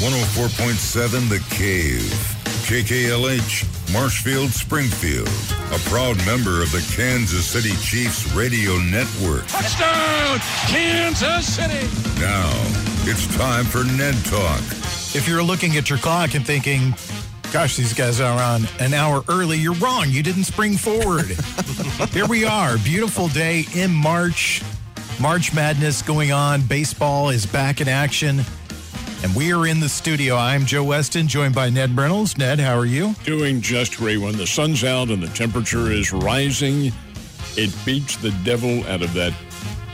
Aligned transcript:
104.7 0.00 1.28
The 1.28 1.40
Cave. 1.54 2.00
KKLH, 2.64 3.92
Marshfield, 3.92 4.48
Springfield. 4.48 5.28
A 5.72 5.78
proud 5.90 6.16
member 6.24 6.62
of 6.62 6.72
the 6.72 6.80
Kansas 6.96 7.44
City 7.44 7.76
Chiefs 7.82 8.32
radio 8.32 8.78
network. 8.78 9.46
Touchdown, 9.48 10.38
Kansas 10.68 11.54
City. 11.54 11.86
Now, 12.18 12.50
it's 13.04 13.26
time 13.36 13.66
for 13.66 13.84
Ned 13.84 14.14
Talk. 14.24 14.62
If 15.14 15.28
you're 15.28 15.42
looking 15.42 15.76
at 15.76 15.90
your 15.90 15.98
clock 15.98 16.34
and 16.34 16.46
thinking, 16.46 16.94
gosh, 17.52 17.76
these 17.76 17.92
guys 17.92 18.22
are 18.22 18.42
on 18.42 18.66
an 18.78 18.94
hour 18.94 19.22
early, 19.28 19.58
you're 19.58 19.74
wrong. 19.74 20.06
You 20.08 20.22
didn't 20.22 20.44
spring 20.44 20.78
forward. 20.78 21.26
Here 22.12 22.26
we 22.26 22.46
are. 22.46 22.78
Beautiful 22.78 23.28
day 23.28 23.66
in 23.74 23.92
March. 23.92 24.62
March 25.20 25.52
Madness 25.52 26.00
going 26.00 26.32
on. 26.32 26.62
Baseball 26.62 27.28
is 27.28 27.44
back 27.44 27.82
in 27.82 27.88
action. 27.88 28.46
And 29.22 29.34
we 29.36 29.52
are 29.52 29.66
in 29.66 29.80
the 29.80 29.88
studio. 29.88 30.34
I'm 30.36 30.64
Joe 30.64 30.82
Weston, 30.84 31.28
joined 31.28 31.54
by 31.54 31.68
Ned 31.68 31.94
Reynolds. 31.96 32.38
Ned, 32.38 32.58
how 32.58 32.76
are 32.78 32.86
you? 32.86 33.14
Doing 33.24 33.60
just 33.60 33.96
great. 33.98 34.16
When 34.16 34.36
the 34.36 34.46
sun's 34.46 34.82
out 34.82 35.10
and 35.10 35.22
the 35.22 35.28
temperature 35.28 35.90
is 35.90 36.10
rising, 36.10 36.90
it 37.56 37.74
beats 37.84 38.16
the 38.16 38.30
devil 38.44 38.82
out 38.86 39.02
of 39.02 39.12
that, 39.12 39.34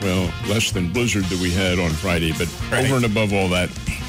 well, 0.00 0.32
less 0.48 0.70
than 0.70 0.92
blizzard 0.92 1.24
that 1.24 1.40
we 1.40 1.50
had 1.50 1.80
on 1.80 1.90
Friday. 1.90 2.32
But 2.38 2.48
Right. 2.70 2.84
over 2.84 2.96
and 2.96 3.04
above 3.04 3.32
all 3.32 3.48
that, 3.48 3.68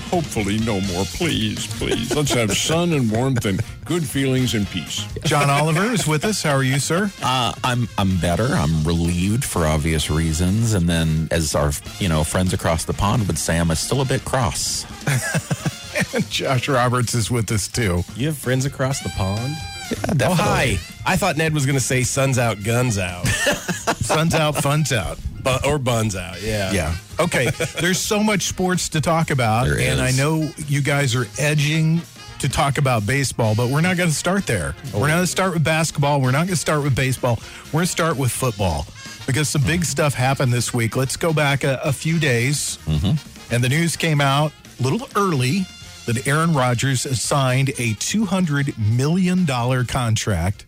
hopefully 0.09 0.57
no 0.59 0.81
more. 0.81 1.05
Please, 1.05 1.67
please. 1.77 2.13
Let's 2.15 2.33
have 2.33 2.51
sun 2.51 2.93
and 2.93 3.11
warmth 3.11 3.45
and 3.45 3.61
good 3.85 4.05
feelings 4.05 4.53
and 4.53 4.67
peace. 4.67 5.05
John 5.23 5.49
Oliver 5.49 5.91
is 5.91 6.07
with 6.07 6.25
us. 6.25 6.43
How 6.43 6.55
are 6.55 6.63
you, 6.63 6.79
sir? 6.79 7.11
Uh, 7.21 7.53
I'm 7.63 7.87
I'm 7.97 8.17
better. 8.17 8.45
I'm 8.45 8.83
relieved 8.83 9.43
for 9.43 9.65
obvious 9.65 10.09
reasons, 10.09 10.73
and 10.73 10.87
then 10.89 11.27
as 11.31 11.55
our 11.55 11.71
you 11.99 12.09
know 12.09 12.23
friends 12.23 12.53
across 12.53 12.85
the 12.85 12.93
pond 12.93 13.27
would 13.27 13.37
say, 13.37 13.59
I'm 13.59 13.73
still 13.75 14.01
a 14.01 14.05
bit 14.05 14.23
cross. 14.25 14.85
Josh 16.29 16.67
Roberts 16.69 17.13
is 17.13 17.31
with 17.31 17.51
us 17.51 17.67
too. 17.67 18.03
You 18.15 18.27
have 18.27 18.37
friends 18.37 18.65
across 18.65 19.01
the 19.01 19.09
pond? 19.09 19.55
Yeah, 19.89 20.27
Oh, 20.29 20.33
hi. 20.33 20.79
I 21.05 21.15
thought 21.15 21.37
Ned 21.37 21.53
was 21.53 21.65
going 21.65 21.77
to 21.77 21.83
say 21.83 22.03
sun's 22.03 22.37
out, 22.37 22.63
guns 22.63 22.97
out. 22.97 23.25
Sun's 23.97 24.35
out, 24.35 24.55
fun's 24.55 24.93
out. 24.93 25.19
Bu- 25.41 25.67
or 25.67 25.77
buns 25.77 26.15
out, 26.15 26.41
yeah. 26.41 26.71
Yeah. 26.71 26.95
Okay. 27.19 27.49
There's 27.81 27.99
so 27.99 28.23
much 28.23 28.43
sports 28.43 28.89
to 28.89 29.01
talk 29.01 29.31
about, 29.31 29.67
There 29.67 29.79
and 29.79 29.99
I 29.99 30.11
know 30.11 30.49
you 30.67 30.81
guys 30.81 31.13
are 31.15 31.27
edging 31.37 32.01
to 32.39 32.47
talk 32.47 32.77
about 32.77 33.05
baseball, 33.05 33.53
but 33.55 33.69
we're 33.69 33.81
not 33.81 33.97
going 33.97 34.09
to 34.09 34.15
start 34.15 34.45
there. 34.45 34.75
Oh. 34.93 34.99
We're 34.99 35.07
not 35.07 35.15
going 35.15 35.23
to 35.23 35.31
start 35.31 35.53
with 35.53 35.63
basketball. 35.63 36.21
We're 36.21 36.31
not 36.31 36.45
going 36.45 36.49
to 36.49 36.55
start 36.55 36.83
with 36.83 36.95
baseball. 36.95 37.39
We're 37.67 37.79
going 37.79 37.85
to 37.85 37.91
start 37.91 38.17
with 38.17 38.31
football 38.31 38.85
because 39.25 39.49
some 39.49 39.63
big 39.63 39.81
mm. 39.81 39.85
stuff 39.85 40.13
happened 40.13 40.53
this 40.53 40.73
week. 40.73 40.95
Let's 40.95 41.17
go 41.17 41.33
back 41.33 41.63
a, 41.63 41.79
a 41.83 41.91
few 41.91 42.19
days, 42.19 42.77
mm-hmm. 42.85 43.53
and 43.53 43.63
the 43.63 43.69
news 43.69 43.95
came 43.95 44.21
out 44.21 44.53
a 44.79 44.83
little 44.83 45.07
early 45.15 45.65
that 46.07 46.25
Aaron 46.27 46.53
Rodgers 46.53 47.01
signed 47.21 47.69
a 47.69 47.93
$200 47.95 48.77
million 48.77 49.45
contract 49.85 50.65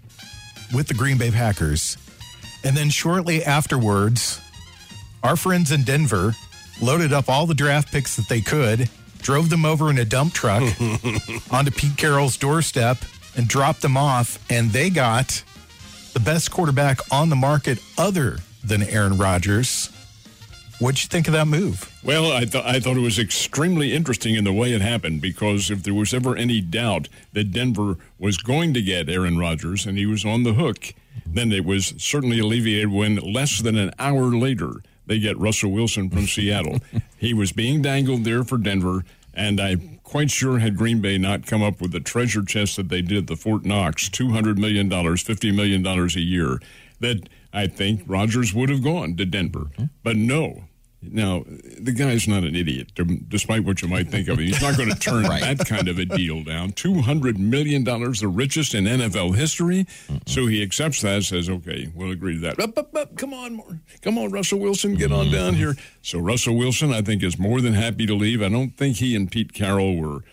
with 0.73 0.87
the 0.87 0.93
Green 0.93 1.17
Bay 1.17 1.31
Packers. 1.31 1.97
And 2.63 2.75
then 2.75 2.89
shortly 2.89 3.43
afterwards, 3.43 4.41
our 5.23 5.35
friends 5.35 5.71
in 5.71 5.83
Denver 5.83 6.35
loaded 6.81 7.13
up 7.13 7.29
all 7.29 7.45
the 7.45 7.55
draft 7.55 7.91
picks 7.91 8.17
that 8.17 8.27
they 8.27 8.41
could, 8.41 8.89
drove 9.19 9.49
them 9.49 9.65
over 9.65 9.89
in 9.89 9.97
a 9.97 10.05
dump 10.05 10.33
truck 10.33 10.61
onto 11.51 11.71
Pete 11.71 11.97
Carroll's 11.97 12.37
doorstep, 12.37 12.97
and 13.35 13.47
dropped 13.47 13.81
them 13.81 13.95
off. 13.95 14.39
And 14.51 14.71
they 14.71 14.89
got 14.89 15.43
the 16.13 16.19
best 16.19 16.51
quarterback 16.51 16.99
on 17.11 17.29
the 17.29 17.35
market 17.35 17.79
other 17.97 18.39
than 18.63 18.83
Aaron 18.83 19.17
Rodgers. 19.17 19.89
What'd 20.79 21.03
you 21.03 21.09
think 21.09 21.27
of 21.27 21.33
that 21.33 21.47
move? 21.47 21.91
Well, 22.05 22.31
I, 22.31 22.45
th- 22.45 22.63
I 22.63 22.79
thought 22.79 22.95
it 22.95 23.01
was 23.01 23.19
extremely 23.19 23.93
interesting 23.93 24.35
in 24.35 24.45
the 24.45 24.53
way 24.53 24.71
it 24.71 24.81
happened 24.81 25.21
because 25.21 25.69
if 25.69 25.83
there 25.83 25.93
was 25.93 26.13
ever 26.13 26.37
any 26.37 26.61
doubt 26.61 27.09
that 27.33 27.51
Denver 27.51 27.97
was 28.17 28.37
going 28.37 28.73
to 28.75 28.81
get 28.81 29.09
Aaron 29.09 29.37
Rodgers 29.37 29.85
and 29.85 29.97
he 29.97 30.05
was 30.05 30.23
on 30.23 30.43
the 30.43 30.53
hook, 30.53 30.93
then 31.25 31.51
it 31.51 31.65
was 31.65 31.93
certainly 31.97 32.39
alleviated 32.39 32.91
when 32.91 33.17
less 33.17 33.61
than 33.61 33.77
an 33.77 33.91
hour 33.99 34.27
later 34.33 34.75
they 35.05 35.19
get 35.19 35.37
Russell 35.37 35.71
Wilson 35.71 36.09
from 36.09 36.27
Seattle. 36.27 36.79
he 37.17 37.33
was 37.33 37.51
being 37.51 37.81
dangled 37.81 38.23
there 38.23 38.45
for 38.45 38.57
Denver, 38.57 39.03
and 39.33 39.59
I'm 39.59 39.99
quite 40.03 40.31
sure 40.31 40.59
had 40.59 40.77
Green 40.77 41.01
Bay 41.01 41.17
not 41.17 41.45
come 41.45 41.61
up 41.61 41.81
with 41.81 41.91
the 41.91 41.99
treasure 41.99 42.43
chest 42.45 42.77
that 42.77 42.87
they 42.87 43.01
did 43.01 43.17
at 43.17 43.27
the 43.27 43.35
Fort 43.35 43.65
Knox, 43.65 44.07
$200 44.07 44.57
million, 44.57 44.89
$50 44.89 45.53
million 45.53 45.85
a 45.85 46.05
year, 46.19 46.61
that 47.01 47.27
I 47.51 47.67
think 47.67 48.03
Rodgers 48.07 48.53
would 48.53 48.69
have 48.69 48.83
gone 48.83 49.17
to 49.17 49.25
Denver. 49.25 49.67
Hmm. 49.75 49.85
But 50.03 50.15
no, 50.15 50.63
now, 51.01 51.45
the 51.79 51.93
guy's 51.93 52.27
not 52.27 52.43
an 52.43 52.55
idiot, 52.55 52.91
despite 53.29 53.63
what 53.63 53.81
you 53.81 53.87
might 53.87 54.09
think 54.09 54.27
of 54.27 54.37
him. 54.37 54.45
He's 54.45 54.61
not 54.61 54.75
going 54.75 54.89
to 54.89 54.99
turn 54.99 55.23
Right. 55.29 55.57
that 55.57 55.65
kind 55.65 55.87
of 55.87 55.97
a 55.97 56.05
deal 56.05 56.43
down. 56.43 56.71
$200 56.73 57.37
million, 57.37 57.83
the 57.83 58.27
richest 58.27 58.73
in 58.73 58.83
NFL 58.83 59.35
history. 59.35 59.85
So 60.25 60.47
he 60.47 60.61
accepts 60.61 61.01
that, 61.01 61.23
says, 61.23 61.49
okay, 61.49 61.89
we'll 61.95 62.11
agree 62.11 62.33
to 62.33 62.39
that. 62.41 62.59
Up, 62.59 62.77
up, 62.77 62.93
up, 62.95 63.15
come 63.15 63.33
on, 63.33 63.53
more. 63.55 63.79
Come 64.01 64.17
on, 64.17 64.31
Russell 64.31 64.59
Wilson, 64.59 64.95
get 64.95 65.11
on 65.11 65.25
mm-hmm. 65.25 65.35
down 65.35 65.53
here. 65.53 65.75
So 66.01 66.19
Russell 66.19 66.57
Wilson, 66.57 66.91
I 66.91 67.01
think, 67.01 67.23
is 67.23 67.39
more 67.39 67.61
than 67.61 67.73
happy 67.73 68.05
to 68.05 68.13
leave. 68.13 68.41
I 68.41 68.49
don't 68.49 68.75
think 68.75 68.97
he 68.97 69.15
and 69.15 69.31
Pete 69.31 69.53
Carroll 69.53 69.95
were 69.95 70.23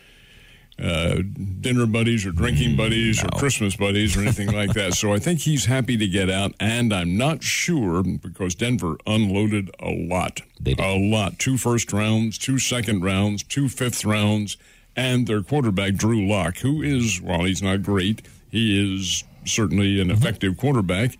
uh, 0.78 1.22
dinner 1.60 1.86
buddies 1.86 2.26
or 2.26 2.32
drinking 2.32 2.76
buddies 2.76 3.22
or 3.24 3.28
Christmas 3.38 3.76
buddies 3.76 4.16
or 4.16 4.20
anything 4.20 4.52
like 4.52 4.74
that. 4.74 4.94
So 4.94 5.12
I 5.12 5.18
think 5.18 5.40
he's 5.40 5.64
happy 5.66 5.96
to 5.96 6.06
get 6.06 6.28
out, 6.28 6.52
and 6.60 6.92
I'm 6.92 7.16
not 7.16 7.42
sure 7.42 8.02
because 8.02 8.54
Denver 8.54 8.96
unloaded 9.06 9.70
a 9.80 9.90
lot, 9.90 10.42
a 10.78 10.98
lot. 10.98 11.38
Two 11.38 11.56
first 11.56 11.92
rounds, 11.92 12.36
two 12.36 12.58
second 12.58 13.02
rounds, 13.02 13.42
two 13.42 13.68
fifth 13.68 14.04
rounds, 14.04 14.56
and 14.94 15.26
their 15.26 15.42
quarterback 15.42 15.94
Drew 15.94 16.26
Lock, 16.26 16.58
who 16.58 16.82
is 16.82 17.20
while 17.20 17.44
he's 17.44 17.62
not 17.62 17.82
great, 17.82 18.22
he 18.50 18.98
is 18.98 19.24
certainly 19.44 20.00
an 20.00 20.10
effective 20.10 20.56
quarterback. 20.56 21.16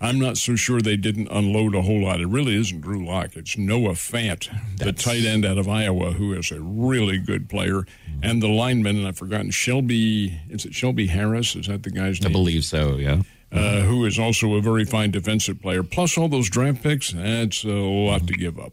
I'm 0.00 0.18
not 0.18 0.38
so 0.38 0.56
sure 0.56 0.80
they 0.80 0.96
didn't 0.96 1.28
unload 1.30 1.74
a 1.74 1.82
whole 1.82 2.04
lot. 2.04 2.20
It 2.20 2.26
really 2.26 2.54
isn't 2.56 2.80
Drew 2.80 3.04
Lock. 3.04 3.36
It's 3.36 3.58
Noah 3.58 3.92
Fant, 3.92 4.48
the 4.78 4.92
tight 4.92 5.24
end 5.24 5.44
out 5.44 5.58
of 5.58 5.68
Iowa, 5.68 6.12
who 6.12 6.32
is 6.32 6.50
a 6.50 6.60
really 6.60 7.18
good 7.18 7.50
player. 7.50 7.84
And 8.22 8.42
the 8.42 8.48
lineman, 8.48 8.96
and 8.96 9.06
I've 9.06 9.18
forgotten, 9.18 9.50
Shelby, 9.50 10.40
is 10.48 10.64
it 10.64 10.74
Shelby 10.74 11.08
Harris? 11.08 11.54
Is 11.54 11.66
that 11.66 11.82
the 11.82 11.90
guy's 11.90 12.20
name? 12.22 12.30
I 12.30 12.32
believe 12.32 12.64
so. 12.64 12.96
Yeah. 12.96 13.22
Uh, 13.52 13.80
who 13.80 14.06
is 14.06 14.18
also 14.18 14.54
a 14.54 14.60
very 14.62 14.84
fine 14.84 15.10
defensive 15.10 15.60
player. 15.60 15.82
Plus 15.82 16.16
all 16.16 16.28
those 16.28 16.48
draft 16.48 16.82
picks, 16.82 17.10
that's 17.12 17.64
a 17.64 17.68
lot 17.68 18.26
to 18.28 18.32
give 18.32 18.58
up. 18.58 18.72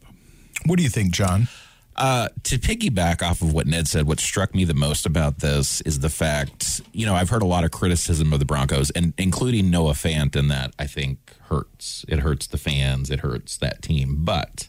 What 0.65 0.77
do 0.77 0.83
you 0.83 0.89
think, 0.89 1.11
John? 1.11 1.47
Uh, 1.97 2.29
to 2.43 2.59
piggyback 2.59 3.23
off 3.23 3.41
of 3.41 3.53
what 3.53 3.65
Ned 3.65 3.87
said, 3.87 4.05
what 4.05 4.19
struck 4.19 4.53
me 4.53 4.63
the 4.65 4.75
most 4.75 5.07
about 5.07 5.39
this 5.39 5.81
is 5.81 5.99
the 5.99 6.09
fact, 6.09 6.79
you 6.93 7.07
know, 7.07 7.15
I've 7.15 7.31
heard 7.31 7.41
a 7.41 7.47
lot 7.47 7.63
of 7.63 7.71
criticism 7.71 8.31
of 8.33 8.39
the 8.39 8.45
Broncos, 8.45 8.91
and 8.91 9.13
including 9.17 9.71
Noah 9.71 9.93
Fant, 9.93 10.35
and 10.35 10.51
that 10.51 10.75
I 10.77 10.85
think 10.85 11.33
hurts. 11.49 12.05
It 12.07 12.19
hurts 12.19 12.45
the 12.45 12.59
fans. 12.59 13.09
It 13.09 13.21
hurts 13.21 13.57
that 13.57 13.81
team. 13.81 14.17
But 14.19 14.67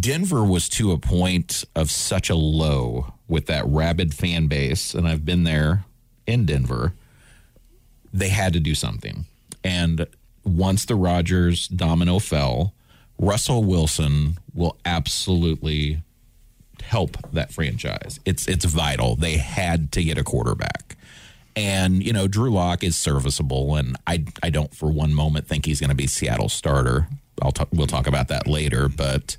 Denver 0.00 0.42
was 0.42 0.70
to 0.70 0.92
a 0.92 0.98
point 0.98 1.64
of 1.74 1.90
such 1.90 2.30
a 2.30 2.34
low 2.34 3.12
with 3.26 3.44
that 3.46 3.66
rabid 3.66 4.14
fan 4.14 4.46
base, 4.46 4.94
and 4.94 5.06
I've 5.06 5.26
been 5.26 5.44
there 5.44 5.84
in 6.26 6.46
Denver. 6.46 6.94
They 8.12 8.30
had 8.30 8.54
to 8.54 8.60
do 8.60 8.74
something, 8.74 9.26
and 9.62 10.06
once 10.44 10.86
the 10.86 10.94
Rodgers 10.94 11.68
domino 11.68 12.18
fell, 12.18 12.72
Russell 13.18 13.64
Wilson 13.64 14.38
will 14.54 14.78
absolutely 14.86 16.02
help 16.82 17.16
that 17.32 17.52
franchise. 17.52 18.20
It's 18.24 18.46
it's 18.48 18.64
vital. 18.64 19.16
They 19.16 19.36
had 19.36 19.92
to 19.92 20.02
get 20.02 20.18
a 20.18 20.24
quarterback. 20.24 20.96
And 21.56 22.02
you 22.02 22.12
know, 22.12 22.28
Drew 22.28 22.50
Lock 22.50 22.84
is 22.84 22.96
serviceable, 22.96 23.76
and 23.76 23.96
I 24.06 24.24
I 24.42 24.50
don't 24.50 24.74
for 24.74 24.90
one 24.90 25.14
moment 25.14 25.48
think 25.48 25.66
he's 25.66 25.80
going 25.80 25.90
to 25.90 25.96
be 25.96 26.06
Seattle 26.06 26.48
starter. 26.48 27.08
I'll 27.42 27.52
talk, 27.52 27.68
we'll 27.72 27.86
talk 27.86 28.06
about 28.06 28.28
that 28.28 28.46
later, 28.46 28.88
but 28.88 29.36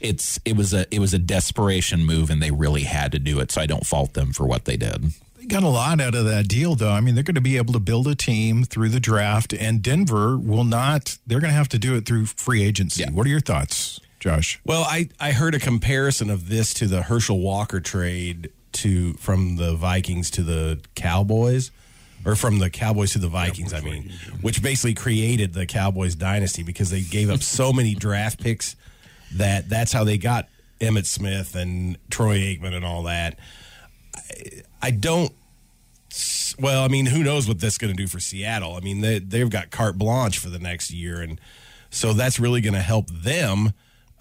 it's 0.00 0.38
it 0.44 0.56
was 0.56 0.74
a 0.74 0.86
it 0.94 0.98
was 0.98 1.14
a 1.14 1.18
desperation 1.18 2.04
move, 2.04 2.30
and 2.30 2.42
they 2.42 2.50
really 2.50 2.82
had 2.82 3.12
to 3.12 3.18
do 3.18 3.40
it. 3.40 3.52
So 3.52 3.60
I 3.60 3.66
don't 3.66 3.86
fault 3.86 4.14
them 4.14 4.32
for 4.32 4.46
what 4.46 4.64
they 4.64 4.76
did. 4.76 5.12
They 5.38 5.46
got 5.46 5.62
a 5.62 5.68
lot 5.68 6.00
out 6.00 6.14
of 6.14 6.24
that 6.26 6.46
deal, 6.46 6.74
though. 6.76 6.92
I 6.92 7.00
mean, 7.00 7.14
they're 7.14 7.24
going 7.24 7.34
to 7.34 7.40
be 7.40 7.56
able 7.56 7.72
to 7.72 7.80
build 7.80 8.06
a 8.06 8.14
team 8.14 8.64
through 8.64 8.90
the 8.90 9.00
draft, 9.00 9.52
and 9.52 9.82
Denver 9.82 10.36
will 10.36 10.64
not. 10.64 11.18
They're 11.26 11.40
going 11.40 11.50
to 11.50 11.56
have 11.56 11.68
to 11.70 11.78
do 11.78 11.96
it 11.96 12.06
through 12.06 12.26
free 12.26 12.62
agency. 12.62 13.02
Yeah. 13.02 13.10
What 13.10 13.26
are 13.26 13.30
your 13.30 13.40
thoughts, 13.40 13.98
Josh? 14.22 14.60
Well, 14.64 14.84
I, 14.84 15.08
I 15.18 15.32
heard 15.32 15.52
a 15.56 15.58
comparison 15.58 16.30
of 16.30 16.48
this 16.48 16.72
to 16.74 16.86
the 16.86 17.02
Herschel 17.02 17.40
Walker 17.40 17.80
trade 17.80 18.52
to 18.74 19.14
from 19.14 19.56
the 19.56 19.74
Vikings 19.74 20.30
to 20.30 20.44
the 20.44 20.80
Cowboys, 20.94 21.72
or 22.24 22.36
from 22.36 22.60
the 22.60 22.70
Cowboys 22.70 23.10
to 23.14 23.18
the 23.18 23.28
Vikings. 23.28 23.72
I 23.74 23.80
mean, 23.80 24.12
which 24.40 24.62
basically 24.62 24.94
created 24.94 25.54
the 25.54 25.66
Cowboys 25.66 26.14
dynasty 26.14 26.62
because 26.62 26.90
they 26.90 27.00
gave 27.00 27.30
up 27.30 27.42
so 27.42 27.72
many 27.72 27.96
draft 27.96 28.40
picks 28.40 28.76
that 29.34 29.68
that's 29.68 29.92
how 29.92 30.04
they 30.04 30.18
got 30.18 30.48
Emmitt 30.80 31.06
Smith 31.06 31.56
and 31.56 31.98
Troy 32.08 32.38
Aikman 32.38 32.74
and 32.74 32.84
all 32.84 33.02
that. 33.02 33.40
I, 34.14 34.62
I 34.80 34.90
don't. 34.92 35.32
Well, 36.60 36.84
I 36.84 36.88
mean, 36.88 37.06
who 37.06 37.24
knows 37.24 37.48
what 37.48 37.58
that's 37.58 37.76
going 37.78 37.92
to 37.92 38.00
do 38.00 38.06
for 38.06 38.20
Seattle? 38.20 38.76
I 38.76 38.80
mean, 38.80 39.00
they, 39.00 39.18
they've 39.18 39.50
got 39.50 39.72
carte 39.72 39.98
blanche 39.98 40.38
for 40.38 40.48
the 40.48 40.60
next 40.60 40.92
year, 40.92 41.20
and 41.20 41.40
so 41.90 42.12
that's 42.12 42.38
really 42.38 42.60
going 42.60 42.74
to 42.74 42.80
help 42.80 43.10
them. 43.10 43.72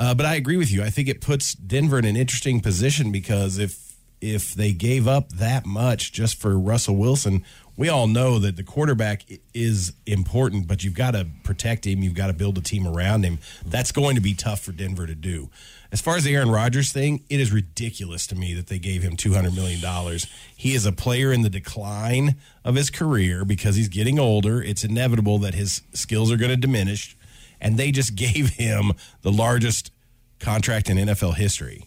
Uh, 0.02 0.16
but 0.16 0.26
I 0.26 0.34
agree 0.34 0.58
with 0.58 0.72
you. 0.72 0.82
I 0.82 0.90
think 0.90 1.08
it 1.08 1.22
puts 1.22 1.54
Denver 1.54 2.00
in 2.00 2.06
an 2.06 2.16
interesting 2.16 2.60
position 2.60 3.12
because 3.12 3.60
if 3.60 3.94
if 4.20 4.56
they 4.56 4.72
gave 4.72 5.08
up 5.08 5.30
that 5.34 5.64
much 5.64 6.12
just 6.12 6.40
for 6.40 6.58
Russell 6.58 6.96
Wilson, 6.96 7.44
we 7.78 7.88
all 7.88 8.08
know 8.08 8.40
that 8.40 8.56
the 8.56 8.64
quarterback 8.64 9.24
is 9.54 9.94
important, 10.08 10.68
but 10.68 10.84
you've 10.84 10.96
got 10.96 11.12
to 11.12 11.28
protect 11.44 11.86
him. 11.86 12.02
You've 12.02 12.16
got 12.16 12.28
to 12.28 12.34
build 12.34 12.58
a 12.58 12.62
team 12.62 12.88
around 12.88 13.24
him. 13.24 13.38
That's 13.64 13.92
going 13.92 14.16
to 14.16 14.22
be 14.22 14.34
tough 14.34 14.60
for 14.62 14.72
Denver 14.72 15.06
to 15.06 15.16
do. 15.16 15.50
As 15.92 16.02
far 16.02 16.18
as 16.18 16.24
the 16.24 16.36
Aaron 16.36 16.50
Rodgers 16.50 16.92
thing, 16.92 17.24
it 17.30 17.40
is 17.40 17.52
ridiculous 17.52 18.26
to 18.28 18.36
me 18.36 18.54
that 18.56 18.68
they 18.68 18.80
gave 18.80 19.04
him 19.04 19.16
$200 19.16 19.56
million. 19.56 20.20
He 20.56 20.74
is 20.74 20.86
a 20.86 20.92
player 20.92 21.32
in 21.32 21.42
the 21.42 21.50
decline 21.50 22.38
of 22.64 22.76
his 22.76 22.90
career 22.90 23.46
because 23.46 23.76
he's 23.76 23.90
getting 23.90 24.18
older. 24.18 24.64
It's 24.64 24.84
inevitable 24.84 25.38
that 25.40 25.54
his 25.54 25.82
skills 25.94 26.32
are 26.32 26.38
going 26.38 26.52
to 26.52 26.58
diminish. 26.58 27.16
And 27.62 27.78
they 27.78 27.92
just 27.92 28.16
gave 28.16 28.50
him 28.50 28.94
the 29.22 29.32
largest 29.32 29.92
contract 30.40 30.90
in 30.90 30.98
NFL 30.98 31.36
history. 31.36 31.86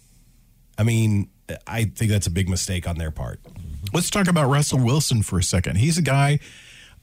I 0.78 0.82
mean, 0.82 1.28
I 1.66 1.84
think 1.84 2.10
that's 2.10 2.26
a 2.26 2.30
big 2.30 2.48
mistake 2.48 2.88
on 2.88 2.96
their 2.96 3.10
part. 3.10 3.40
Let's 3.92 4.10
talk 4.10 4.28
about 4.28 4.48
Russell 4.48 4.78
Wilson 4.78 5.22
for 5.22 5.38
a 5.38 5.42
second. 5.42 5.76
He's 5.76 5.98
a 5.98 6.02
guy. 6.02 6.38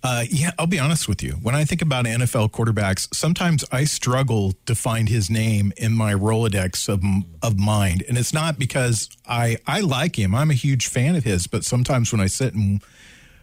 Uh, 0.04 0.24
yeah, 0.30 0.50
I'll 0.58 0.66
be 0.66 0.80
honest 0.80 1.08
with 1.08 1.22
you. 1.22 1.34
When 1.34 1.54
I 1.54 1.64
think 1.64 1.84
about 1.84 2.06
NFL 2.06 2.50
quarterbacks, 2.52 3.14
sometimes 3.14 3.64
I 3.72 3.84
struggle 3.84 4.54
to 4.66 4.74
find 4.74 5.08
his 5.08 5.30
name 5.30 5.72
in 5.78 5.94
my 5.94 6.14
Rolodex 6.14 6.90
of 6.90 7.04
of 7.44 7.60
mind, 7.60 8.04
and 8.08 8.18
it's 8.18 8.34
not 8.34 8.58
because 8.58 9.10
I 9.28 9.58
I 9.68 9.82
like 9.82 10.18
him. 10.18 10.34
I'm 10.34 10.50
a 10.50 10.56
huge 10.56 10.88
fan 10.88 11.16
of 11.16 11.24
his, 11.24 11.46
but 11.46 11.64
sometimes 11.64 12.12
when 12.12 12.20
I 12.20 12.26
sit 12.26 12.56
and 12.56 12.82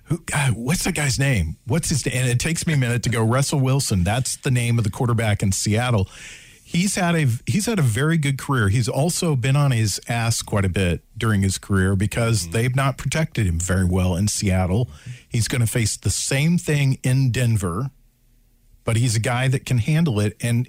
who, 0.08 0.18
God, 0.18 0.52
what's 0.52 0.84
that 0.84 0.94
guy's 0.94 1.18
name? 1.18 1.56
What's 1.66 1.90
his 1.90 2.04
name? 2.06 2.16
And 2.16 2.28
it 2.28 2.40
takes 2.40 2.66
me 2.66 2.72
a 2.72 2.76
minute 2.76 3.02
to 3.02 3.10
go. 3.10 3.22
Russell 3.22 3.60
Wilson. 3.60 4.04
That's 4.04 4.36
the 4.36 4.50
name 4.50 4.78
of 4.78 4.84
the 4.84 4.90
quarterback 4.90 5.42
in 5.42 5.52
Seattle. 5.52 6.08
He's 6.64 6.96
had 6.96 7.14
a 7.14 7.26
he's 7.46 7.66
had 7.66 7.78
a 7.78 7.82
very 7.82 8.18
good 8.18 8.38
career. 8.38 8.68
He's 8.68 8.88
also 8.88 9.36
been 9.36 9.56
on 9.56 9.70
his 9.70 10.00
ass 10.08 10.42
quite 10.42 10.64
a 10.64 10.68
bit 10.68 11.02
during 11.16 11.42
his 11.42 11.56
career 11.56 11.96
because 11.96 12.42
mm-hmm. 12.42 12.52
they've 12.52 12.76
not 12.76 12.98
protected 12.98 13.46
him 13.46 13.58
very 13.58 13.84
well 13.84 14.16
in 14.16 14.28
Seattle. 14.28 14.90
He's 15.28 15.48
going 15.48 15.60
to 15.62 15.66
face 15.66 15.96
the 15.96 16.10
same 16.10 16.58
thing 16.58 16.98
in 17.02 17.30
Denver, 17.30 17.90
but 18.84 18.96
he's 18.96 19.16
a 19.16 19.20
guy 19.20 19.48
that 19.48 19.64
can 19.64 19.78
handle 19.78 20.20
it. 20.20 20.36
And 20.42 20.68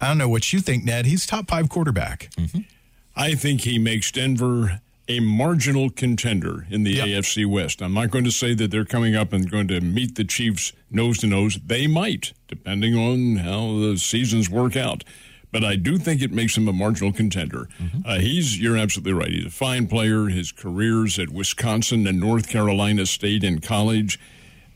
I 0.00 0.08
don't 0.08 0.18
know 0.18 0.28
what 0.28 0.52
you 0.52 0.60
think, 0.60 0.84
Ned. 0.84 1.06
He's 1.06 1.26
top 1.26 1.48
five 1.48 1.68
quarterback. 1.68 2.30
Mm-hmm. 2.36 2.60
I 3.16 3.34
think 3.34 3.62
he 3.62 3.78
makes 3.78 4.12
Denver 4.12 4.80
a 5.08 5.20
marginal 5.20 5.88
contender 5.90 6.66
in 6.70 6.82
the 6.82 6.92
Yep. 6.94 7.06
AFC 7.06 7.46
West. 7.46 7.80
I'm 7.80 7.94
not 7.94 8.10
going 8.10 8.24
to 8.24 8.30
say 8.32 8.54
that 8.54 8.70
they're 8.70 8.84
coming 8.84 9.14
up 9.14 9.32
and 9.32 9.48
going 9.50 9.68
to 9.68 9.80
meet 9.80 10.16
the 10.16 10.24
Chiefs 10.24 10.72
nose 10.90 11.18
to 11.18 11.26
nose. 11.26 11.58
They 11.64 11.86
might, 11.86 12.32
depending 12.48 12.94
on 12.96 13.36
how 13.36 13.78
the 13.78 13.96
seasons 13.98 14.50
work 14.50 14.76
out. 14.76 15.04
But 15.52 15.64
I 15.64 15.76
do 15.76 15.96
think 15.96 16.20
it 16.20 16.32
makes 16.32 16.56
him 16.56 16.66
a 16.68 16.72
marginal 16.72 17.12
contender. 17.12 17.68
Uh, 18.04 18.18
he's, 18.18 18.60
you're 18.60 18.76
absolutely 18.76 19.12
right. 19.12 19.30
He's 19.30 19.46
a 19.46 19.50
fine 19.50 19.86
player. 19.86 20.26
His 20.26 20.50
careers 20.52 21.18
at 21.20 21.30
Wisconsin 21.30 22.06
and 22.06 22.18
North 22.20 22.48
Carolina 22.48 23.06
State 23.06 23.44
in 23.44 23.60
college. 23.60 24.18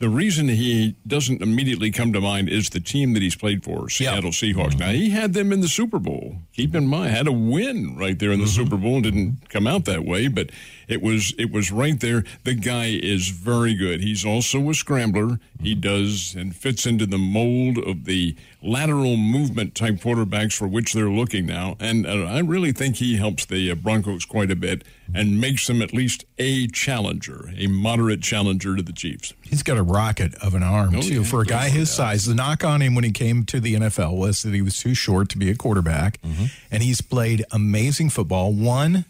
The 0.00 0.08
reason 0.08 0.48
he 0.48 0.96
doesn't 1.06 1.42
immediately 1.42 1.90
come 1.90 2.14
to 2.14 2.22
mind 2.22 2.48
is 2.48 2.70
the 2.70 2.80
team 2.80 3.12
that 3.12 3.20
he's 3.20 3.36
played 3.36 3.62
for, 3.62 3.90
Seattle 3.90 4.30
Seahawks. 4.30 4.78
Now 4.78 4.92
he 4.92 5.10
had 5.10 5.34
them 5.34 5.52
in 5.52 5.60
the 5.60 5.68
Super 5.68 5.98
Bowl. 5.98 6.36
Keep 6.54 6.74
in 6.74 6.86
mind, 6.86 7.14
had 7.14 7.26
a 7.26 7.32
win 7.32 7.98
right 7.98 8.18
there 8.18 8.32
in 8.32 8.38
the 8.38 8.46
mm-hmm. 8.46 8.62
Super 8.62 8.78
Bowl. 8.78 9.02
Didn't 9.02 9.50
come 9.50 9.66
out 9.66 9.84
that 9.84 10.06
way, 10.06 10.28
but 10.28 10.52
it 10.90 11.02
was 11.02 11.32
it 11.38 11.50
was 11.52 11.70
right 11.70 11.98
there. 12.00 12.24
The 12.44 12.54
guy 12.54 12.86
is 13.02 13.28
very 13.28 13.74
good. 13.74 14.02
He's 14.02 14.24
also 14.24 14.68
a 14.70 14.74
scrambler. 14.74 15.38
He 15.62 15.74
does 15.74 16.34
and 16.34 16.56
fits 16.56 16.86
into 16.86 17.06
the 17.06 17.18
mold 17.18 17.78
of 17.78 18.04
the 18.06 18.34
lateral 18.62 19.16
movement 19.16 19.74
type 19.74 19.96
quarterbacks 19.96 20.54
for 20.56 20.66
which 20.68 20.92
they're 20.92 21.10
looking 21.10 21.46
now. 21.46 21.76
And 21.80 22.06
uh, 22.06 22.24
I 22.24 22.40
really 22.40 22.72
think 22.72 22.96
he 22.96 23.16
helps 23.16 23.44
the 23.46 23.70
uh, 23.70 23.74
Broncos 23.74 24.24
quite 24.24 24.50
a 24.50 24.56
bit 24.56 24.84
and 25.14 25.40
makes 25.40 25.66
them 25.66 25.82
at 25.82 25.92
least 25.92 26.24
a 26.38 26.66
challenger, 26.68 27.50
a 27.56 27.66
moderate 27.66 28.22
challenger 28.22 28.76
to 28.76 28.82
the 28.82 28.92
Chiefs. 28.92 29.32
He's 29.42 29.62
got 29.62 29.76
a 29.76 29.82
rocket 29.82 30.34
of 30.36 30.54
an 30.54 30.62
arm 30.62 30.94
Oh, 30.94 31.00
too 31.02 31.14
yeah, 31.16 31.22
for 31.24 31.40
a 31.42 31.46
guy 31.46 31.68
his 31.68 31.90
size. 31.90 32.26
The 32.26 32.34
knock 32.34 32.64
on 32.64 32.80
him 32.80 32.94
when 32.94 33.04
he 33.04 33.10
came 33.12 33.44
to 33.46 33.60
the 33.60 33.74
NFL 33.74 34.16
was 34.16 34.42
that 34.42 34.54
he 34.54 34.62
was 34.62 34.76
too 34.78 34.94
short 34.94 35.28
to 35.30 35.38
be 35.38 35.50
a 35.50 35.54
quarterback, 35.56 36.20
Mm-hmm. 36.22 36.44
and 36.70 36.82
he's 36.82 37.00
played 37.00 37.44
amazing 37.50 38.10
football. 38.10 38.52
One 38.52 39.04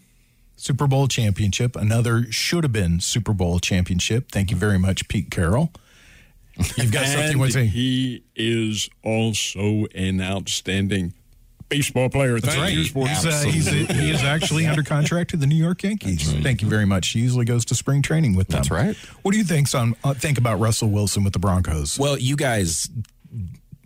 Super 0.61 0.85
Bowl 0.85 1.07
championship, 1.07 1.75
another 1.75 2.31
should 2.31 2.63
have 2.63 2.71
been 2.71 2.99
Super 2.99 3.33
Bowl 3.33 3.57
championship. 3.57 4.31
Thank 4.31 4.51
you 4.51 4.57
very 4.57 4.77
much, 4.77 5.07
Pete 5.07 5.31
Carroll. 5.31 5.71
You've 6.77 6.91
got 6.91 7.07
something 7.07 7.31
you 7.31 7.39
want 7.39 7.53
to 7.53 7.59
say? 7.61 7.65
he 7.65 8.23
is 8.35 8.87
also 9.03 9.87
an 9.95 10.21
outstanding 10.21 11.15
baseball 11.67 12.09
player. 12.09 12.37
Thank 12.37 12.75
you, 12.75 12.83
sports. 12.83 13.23
He's, 13.23 13.25
uh, 13.25 13.49
he's 13.49 13.67
he 13.67 14.11
is 14.11 14.21
actually 14.21 14.67
under 14.67 14.83
contract 14.83 15.31
to 15.31 15.37
the 15.37 15.47
New 15.47 15.55
York 15.55 15.81
Yankees. 15.81 16.31
Thank 16.31 16.61
you 16.61 16.69
very 16.69 16.85
much. 16.85 17.07
He 17.09 17.21
usually 17.21 17.45
goes 17.45 17.65
to 17.65 17.75
spring 17.75 18.03
training 18.03 18.35
with 18.35 18.49
them. 18.49 18.57
That's 18.57 18.69
right. 18.69 18.95
What 19.23 19.31
do 19.31 19.39
you 19.39 19.43
think, 19.43 19.67
son? 19.67 19.95
Uh, 20.03 20.13
think 20.13 20.37
about 20.37 20.59
Russell 20.59 20.91
Wilson 20.91 21.23
with 21.23 21.33
the 21.33 21.39
Broncos? 21.39 21.97
Well, 21.97 22.19
you 22.19 22.35
guys, 22.35 22.87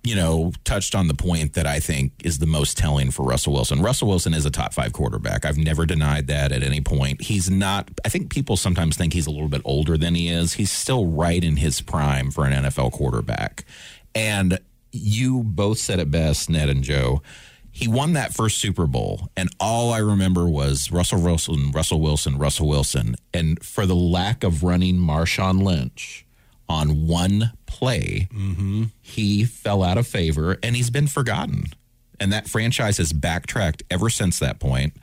you 0.05 0.15
know, 0.15 0.51
touched 0.63 0.93
on 0.93 1.07
the 1.07 1.15
point 1.15 1.53
that 1.53 1.65
I 1.65 1.79
think 1.79 2.13
is 2.23 2.37
the 2.37 2.45
most 2.45 2.77
telling 2.77 3.09
for 3.09 3.25
Russell 3.25 3.53
Wilson. 3.53 3.81
Russell 3.81 4.07
Wilson 4.07 4.35
is 4.35 4.45
a 4.45 4.51
top 4.51 4.71
five 4.71 4.93
quarterback. 4.93 5.45
I've 5.45 5.57
never 5.57 5.87
denied 5.87 6.27
that 6.27 6.51
at 6.51 6.61
any 6.61 6.79
point. 6.79 7.23
He's 7.23 7.49
not, 7.49 7.89
I 8.05 8.09
think 8.09 8.31
people 8.31 8.55
sometimes 8.55 8.95
think 8.95 9.13
he's 9.13 9.25
a 9.25 9.31
little 9.31 9.47
bit 9.47 9.63
older 9.65 9.97
than 9.97 10.13
he 10.13 10.29
is. 10.29 10.53
He's 10.53 10.71
still 10.71 11.07
right 11.07 11.43
in 11.43 11.57
his 11.57 11.81
prime 11.81 12.29
for 12.29 12.45
an 12.45 12.53
NFL 12.53 12.91
quarterback. 12.91 13.65
And 14.13 14.59
you 14.91 15.43
both 15.43 15.79
said 15.79 15.99
it 15.99 16.11
best, 16.11 16.51
Ned 16.51 16.69
and 16.69 16.83
Joe. 16.83 17.23
He 17.71 17.87
won 17.87 18.13
that 18.13 18.33
first 18.33 18.59
Super 18.59 18.87
Bowl, 18.87 19.29
and 19.35 19.49
all 19.59 19.91
I 19.91 19.97
remember 19.97 20.47
was 20.47 20.93
Russell 20.93 21.19
Wilson, 21.19 21.71
Russell 21.71 21.99
Wilson, 21.99 22.37
Russell 22.37 22.69
Wilson. 22.69 23.15
And 23.33 23.61
for 23.61 23.85
the 23.85 23.95
lack 23.95 24.45
of 24.45 24.63
running 24.63 24.95
Marshawn 24.95 25.61
Lynch, 25.61 26.24
on 26.67 27.07
one 27.07 27.51
play, 27.65 28.27
mm-hmm. 28.33 28.85
he 29.01 29.45
fell 29.45 29.83
out 29.83 29.97
of 29.97 30.07
favor 30.07 30.57
and 30.63 30.75
he's 30.75 30.89
been 30.89 31.07
forgotten. 31.07 31.65
And 32.19 32.31
that 32.31 32.47
franchise 32.47 32.97
has 32.97 33.13
backtracked 33.13 33.83
ever 33.89 34.09
since 34.09 34.39
that 34.39 34.59
point. 34.59 34.93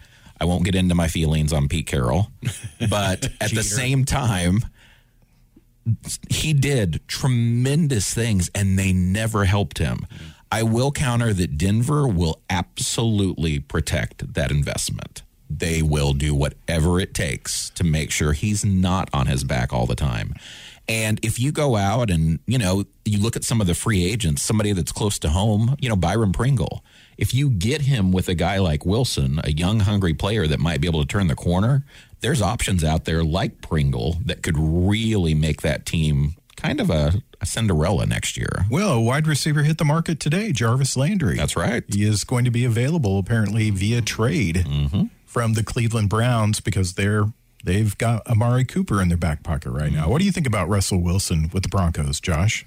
I 0.40 0.44
won't 0.44 0.64
get 0.64 0.74
into 0.74 0.94
my 0.94 1.08
feelings 1.08 1.52
on 1.52 1.68
Pete 1.68 1.86
Carroll, 1.86 2.28
but 2.90 3.28
at 3.40 3.52
the 3.52 3.62
same 3.62 4.04
time, 4.04 4.64
he 6.28 6.52
did 6.52 7.00
tremendous 7.06 8.12
things 8.12 8.50
and 8.54 8.78
they 8.78 8.92
never 8.92 9.44
helped 9.44 9.78
him. 9.78 10.06
I 10.50 10.62
will 10.64 10.92
counter 10.92 11.32
that 11.32 11.56
Denver 11.56 12.06
will 12.06 12.42
absolutely 12.50 13.58
protect 13.58 14.34
that 14.34 14.50
investment. 14.50 15.22
They 15.48 15.82
will 15.82 16.12
do 16.12 16.34
whatever 16.34 16.98
it 17.00 17.14
takes 17.14 17.70
to 17.70 17.84
make 17.84 18.10
sure 18.10 18.32
he's 18.32 18.64
not 18.64 19.08
on 19.12 19.26
his 19.26 19.44
back 19.44 19.72
all 19.72 19.86
the 19.86 19.94
time. 19.94 20.34
And 20.88 21.24
if 21.24 21.38
you 21.38 21.52
go 21.52 21.76
out 21.76 22.10
and, 22.10 22.40
you 22.46 22.58
know, 22.58 22.84
you 23.04 23.20
look 23.20 23.36
at 23.36 23.44
some 23.44 23.60
of 23.60 23.66
the 23.66 23.74
free 23.74 24.04
agents, 24.04 24.42
somebody 24.42 24.72
that's 24.72 24.92
close 24.92 25.18
to 25.20 25.30
home, 25.30 25.76
you 25.80 25.88
know, 25.88 25.96
Byron 25.96 26.32
Pringle, 26.32 26.84
if 27.16 27.32
you 27.34 27.50
get 27.50 27.82
him 27.82 28.10
with 28.12 28.28
a 28.28 28.34
guy 28.34 28.58
like 28.58 28.84
Wilson, 28.84 29.40
a 29.44 29.52
young, 29.52 29.80
hungry 29.80 30.14
player 30.14 30.46
that 30.46 30.58
might 30.58 30.80
be 30.80 30.88
able 30.88 31.00
to 31.00 31.06
turn 31.06 31.28
the 31.28 31.34
corner, 31.34 31.84
there's 32.20 32.42
options 32.42 32.82
out 32.82 33.04
there 33.04 33.22
like 33.22 33.60
Pringle 33.60 34.16
that 34.24 34.42
could 34.42 34.56
really 34.58 35.34
make 35.34 35.62
that 35.62 35.86
team 35.86 36.34
kind 36.56 36.80
of 36.80 36.90
a, 36.90 37.22
a 37.40 37.46
Cinderella 37.46 38.06
next 38.06 38.36
year. 38.36 38.66
Well, 38.70 38.92
a 38.92 39.00
wide 39.00 39.26
receiver 39.26 39.62
hit 39.62 39.78
the 39.78 39.84
market 39.84 40.20
today, 40.20 40.52
Jarvis 40.52 40.96
Landry. 40.96 41.36
That's 41.36 41.56
right. 41.56 41.84
He 41.88 42.04
is 42.04 42.24
going 42.24 42.44
to 42.44 42.50
be 42.50 42.64
available 42.64 43.18
apparently 43.18 43.70
via 43.70 44.00
trade 44.00 44.64
mm-hmm. 44.68 45.04
from 45.26 45.54
the 45.54 45.64
Cleveland 45.64 46.08
Browns 46.08 46.60
because 46.60 46.94
they're 46.94 47.26
they've 47.62 47.96
got 47.98 48.26
Amari 48.26 48.64
Cooper 48.64 49.00
in 49.00 49.08
their 49.08 49.18
back 49.18 49.42
pocket 49.42 49.70
right 49.70 49.92
now. 49.92 50.08
What 50.08 50.18
do 50.18 50.24
you 50.24 50.32
think 50.32 50.46
about 50.46 50.68
Russell 50.68 50.98
Wilson 51.02 51.50
with 51.52 51.62
the 51.62 51.68
Broncos, 51.68 52.20
Josh? 52.20 52.66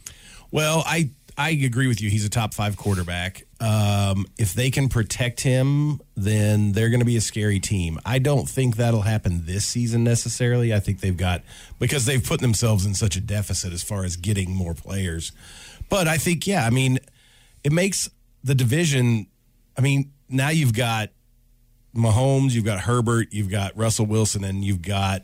Well, 0.52 0.84
I 0.86 1.10
I 1.38 1.50
agree 1.50 1.88
with 1.88 2.02
you. 2.02 2.10
He's 2.10 2.24
a 2.24 2.30
top 2.30 2.54
five 2.54 2.78
quarterback. 2.78 3.44
Um, 3.60 4.26
if 4.38 4.54
they 4.54 4.72
can 4.72 4.88
protect 4.88 5.42
him, 5.42 6.00
then 6.16 6.72
they're 6.72 6.90
going 6.90 7.02
to 7.02 7.06
be 7.06 7.18
a 7.18 7.22
scary 7.22 7.60
team. 7.60 8.00
I 8.06 8.20
don't 8.20 8.48
think 8.48 8.78
that'll 8.78 9.02
happen 9.02 9.46
this 9.46 9.66
season 9.66 10.06
necessarily. 10.06 10.74
I 10.74 10.80
think 10.80 11.02
they've 11.02 11.16
got 11.16 11.42
because 11.78 12.06
they've 12.06 12.24
put 12.24 12.40
themselves 12.40 12.86
in 12.86 12.94
such 12.94 13.18
a 13.18 13.22
deficit 13.22 13.74
as 13.74 13.84
far 13.84 14.06
as 14.06 14.16
getting 14.16 14.52
more 14.52 14.74
players. 14.74 15.34
But 15.90 16.08
I 16.08 16.18
think, 16.18 16.48
yeah, 16.48 16.66
I 16.66 16.70
mean, 16.70 17.00
it 17.66 17.74
makes 17.74 18.10
the 18.44 18.56
division. 18.56 19.28
I 19.78 19.82
mean, 19.82 20.12
now 20.30 20.50
you've 20.50 20.74
got 20.74 21.10
Mahomes, 21.96 22.52
you've 22.52 22.66
got 22.66 22.82
Herbert, 22.82 23.30
you've 23.32 23.50
got 23.50 23.76
Russell 23.78 24.06
Wilson, 24.06 24.44
and 24.44 24.64
you've 24.64 24.82
got 24.82 25.24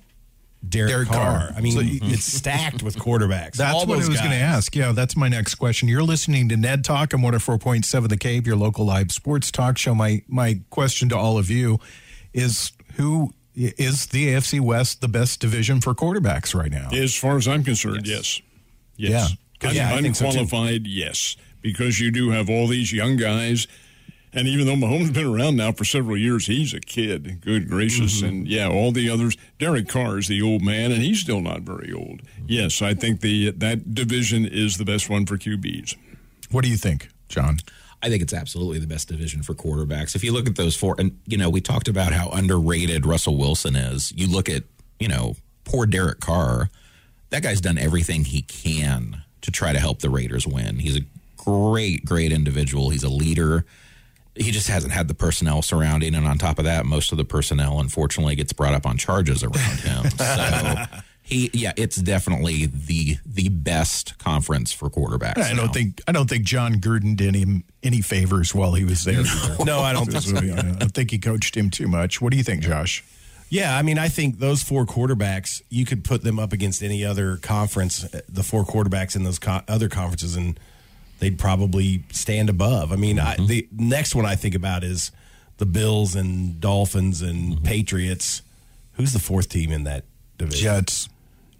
Derek, 0.67 0.89
Derek 0.91 1.07
Carr. 1.09 1.39
Carr. 1.39 1.53
I 1.55 1.61
mean, 1.61 1.71
So 1.73 1.81
it's 1.83 2.23
stacked 2.23 2.83
with 2.83 2.95
quarterbacks. 2.97 3.53
That's 3.53 3.73
All 3.73 3.85
what 3.85 3.95
I 3.95 4.07
was 4.07 4.09
going 4.09 4.29
to 4.31 4.35
ask. 4.35 4.75
Yeah, 4.75 4.91
that's 4.91 5.17
my 5.17 5.27
next 5.27 5.55
question. 5.55 5.87
You're 5.87 6.03
listening 6.03 6.49
to 6.49 6.57
Ned 6.57 6.83
Talk 6.83 7.13
on 7.13 7.21
104.7 7.21 8.09
The 8.09 8.17
Cave, 8.17 8.45
your 8.45 8.55
local 8.55 8.85
live 8.85 9.11
sports 9.11 9.51
talk 9.51 9.77
show. 9.77 9.95
My 9.95 10.21
my 10.27 10.59
question 10.69 11.09
to 11.09 11.17
all 11.17 11.37
of 11.37 11.49
you 11.49 11.79
is 12.33 12.71
who 12.95 13.33
is 13.55 14.05
the 14.07 14.27
AFC 14.33 14.59
West 14.61 15.01
the 15.01 15.07
best 15.07 15.39
division 15.39 15.81
for 15.81 15.93
quarterbacks 15.93 16.53
right 16.55 16.71
now? 16.71 16.89
As 16.93 17.15
far 17.15 17.37
as 17.37 17.47
I'm 17.47 17.63
concerned, 17.63 18.07
yes. 18.07 18.41
Yeah. 18.95 19.09
Yes. 19.09 19.35
Good. 19.59 19.69
Un- 19.69 19.75
Yeah, 19.75 19.95
I 19.95 20.01
think 20.01 20.15
so, 20.15 20.29
yes. 20.83 21.35
Because 21.61 21.99
you 21.99 22.11
do 22.11 22.29
have 22.31 22.49
all 22.49 22.67
these 22.67 22.91
young 22.93 23.17
guys. 23.17 23.67
And 24.33 24.47
even 24.47 24.65
though 24.65 24.75
Mahomes 24.75 25.01
has 25.01 25.11
been 25.11 25.27
around 25.27 25.57
now 25.57 25.73
for 25.73 25.83
several 25.83 26.17
years, 26.17 26.47
he's 26.47 26.73
a 26.73 26.79
kid. 26.79 27.41
Good 27.41 27.67
gracious. 27.67 28.17
Mm-hmm. 28.17 28.27
And 28.27 28.47
yeah, 28.47 28.69
all 28.69 28.91
the 28.91 29.09
others. 29.09 29.35
Derek 29.59 29.89
Carr 29.89 30.19
is 30.19 30.27
the 30.27 30.41
old 30.41 30.61
man, 30.61 30.91
and 30.91 31.01
he's 31.01 31.19
still 31.19 31.41
not 31.41 31.61
very 31.61 31.91
old. 31.91 32.21
Yes, 32.47 32.81
I 32.81 32.93
think 32.93 33.21
the 33.21 33.51
that 33.51 33.93
division 33.93 34.45
is 34.45 34.77
the 34.77 34.85
best 34.85 35.09
one 35.09 35.25
for 35.25 35.37
QBs. 35.37 35.95
What 36.49 36.63
do 36.63 36.69
you 36.69 36.77
think, 36.77 37.09
John? 37.27 37.57
I 38.03 38.09
think 38.09 38.23
it's 38.23 38.33
absolutely 38.33 38.79
the 38.79 38.87
best 38.87 39.09
division 39.09 39.43
for 39.43 39.53
quarterbacks. 39.53 40.15
If 40.15 40.23
you 40.23 40.31
look 40.31 40.47
at 40.47 40.55
those 40.55 40.75
four, 40.75 40.95
and 40.97 41.19
you 41.27 41.37
know, 41.37 41.49
we 41.49 41.61
talked 41.61 41.87
about 41.87 42.13
how 42.13 42.29
underrated 42.29 43.05
Russell 43.05 43.37
Wilson 43.37 43.75
is. 43.75 44.11
You 44.15 44.27
look 44.27 44.49
at, 44.49 44.63
you 44.99 45.07
know, 45.07 45.35
poor 45.65 45.85
Derek 45.85 46.19
Carr. 46.19 46.69
That 47.29 47.43
guy's 47.43 47.61
done 47.61 47.77
everything 47.77 48.25
he 48.25 48.41
can 48.41 49.23
to 49.41 49.51
try 49.51 49.71
to 49.71 49.79
help 49.79 49.99
the 49.99 50.09
Raiders 50.09 50.47
win. 50.47 50.79
He's 50.79 50.97
a 50.97 51.01
great, 51.37 52.05
great 52.05 52.31
individual. 52.31 52.89
He's 52.89 53.03
a 53.03 53.09
leader. 53.09 53.65
He 54.35 54.51
just 54.51 54.69
hasn't 54.69 54.93
had 54.93 55.07
the 55.07 55.13
personnel 55.13 55.61
surrounding, 55.61 56.15
and 56.15 56.25
on 56.25 56.37
top 56.37 56.57
of 56.57 56.65
that, 56.65 56.85
most 56.85 57.11
of 57.11 57.17
the 57.17 57.25
personnel, 57.25 57.79
unfortunately, 57.79 58.35
gets 58.35 58.53
brought 58.53 58.73
up 58.73 58.85
on 58.85 58.97
charges 58.97 59.43
around 59.43 59.79
him. 59.79 60.09
so 60.17 60.85
he, 61.21 61.49
yeah, 61.53 61.73
it's 61.77 61.97
definitely 61.97 62.65
the 62.65 63.17
the 63.25 63.49
best 63.49 64.17
conference 64.17 64.73
for 64.73 64.89
quarterbacks. 64.89 65.37
I 65.37 65.51
now. 65.51 65.61
don't 65.61 65.73
think 65.73 66.01
I 66.07 66.11
don't 66.11 66.29
think 66.29 66.45
Jon 66.45 66.75
Gruden 66.75 67.15
did 67.15 67.35
him 67.35 67.63
any 67.83 68.01
favors 68.01 68.53
while 68.53 68.73
he 68.73 68.83
was 68.83 69.03
there. 69.03 69.19
either. 69.25 69.65
No, 69.65 69.79
I 69.79 69.93
don't 69.93 70.11
think 70.11 70.23
so. 70.23 70.37
I 70.37 70.61
don't 70.61 70.93
think 70.93 71.11
he 71.11 71.19
coached 71.19 71.55
him 71.55 71.69
too 71.69 71.87
much. 71.87 72.21
What 72.21 72.31
do 72.31 72.37
you 72.37 72.43
think, 72.43 72.63
Josh? 72.63 73.03
Yeah, 73.49 73.77
I 73.77 73.81
mean, 73.81 73.97
I 73.97 74.07
think 74.07 74.39
those 74.39 74.63
four 74.63 74.85
quarterbacks, 74.85 75.61
you 75.69 75.85
could 75.85 76.05
put 76.05 76.23
them 76.23 76.39
up 76.39 76.53
against 76.53 76.81
any 76.81 77.03
other 77.03 77.35
conference, 77.35 78.05
uh, 78.05 78.21
the 78.29 78.43
four 78.43 78.63
quarterbacks 78.63 79.13
in 79.13 79.23
those 79.23 79.39
co- 79.39 79.61
other 79.67 79.89
conferences, 79.89 80.37
and 80.37 80.57
they'd 81.21 81.37
probably 81.37 82.03
stand 82.11 82.49
above. 82.49 82.91
I 82.91 82.95
mean, 82.95 83.19
I, 83.19 83.35
mm-hmm. 83.35 83.45
the 83.45 83.67
next 83.71 84.15
one 84.15 84.25
I 84.25 84.35
think 84.35 84.55
about 84.55 84.83
is 84.83 85.11
the 85.57 85.67
Bills 85.67 86.15
and 86.15 86.59
Dolphins 86.59 87.21
and 87.21 87.53
mm-hmm. 87.53 87.63
Patriots. 87.63 88.41
Who's 88.93 89.13
the 89.13 89.19
fourth 89.19 89.47
team 89.47 89.71
in 89.71 89.83
that 89.83 90.03
division? 90.37 90.63
Jets. 90.63 91.09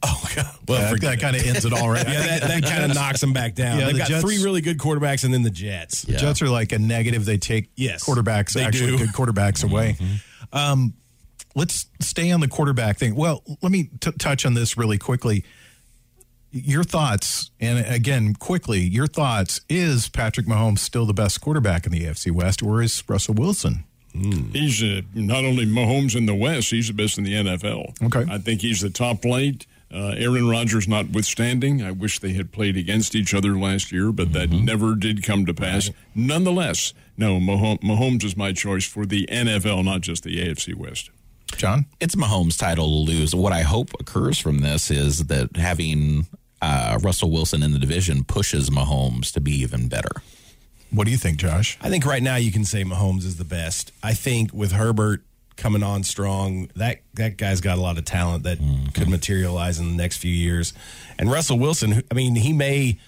Oh, 0.03 0.29
God. 0.35 0.45
Well, 0.67 0.81
Well, 0.91 0.95
that, 0.97 1.19
kind 1.21 1.35
of 1.35 1.45
ends 1.45 1.63
it 1.63 1.73
all 1.73 1.89
right. 1.91 2.05
Yeah, 2.05 2.39
that, 2.39 2.47
that 2.47 2.63
kind 2.63 2.85
of 2.85 2.95
knocks 2.95 3.21
them 3.21 3.33
back 3.33 3.53
down. 3.53 3.77
Yeah, 3.77 3.85
They've 3.85 3.93
the 3.93 3.99
got 3.99 4.07
Jets- 4.07 4.23
three 4.23 4.43
really 4.43 4.61
good 4.61 4.79
quarterbacks 4.79 5.23
and 5.23 5.31
then 5.31 5.43
the 5.43 5.51
Jets. 5.51 6.01
The 6.01 6.13
Jets 6.13 6.41
are 6.41 6.49
like 6.49 6.71
a 6.71 6.79
negative. 6.79 7.23
They 7.23 7.37
take 7.37 7.69
Yes, 7.75 8.03
quarterbacks, 8.03 8.53
they 8.53 8.63
actually 8.63 8.97
do. 8.97 9.05
good 9.05 9.09
quarterbacks 9.13 9.63
away. 9.63 9.95
Mm-hmm. 9.99 10.57
Um, 10.57 10.93
let's 11.55 11.85
stay 11.99 12.31
on 12.31 12.39
the 12.39 12.47
quarterback 12.47 12.97
thing. 12.97 13.13
Well, 13.13 13.43
let 13.61 13.71
me 13.71 13.91
t- 13.99 14.11
touch 14.13 14.43
on 14.47 14.55
this 14.55 14.75
really 14.75 14.97
quickly. 14.97 15.45
Your 16.51 16.84
thoughts, 16.84 17.51
and 17.62 17.86
again, 17.86 18.34
quickly, 18.34 18.79
your 18.81 19.08
thoughts 19.08 19.62
is 19.70 20.10
Patrick 20.10 20.46
Mahomes 20.48 20.79
still 20.79 21.05
the 21.05 21.13
best 21.13 21.39
quarterback 21.39 21.86
in 21.86 21.91
the 21.93 22.01
AFC 22.05 22.31
West, 22.31 22.62
or 22.62 22.81
is 22.81 23.03
Russell 23.08 23.36
Wilson? 23.36 23.86
He's 24.13 24.84
uh, 24.84 25.01
not 25.13 25.46
only 25.46 25.65
Mahomes 25.65 26.15
in 26.15 26.25
the 26.25 26.36
West, 26.36 26.72
he's 26.72 26.88
the 26.88 26.93
best 26.93 27.17
in 27.17 27.24
the 27.24 27.34
NFL. 27.34 28.03
Okay. 28.03 28.29
I 28.29 28.38
think 28.38 28.60
he's 28.60 28.81
the 28.81 28.89
top 28.89 29.22
plate. 29.22 29.65
Uh, 29.93 30.13
Aaron 30.17 30.48
Rodgers 30.50 30.88
notwithstanding, 30.88 31.81
I 31.81 31.91
wish 31.91 32.20
they 32.20 32.34
had 32.34 32.51
played 32.51 32.75
against 32.77 33.15
each 33.15 33.34
other 33.34 33.58
last 33.58 33.91
year, 33.91 34.12
but 34.12 34.34
that 34.34 34.50
never 34.50 34.96
did 34.96 35.24
come 35.24 35.46
to 35.46 35.53
pass. 35.53 35.89
Nonetheless, 36.15 36.93
no, 37.17 37.39
Mahom- 37.39 37.79
Mahomes 37.81 38.24
is 38.24 38.36
my 38.38 38.51
choice 38.53 38.86
for 38.86 39.05
the 39.05 39.27
NFL, 39.31 39.84
not 39.86 40.01
just 40.01 40.24
the 40.24 40.38
AFC 40.38 40.75
West. 40.75 41.10
John? 41.58 41.86
it's 42.00 42.15
Mahomes' 42.15 42.58
title 42.58 42.88
to 42.88 43.12
lose. 43.12 43.36
What 43.36 43.51
I 43.51 43.62
hope 43.62 43.89
occurs 44.00 44.39
from 44.39 44.60
this 44.60 44.89
is 44.89 45.25
that 45.25 45.58
having 45.58 46.27
uh, 46.61 46.99
Russell 47.01 47.31
Wilson 47.31 47.63
in 47.63 47.71
the 47.71 47.79
division 47.79 48.23
pushes 48.23 48.69
Mahomes 48.69 49.31
to 49.33 49.41
be 49.41 49.53
even 49.61 49.87
better. 49.87 50.11
What 50.91 51.05
do 51.05 51.11
you 51.11 51.17
think, 51.17 51.37
Josh? 51.37 51.77
I 51.81 51.89
think 51.89 52.05
right 52.05 52.21
now 52.21 52.35
you 52.35 52.51
can 52.51 52.65
say 52.65 52.83
Mahomes 52.83 53.23
is 53.23 53.37
the 53.37 53.45
best. 53.45 53.91
I 54.03 54.13
think 54.13 54.53
with 54.53 54.73
Herbert 54.73 55.23
coming 55.55 55.83
on 55.83 56.03
strong, 56.03 56.69
that 56.75 57.01
that 57.13 57.37
guy's 57.37 57.61
got 57.61 57.77
a 57.77 57.81
lot 57.81 57.97
of 57.97 58.05
talent 58.05 58.43
that 58.43 58.57
could 58.93 59.07
materialize 59.09 59.79
in 59.79 59.87
the 59.89 59.95
next 59.95 60.17
few 60.17 60.33
years. 60.33 60.73
And 61.17 61.31
Russell 61.31 61.57
Wilson, 61.59 62.03
I 62.11 62.13
mean, 62.13 62.35
he 62.35 62.51
may 62.51 62.99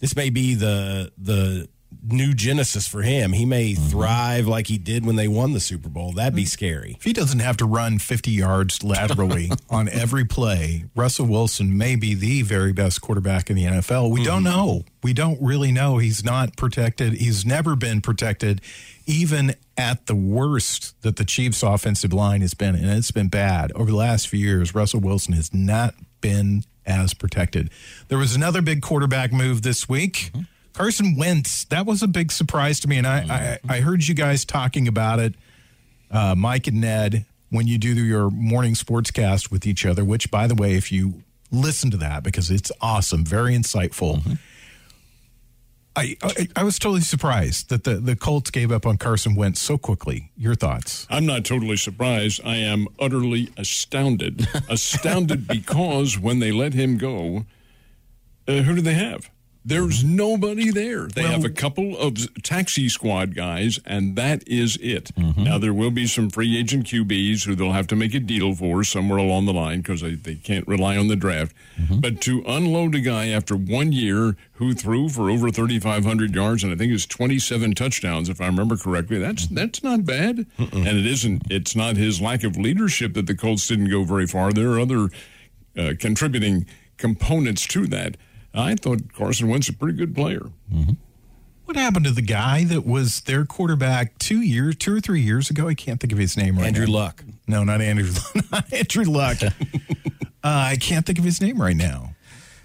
this 0.00 0.16
may 0.16 0.30
be 0.30 0.54
the 0.54 1.12
the 1.16 1.68
new 2.02 2.34
genesis 2.34 2.86
for 2.86 3.02
him. 3.02 3.32
He 3.32 3.44
may 3.44 3.72
mm-hmm. 3.72 3.88
thrive 3.88 4.46
like 4.46 4.66
he 4.66 4.78
did 4.78 5.04
when 5.04 5.16
they 5.16 5.28
won 5.28 5.52
the 5.52 5.60
Super 5.60 5.88
Bowl. 5.88 6.12
That'd 6.12 6.34
be 6.34 6.44
mm. 6.44 6.48
scary. 6.48 6.96
If 6.98 7.04
he 7.04 7.12
doesn't 7.12 7.40
have 7.40 7.56
to 7.58 7.64
run 7.64 7.98
50 7.98 8.30
yards 8.30 8.82
laterally 8.82 9.50
on 9.70 9.88
every 9.88 10.24
play, 10.24 10.84
Russell 10.94 11.26
Wilson 11.26 11.76
may 11.76 11.96
be 11.96 12.14
the 12.14 12.42
very 12.42 12.72
best 12.72 13.00
quarterback 13.00 13.50
in 13.50 13.56
the 13.56 13.64
NFL. 13.64 14.10
We 14.10 14.24
don't 14.24 14.44
mm-hmm. 14.44 14.56
know. 14.56 14.84
We 15.02 15.12
don't 15.12 15.40
really 15.40 15.72
know. 15.72 15.98
He's 15.98 16.24
not 16.24 16.56
protected. 16.56 17.14
He's 17.14 17.46
never 17.46 17.76
been 17.76 18.00
protected, 18.00 18.60
even 19.06 19.54
at 19.76 20.06
the 20.06 20.14
worst 20.14 21.00
that 21.02 21.16
the 21.16 21.24
Chiefs' 21.24 21.62
offensive 21.62 22.12
line 22.12 22.40
has 22.40 22.54
been, 22.54 22.74
and 22.74 22.86
it's 22.90 23.12
been 23.12 23.28
bad. 23.28 23.72
Over 23.72 23.90
the 23.90 23.96
last 23.96 24.28
few 24.28 24.40
years, 24.40 24.74
Russell 24.74 25.00
Wilson 25.00 25.34
has 25.34 25.54
not 25.54 25.94
been 26.20 26.64
as 26.84 27.14
protected. 27.14 27.70
There 28.08 28.18
was 28.18 28.34
another 28.34 28.62
big 28.62 28.82
quarterback 28.82 29.32
move 29.32 29.62
this 29.62 29.88
week. 29.88 30.30
Mm-hmm. 30.34 30.42
Carson 30.78 31.16
Wentz, 31.16 31.64
that 31.64 31.86
was 31.86 32.04
a 32.04 32.06
big 32.06 32.30
surprise 32.30 32.78
to 32.78 32.88
me, 32.88 32.98
and 32.98 33.06
I, 33.06 33.58
I, 33.68 33.78
I 33.78 33.80
heard 33.80 34.06
you 34.06 34.14
guys 34.14 34.44
talking 34.44 34.86
about 34.86 35.18
it 35.18 35.34
uh, 36.08 36.36
Mike 36.36 36.68
and 36.68 36.80
Ned 36.80 37.26
when 37.50 37.66
you 37.66 37.78
do 37.78 37.92
your 37.94 38.30
morning 38.30 38.74
sportscast 38.74 39.50
with 39.50 39.66
each 39.66 39.84
other, 39.84 40.04
which, 40.04 40.30
by 40.30 40.46
the 40.46 40.54
way, 40.54 40.76
if 40.76 40.92
you 40.92 41.24
listen 41.50 41.90
to 41.90 41.96
that, 41.96 42.22
because 42.22 42.48
it's 42.48 42.70
awesome, 42.80 43.24
very 43.24 43.56
insightful. 43.56 44.38
I, 45.96 46.16
I 46.22 46.48
I 46.54 46.62
was 46.62 46.78
totally 46.78 47.00
surprised 47.00 47.70
that 47.70 47.82
the, 47.82 47.96
the 47.96 48.14
Colts 48.14 48.52
gave 48.52 48.70
up 48.70 48.86
on 48.86 48.98
Carson 48.98 49.34
Wentz 49.34 49.60
so 49.60 49.78
quickly. 49.78 50.30
Your 50.36 50.54
thoughts? 50.54 51.08
I'm 51.10 51.26
not 51.26 51.44
totally 51.44 51.76
surprised. 51.76 52.40
I 52.44 52.54
am 52.54 52.86
utterly 53.00 53.50
astounded. 53.56 54.46
astounded 54.70 55.48
because 55.48 56.16
when 56.16 56.38
they 56.38 56.52
let 56.52 56.74
him 56.74 56.98
go, 56.98 57.46
uh, 58.46 58.58
who 58.62 58.76
do 58.76 58.80
they 58.80 58.94
have? 58.94 59.28
There's 59.64 60.02
nobody 60.02 60.70
there. 60.70 61.08
They 61.08 61.24
have 61.24 61.44
a 61.44 61.50
couple 61.50 61.98
of 61.98 62.42
taxi 62.42 62.88
squad 62.88 63.34
guys, 63.34 63.78
and 63.84 64.16
that 64.16 64.46
is 64.48 64.78
it. 64.80 65.14
Mm-hmm. 65.14 65.42
Now, 65.44 65.58
there 65.58 65.74
will 65.74 65.90
be 65.90 66.06
some 66.06 66.30
free 66.30 66.56
agent 66.56 66.86
QBs 66.86 67.44
who 67.44 67.54
they'll 67.54 67.72
have 67.72 67.86
to 67.88 67.96
make 67.96 68.14
a 68.14 68.20
deal 68.20 68.54
for 68.54 68.82
somewhere 68.82 69.18
along 69.18 69.44
the 69.44 69.52
line 69.52 69.80
because 69.80 70.00
they, 70.00 70.14
they 70.14 70.36
can't 70.36 70.66
rely 70.66 70.96
on 70.96 71.08
the 71.08 71.16
draft. 71.16 71.54
Mm-hmm. 71.76 72.00
But 72.00 72.20
to 72.22 72.42
unload 72.46 72.94
a 72.94 73.00
guy 73.00 73.28
after 73.28 73.56
one 73.56 73.92
year 73.92 74.36
who 74.52 74.72
threw 74.72 75.08
for 75.10 75.28
over 75.28 75.50
3,500 75.50 76.34
yards 76.34 76.64
and 76.64 76.72
I 76.72 76.76
think 76.76 76.92
it's 76.92 77.06
27 77.06 77.74
touchdowns, 77.74 78.28
if 78.28 78.40
I 78.40 78.46
remember 78.46 78.76
correctly, 78.76 79.18
that's 79.18 79.46
mm-hmm. 79.46 79.54
that's 79.56 79.82
not 79.82 80.06
bad. 80.06 80.46
And 80.58 80.86
it 80.86 81.06
isn't. 81.06 81.42
It's 81.50 81.76
not 81.76 81.96
his 81.96 82.20
lack 82.20 82.42
of 82.42 82.56
leadership 82.56 83.14
that 83.14 83.26
the 83.26 83.36
Colts 83.36 83.68
didn't 83.68 83.90
go 83.90 84.04
very 84.04 84.26
far. 84.26 84.52
There 84.52 84.72
are 84.72 84.80
other 84.80 85.10
uh, 85.76 85.92
contributing 85.98 86.66
components 86.96 87.66
to 87.68 87.86
that. 87.88 88.16
I 88.54 88.74
thought 88.74 89.12
Carson 89.12 89.48
Wentz 89.48 89.68
a 89.68 89.72
pretty 89.72 89.96
good 89.96 90.14
player. 90.14 90.42
What 91.64 91.76
happened 91.76 92.06
to 92.06 92.12
the 92.12 92.22
guy 92.22 92.64
that 92.64 92.86
was 92.86 93.20
their 93.22 93.44
quarterback 93.44 94.18
two 94.18 94.40
years, 94.40 94.76
two 94.76 94.96
or 94.96 95.00
three 95.00 95.20
years 95.20 95.50
ago? 95.50 95.68
I 95.68 95.74
can't 95.74 96.00
think 96.00 96.12
of 96.14 96.18
his 96.18 96.34
name 96.36 96.54
right 96.56 96.62
now. 96.62 96.66
Andrew 96.68 96.86
now. 96.86 96.92
Luck. 96.92 97.24
No, 97.46 97.62
not 97.62 97.82
Andrew. 97.82 98.10
not 98.52 98.72
Andrew 98.72 99.04
Luck. 99.04 99.38
uh, 99.42 99.50
I 100.42 100.76
can't 100.80 101.04
think 101.04 101.18
of 101.18 101.24
his 101.26 101.42
name 101.42 101.60
right 101.60 101.76
now. 101.76 102.14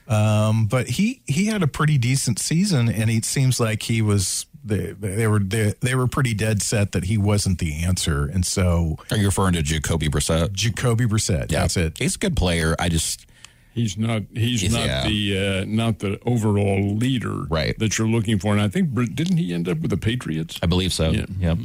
Um, 0.08 0.68
but 0.68 0.88
he 0.88 1.22
he 1.26 1.48
had 1.48 1.64
a 1.64 1.68
pretty 1.68 1.98
decent 1.98 2.40
season, 2.40 2.90
and 2.90 3.10
it 3.10 3.26
seems 3.26 3.60
like 3.60 3.84
he 3.84 4.02
was 4.02 4.46
they, 4.64 4.92
they 4.94 5.28
were 5.28 5.40
they, 5.40 5.74
they 5.82 5.96
were 5.96 6.08
pretty 6.08 6.34
dead 6.34 6.62
set 6.62 6.94
that 6.94 7.06
he 7.06 7.18
wasn't 7.18 7.60
the 7.60 7.84
answer, 7.84 8.26
and 8.26 8.46
so 8.46 8.98
Are 9.12 9.18
you 9.18 9.26
referring 9.26 9.54
to 9.54 9.64
Jacoby 9.64 10.08
Brissett? 10.10 10.54
Jacoby 10.54 11.06
Brissett. 11.06 11.52
yeah. 11.52 11.62
That's 11.62 11.78
it. 11.78 11.98
He's 11.98 12.16
a 12.16 12.20
good 12.20 12.36
player. 12.38 12.76
I 12.80 12.90
just 12.90 13.26
He's 13.74 13.98
not. 13.98 14.24
He's 14.34 14.62
He's- 14.62 14.74
not 14.74 14.86
yeah. 14.86 15.08
the 15.08 15.38
uh, 15.62 15.66
not 15.68 16.00
the 16.00 16.20
overall 16.26 16.96
leader 16.96 17.44
Right. 17.50 17.78
that 17.80 17.98
you're 17.98 18.08
looking 18.08 18.38
for. 18.40 18.54
And 18.54 18.62
I 18.62 18.68
think 18.68 18.94
didn't 19.16 19.38
he 19.38 19.54
end 19.54 19.68
up 19.68 19.80
with 19.80 19.90
the 19.90 19.98
Patriots? 19.98 20.60
I 20.62 20.68
believe 20.68 20.94
so. 20.94 21.10
Yeah. 21.12 21.26
Yep. 21.40 21.58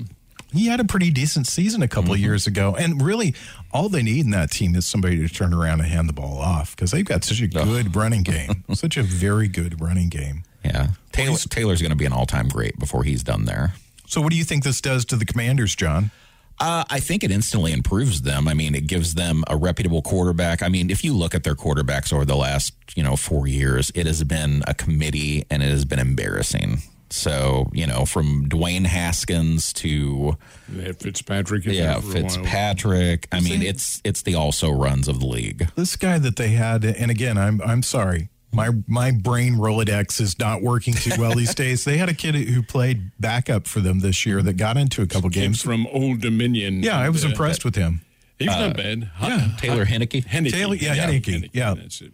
He 0.54 0.66
had 0.68 0.80
a 0.80 0.84
pretty 0.84 1.10
decent 1.10 1.46
season 1.46 1.82
a 1.82 1.88
couple 1.88 2.14
of 2.14 2.18
years 2.18 2.46
ago, 2.46 2.74
and 2.74 3.02
really, 3.02 3.34
all 3.70 3.90
they 3.90 4.02
need 4.02 4.24
in 4.24 4.30
that 4.30 4.50
team 4.50 4.74
is 4.74 4.86
somebody 4.86 5.18
to 5.18 5.28
turn 5.28 5.52
around 5.52 5.80
and 5.80 5.90
hand 5.90 6.08
the 6.08 6.14
ball 6.14 6.38
off 6.38 6.74
because 6.74 6.90
they've 6.90 7.04
got 7.04 7.22
such 7.22 7.42
a 7.42 7.46
good 7.46 7.94
running 7.94 8.22
game, 8.22 8.64
such 8.72 8.96
a 8.96 9.02
very 9.02 9.46
good 9.48 9.78
running 9.82 10.08
game. 10.08 10.44
Yeah. 10.64 10.88
Taylor, 11.12 11.36
Taylor's 11.36 11.82
going 11.82 11.90
to 11.90 11.96
be 11.96 12.06
an 12.06 12.14
all-time 12.14 12.48
great 12.48 12.78
before 12.78 13.04
he's 13.04 13.22
done 13.22 13.44
there. 13.44 13.74
So, 14.06 14.22
what 14.22 14.30
do 14.30 14.38
you 14.38 14.44
think 14.44 14.64
this 14.64 14.80
does 14.80 15.04
to 15.06 15.16
the 15.16 15.26
Commanders, 15.26 15.74
John? 15.76 16.12
Uh, 16.60 16.84
I 16.90 16.98
think 17.00 17.22
it 17.22 17.30
instantly 17.30 17.72
improves 17.72 18.22
them. 18.22 18.48
I 18.48 18.54
mean, 18.54 18.74
it 18.74 18.86
gives 18.86 19.14
them 19.14 19.44
a 19.46 19.56
reputable 19.56 20.02
quarterback. 20.02 20.62
I 20.62 20.68
mean, 20.68 20.90
if 20.90 21.04
you 21.04 21.14
look 21.14 21.34
at 21.34 21.44
their 21.44 21.54
quarterbacks 21.54 22.12
over 22.12 22.24
the 22.24 22.36
last, 22.36 22.74
you 22.96 23.02
know, 23.02 23.14
four 23.16 23.46
years, 23.46 23.92
it 23.94 24.06
has 24.06 24.24
been 24.24 24.62
a 24.66 24.74
committee 24.74 25.44
and 25.50 25.62
it 25.62 25.70
has 25.70 25.84
been 25.84 26.00
embarrassing. 26.00 26.78
So, 27.10 27.70
you 27.72 27.86
know, 27.86 28.04
from 28.04 28.48
Dwayne 28.48 28.84
Haskins 28.84 29.72
to 29.74 30.36
They 30.68 30.84
had 30.84 30.98
Fitzpatrick. 31.00 31.64
yeah, 31.64 31.92
there 31.94 32.02
for 32.02 32.18
a 32.18 32.20
while. 32.22 32.28
Fitzpatrick. 32.30 33.28
I 33.32 33.40
mean, 33.40 33.62
it's 33.62 34.02
it's 34.04 34.22
the 34.22 34.34
also 34.34 34.70
runs 34.70 35.08
of 35.08 35.20
the 35.20 35.26
league. 35.26 35.68
This 35.74 35.96
guy 35.96 36.18
that 36.18 36.36
they 36.36 36.48
had, 36.50 36.84
and 36.84 37.10
again, 37.10 37.38
I'm 37.38 37.62
I'm 37.62 37.82
sorry, 37.82 38.28
My 38.52 38.70
my 38.86 39.10
brain 39.10 39.54
Rolodex 39.56 40.20
is 40.20 40.38
not 40.38 40.62
working 40.62 40.94
too 40.94 41.12
well 41.18 41.34
these 41.34 41.54
days. 41.64 41.84
They 41.84 41.98
had 41.98 42.08
a 42.08 42.14
kid 42.14 42.34
who 42.34 42.62
played 42.62 43.10
backup 43.20 43.66
for 43.66 43.80
them 43.80 44.00
this 44.00 44.24
year 44.24 44.40
that 44.42 44.54
got 44.56 44.76
into 44.78 45.02
a 45.02 45.06
couple 45.06 45.28
Kid 45.28 45.40
games. 45.40 45.62
from 45.62 45.86
Old 45.88 46.20
Dominion. 46.22 46.82
Yeah, 46.82 46.98
I 46.98 47.10
was 47.10 47.24
Uh, 47.24 47.28
impressed 47.28 47.64
with 47.64 47.74
him. 47.76 48.00
He's 48.38 48.46
not 48.46 48.76
bad. 48.76 49.10
yeah. 49.20 49.48
Taylor 49.58 49.84
Heinicke. 49.84 50.24
Heinicke. 50.24 50.50
Taylor- 50.52 50.76
yeah, 50.76 50.94
Heinicke, 50.96 51.50
yeah. 51.52 51.74
That's 51.74 52.00
it. 52.00 52.12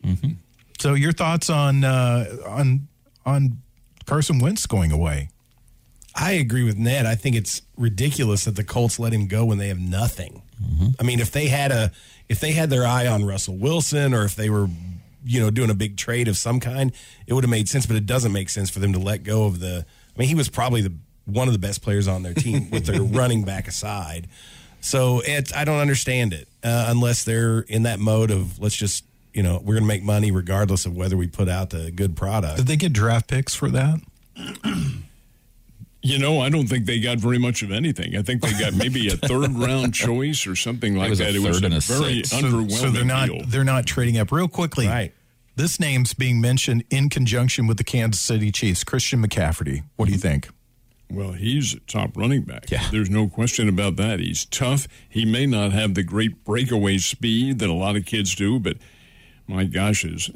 So 0.81 0.95
your 0.95 1.13
thoughts 1.13 1.49
on 1.51 1.85
uh, 1.85 2.27
on 2.47 2.89
on 3.25 3.59
Carson 4.07 4.39
Wentz 4.41 4.67
going 4.67 4.91
away? 4.91 5.29
I 6.17 6.33
agree 6.33 6.63
with 6.65 6.77
Ned. 6.79 7.07
I 7.07 7.15
think 7.15 7.37
it's 7.37 7.63
ridiculous 7.77 8.45
that 8.45 8.57
the 8.57 8.65
Colts 8.65 8.99
let 8.99 9.13
him 9.13 9.27
go 9.29 9.45
when 9.45 9.59
they 9.59 9.69
have 9.69 9.79
nothing. 9.81 10.43
I 10.99 11.03
mean, 11.03 11.21
if 11.21 11.31
they 11.31 11.49
had 11.49 11.71
a 11.73 11.91
if 12.29 12.41
they 12.41 12.53
had 12.53 12.71
their 12.71 12.87
eye 12.87 13.07
on 13.07 13.25
Russell 13.25 13.57
Wilson 13.57 14.15
or 14.15 14.25
if 14.25 14.35
they 14.35 14.49
were 14.49 14.69
you 15.25 15.41
know 15.41 15.51
doing 15.51 15.71
a 15.71 15.75
big 15.75 15.97
trade 15.97 16.29
of 16.29 16.37
some 16.37 16.61
kind, 16.61 16.93
it 17.27 17.33
would 17.33 17.45
have 17.45 17.51
made 17.51 17.69
sense, 17.69 17.87
but 17.87 17.97
it 17.97 18.07
doesn't 18.07 18.33
make 18.33 18.49
sense 18.49 18.71
for 18.71 18.79
them 18.79 18.93
to 18.93 18.99
let 18.99 19.23
go 19.23 19.45
of 19.47 19.61
the 19.61 19.85
I 20.15 20.19
mean, 20.19 20.29
he 20.29 20.35
was 20.35 20.49
probably 20.49 20.83
the 20.83 20.93
one 21.27 21.49
of 21.49 21.55
the 21.55 21.59
best 21.59 21.83
players 21.83 22.07
on 22.07 22.23
their 22.23 22.35
team 22.35 22.71
with 22.71 22.87
their 22.87 23.03
running 23.03 23.45
back 23.45 23.67
aside. 23.67 24.29
So 24.81 25.23
it's 25.25 25.53
I 25.55 25.65
don't 25.65 25.81
understand 25.81 26.33
it 26.33 26.47
uh, 26.63 26.87
unless 26.89 27.25
they're 27.25 27.61
in 27.61 27.85
that 27.85 27.99
mode 27.99 28.31
of 28.31 28.59
let's 28.59 28.77
just 28.77 29.05
you 29.33 29.43
know 29.43 29.59
we're 29.65 29.75
going 29.75 29.85
to 29.85 29.89
make 29.89 30.03
money 30.03 30.31
regardless 30.31 30.87
of 30.87 30.97
whether 30.97 31.17
we 31.17 31.27
put 31.27 31.49
out 31.49 31.71
the 31.71 31.91
good 31.91 32.17
product. 32.17 32.59
Did 32.59 32.67
they 32.67 32.77
get 32.77 32.93
draft 32.93 33.29
picks 33.29 33.55
for 33.55 33.71
that? 33.71 34.01
You 36.05 36.19
know, 36.19 36.41
I 36.41 36.51
don't 36.51 36.67
think 36.67 36.85
they 36.85 37.01
got 37.01 37.19
very 37.19 37.39
much 37.39 37.63
of 37.63 37.73
anything. 37.73 38.15
I 38.15 38.21
think 38.23 38.43
they 38.43 38.53
got 38.53 38.75
maybe 38.75 39.09
a 39.09 39.17
third 39.17 39.53
round 39.53 39.95
choice 39.95 40.47
or 40.47 40.55
something 40.55 40.95
like 40.97 41.09
was 41.09 41.21
a 41.21 41.25
that. 41.25 41.35
it 41.35 41.39
was 41.41 41.63
a 41.63 41.65
and 41.65 41.75
a 41.75 41.81
very 41.81 42.17
sixth. 42.23 42.35
underwhelming 42.35 42.71
so 42.73 42.91
they're 42.91 43.05
not 43.07 43.29
deal. 43.29 43.43
they're 43.47 43.65
not 43.65 43.87
trading 43.87 44.19
up 44.19 44.31
real 44.31 44.47
quickly. 44.47 44.87
Right. 44.87 45.15
This 45.57 45.81
name's 45.81 46.13
being 46.15 46.41
mentioned 46.41 46.85
in 46.91 47.09
conjunction 47.09 47.67
with 47.67 47.79
the 47.79 47.85
Kansas 47.85 48.21
City 48.21 48.53
Chiefs. 48.53 48.85
Christian 48.85 49.25
McCaffrey. 49.27 49.85
What 49.97 50.07
do 50.07 50.13
you 50.13 50.19
think? 50.19 50.49
Well, 51.11 51.33
he's 51.33 51.75
a 51.75 51.81
top 51.81 52.17
running 52.17 52.43
back. 52.43 52.71
Yeah. 52.71 52.89
There's 52.91 53.09
no 53.11 53.29
question 53.29 53.69
about 53.69 53.97
that. 53.97 54.19
He's 54.21 54.45
tough. 54.45 54.89
He 55.09 55.25
may 55.25 55.47
not 55.47 55.73
have 55.73 55.95
the 55.95 56.03
great 56.03 56.45
breakaway 56.45 56.99
speed 56.99 57.61
that 57.61 57.71
a 57.71 57.75
lot 57.75 57.95
of 57.97 58.05
kids 58.05 58.35
do, 58.35 58.59
but 58.59 58.77
my 59.47 59.65
gosh, 59.65 60.03
his 60.03 60.31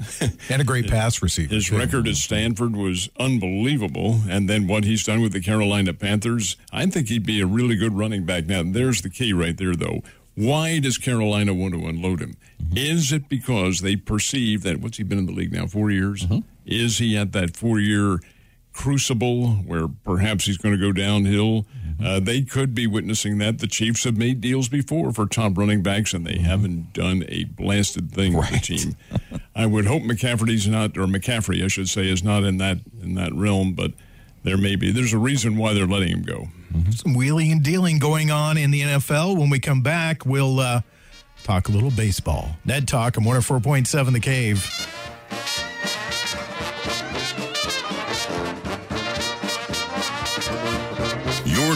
And 0.49 0.61
a 0.61 0.65
great 0.65 0.88
pass 0.88 1.23
receiver. 1.23 1.55
his 1.55 1.73
record 1.73 2.07
at 2.09 2.17
Stanford 2.17 2.77
was 2.77 3.09
unbelievable. 3.19 4.21
And 4.29 4.49
then 4.49 4.67
what 4.67 4.85
he's 4.85 5.05
done 5.05 5.23
with 5.23 5.33
the 5.33 5.41
Carolina 5.41 5.95
Panthers, 5.95 6.57
I 6.73 6.87
think 6.87 7.09
he'd 7.09 7.27
be 7.27 7.41
a 7.41 7.47
really 7.47 7.77
good 7.77 7.95
running 7.95 8.25
back. 8.25 8.47
Now, 8.47 8.62
there's 8.65 9.03
the 9.03 9.11
key 9.11 9.33
right 9.33 9.57
there, 9.57 9.75
though. 9.75 10.03
Why 10.35 10.79
does 10.79 10.99
Carolina 10.99 11.53
want 11.53 11.75
to 11.75 11.87
unload 11.87 12.21
him? 12.21 12.37
Mm-hmm. 12.62 12.77
Is 12.77 13.12
it 13.12 13.29
because 13.29 13.81
they 13.81 13.97
perceive 13.97 14.62
that 14.62 14.81
what's 14.81 14.99
he 14.99 15.03
been 15.03 15.19
in 15.19 15.27
the 15.27 15.33
league 15.33 15.53
now? 15.53 15.67
Four 15.67 15.91
years? 15.91 16.25
Mm-hmm. 16.25 16.41
Is 16.65 16.99
he 16.99 17.17
at 17.17 17.33
that 17.33 17.57
four 17.57 17.81
year 17.81 18.21
crucible 18.78 19.49
where 19.66 19.88
perhaps 19.88 20.44
he's 20.47 20.56
going 20.56 20.73
to 20.73 20.80
go 20.80 20.92
downhill? 20.92 21.66
Uh, 22.02 22.20
they 22.20 22.42
could 22.42 22.76
be 22.76 22.87
witnessing 22.87 23.38
that. 23.38 23.58
The 23.58 23.66
Chiefs 23.66 24.04
have 24.04 24.16
made 24.16 24.40
deals 24.40 24.68
before 24.68 25.12
for 25.12 25.26
top 25.26 25.58
running 25.58 25.82
backs, 25.82 26.14
and 26.14 26.25
they 26.25 26.38
haven't 26.38 26.92
done 26.92 27.25
a 27.28 27.42
blasted 27.44 28.12
thing 28.12 28.35
with 28.37 28.49
the 28.50 28.58
team. 28.58 28.97
I 29.56 29.66
would 29.66 29.87
hope 29.87 30.02
McCaffrey's 30.02 30.68
not, 30.68 30.97
or 30.97 31.06
McCaffrey, 31.06 31.64
I 31.64 31.66
should 31.66 31.88
say, 31.88 32.08
is 32.08 32.23
not 32.23 32.44
in 32.44 32.58
that 32.58 32.78
in 33.02 33.16
that 33.16 33.35
realm, 33.35 33.73
but 33.73 33.94
there 34.44 34.56
may 34.56 34.76
be. 34.76 34.92
There's 34.92 35.12
a 35.12 35.18
reason 35.18 35.56
why 35.56 35.75
they're 35.75 35.87
letting 35.87 36.11
him 36.11 36.23
go. 36.23 36.47
Some 36.94 37.14
wheeling 37.14 37.50
and 37.50 37.62
dealing 37.64 37.99
going 37.99 38.30
on 38.30 38.56
in 38.56 38.70
the 38.70 38.82
NFL. 38.82 39.37
When 39.37 39.50
we 39.50 39.58
come 39.58 39.82
back, 39.82 40.25
we'll 40.25 40.61
uh, 40.61 40.82
talk 41.42 41.68
a 41.68 41.73
little 41.73 41.90
baseball. 41.90 42.50
Ned 42.64 42.87
Talk, 42.87 43.16
I'm 43.16 43.25
104.7 43.25 44.12
The 44.12 44.20
Cave. 44.20 44.98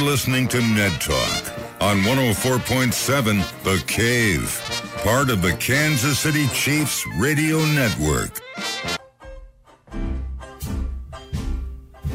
Listening 0.02 0.49
to 0.49 0.61
Ned 0.61 1.00
Talk 1.00 1.59
on 1.80 1.99
104.7 1.99 3.62
The 3.62 3.82
Cave, 3.87 4.61
part 5.04 5.30
of 5.30 5.42
the 5.42 5.52
Kansas 5.54 6.18
City 6.18 6.47
Chiefs 6.49 7.06
Radio 7.18 7.59
Network. 7.66 8.40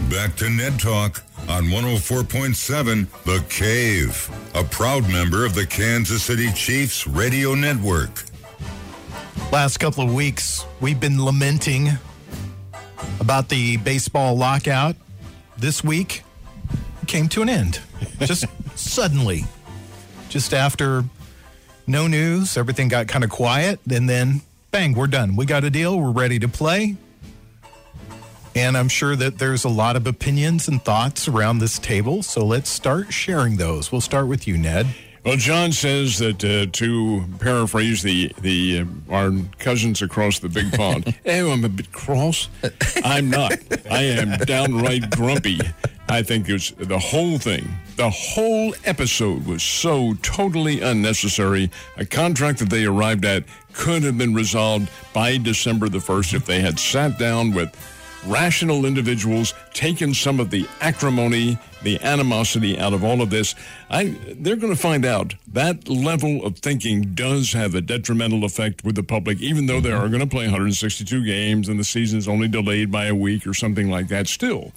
Back 0.10 0.36
to 0.38 0.50
Ned 0.50 0.80
Talk 0.80 1.24
on 1.48 1.66
104.7 1.66 3.08
The 3.24 3.46
Cave, 3.48 4.30
a 4.54 4.64
proud 4.64 5.10
member 5.10 5.46
of 5.46 5.56
the 5.56 5.66
Kansas 5.66 6.24
City 6.24 6.52
Chiefs 6.52 7.08
Radio 7.08 7.56
Network. 7.56 8.24
Last 9.52 9.78
couple 9.78 10.04
of 10.04 10.14
weeks, 10.14 10.66
we've 10.82 11.00
been 11.00 11.24
lamenting 11.24 11.92
about 13.22 13.48
the 13.50 13.78
baseball 13.78 14.36
lockout. 14.36 14.96
This 15.58 15.84
week 15.84 16.24
came 17.08 17.28
to 17.30 17.42
an 17.42 17.50
end. 17.50 17.80
Just 18.20 18.46
suddenly. 18.76 19.46
Just 20.30 20.54
after 20.54 21.04
no 21.88 22.08
news, 22.08 22.58
everything 22.58 22.90
got 22.90 23.08
kind 23.08 23.24
of 23.24 23.30
quiet, 23.30 23.80
and 23.90 24.10
then 24.10 24.42
bang, 24.72 24.94
we're 24.94 25.08
done. 25.08 25.36
We 25.36 25.46
got 25.46 25.64
a 25.64 25.70
deal, 25.70 26.00
we're 26.00 26.12
ready 26.12 26.38
to 26.40 26.48
play. 26.48 26.98
And 28.56 28.76
I'm 28.76 28.90
sure 28.90 29.16
that 29.16 29.38
there's 29.38 29.64
a 29.64 29.70
lot 29.70 29.96
of 29.96 30.08
opinions 30.08 30.68
and 30.68 30.84
thoughts 30.84 31.28
around 31.28 31.60
this 31.60 31.78
table, 31.80 32.24
so 32.24 32.44
let's 32.44 32.70
start 32.70 33.14
sharing 33.14 33.58
those. 33.58 33.92
We'll 33.92 34.02
start 34.02 34.28
with 34.28 34.48
you, 34.48 34.58
Ned. 34.58 34.88
Well, 35.24 35.38
John 35.38 35.72
says 35.74 36.18
that 36.20 36.44
uh, 36.44 36.72
to 36.72 37.26
paraphrase 37.40 38.02
the 38.02 38.34
the 38.42 38.86
uh, 39.10 39.14
our 39.14 39.32
cousins 39.60 40.02
across 40.02 40.40
the 40.40 40.48
big 40.48 40.72
pond. 40.72 41.14
oh, 41.26 41.52
I'm 41.52 41.66
a 41.66 41.70
bit 41.70 41.92
cross. 41.92 42.48
I'm 43.04 43.30
not. 43.30 43.54
I 43.92 44.04
am 44.04 44.38
downright 44.46 45.10
grumpy. 45.12 45.60
I 46.10 46.24
think 46.24 46.48
it's 46.48 46.72
the 46.72 47.00
whole 47.00 47.38
thing. 47.38 47.68
The 47.98 48.10
whole 48.10 48.74
episode 48.86 49.46
was 49.46 49.62
so 49.62 50.14
totally 50.22 50.82
unnecessary. 50.82 51.70
A 51.98 52.06
contract 52.06 52.60
that 52.60 52.70
they 52.70 52.86
arrived 52.86 53.26
at 53.26 53.44
could 53.74 54.04
have 54.04 54.18
been 54.18 54.34
resolved 54.34 54.90
by 55.14 55.38
December 55.38 55.90
the 55.90 56.00
first 56.00 56.34
if 56.34 56.46
they 56.46 56.62
had 56.62 56.80
sat 56.80 57.20
down 57.20 57.54
with 57.54 57.76
rational 58.26 58.86
individuals 58.86 59.54
taken 59.74 60.14
some 60.14 60.40
of 60.40 60.50
the 60.50 60.68
acrimony, 60.82 61.58
the 61.84 62.02
animosity 62.02 62.78
out 62.80 62.94
of 62.94 63.04
all 63.04 63.22
of 63.22 63.30
this. 63.30 63.56
I 63.90 64.16
they're 64.40 64.56
going 64.56 64.74
to 64.74 64.80
find 64.80 65.06
out 65.06 65.36
that 65.54 65.88
level 65.88 66.46
of 66.46 66.58
thinking 66.58 67.14
does 67.16 67.54
have 67.54 67.76
a 67.76 67.82
detrimental 67.82 68.44
effect 68.44 68.84
with 68.84 68.96
the 68.96 69.04
public, 69.04 69.40
even 69.40 69.66
though 69.66 69.80
they 69.80 69.90
mm-hmm. 69.90 70.06
are 70.06 70.10
going 70.10 70.22
to 70.22 70.28
play 70.28 70.46
162 70.46 71.26
games 71.26 71.70
and 71.70 71.80
the 71.80 71.84
season's 71.84 72.28
only 72.28 72.48
delayed 72.48 72.92
by 72.92 73.06
a 73.06 73.16
week 73.16 73.46
or 73.46 73.54
something 73.54 73.90
like 73.90 74.08
that. 74.08 74.28
Still, 74.28 74.72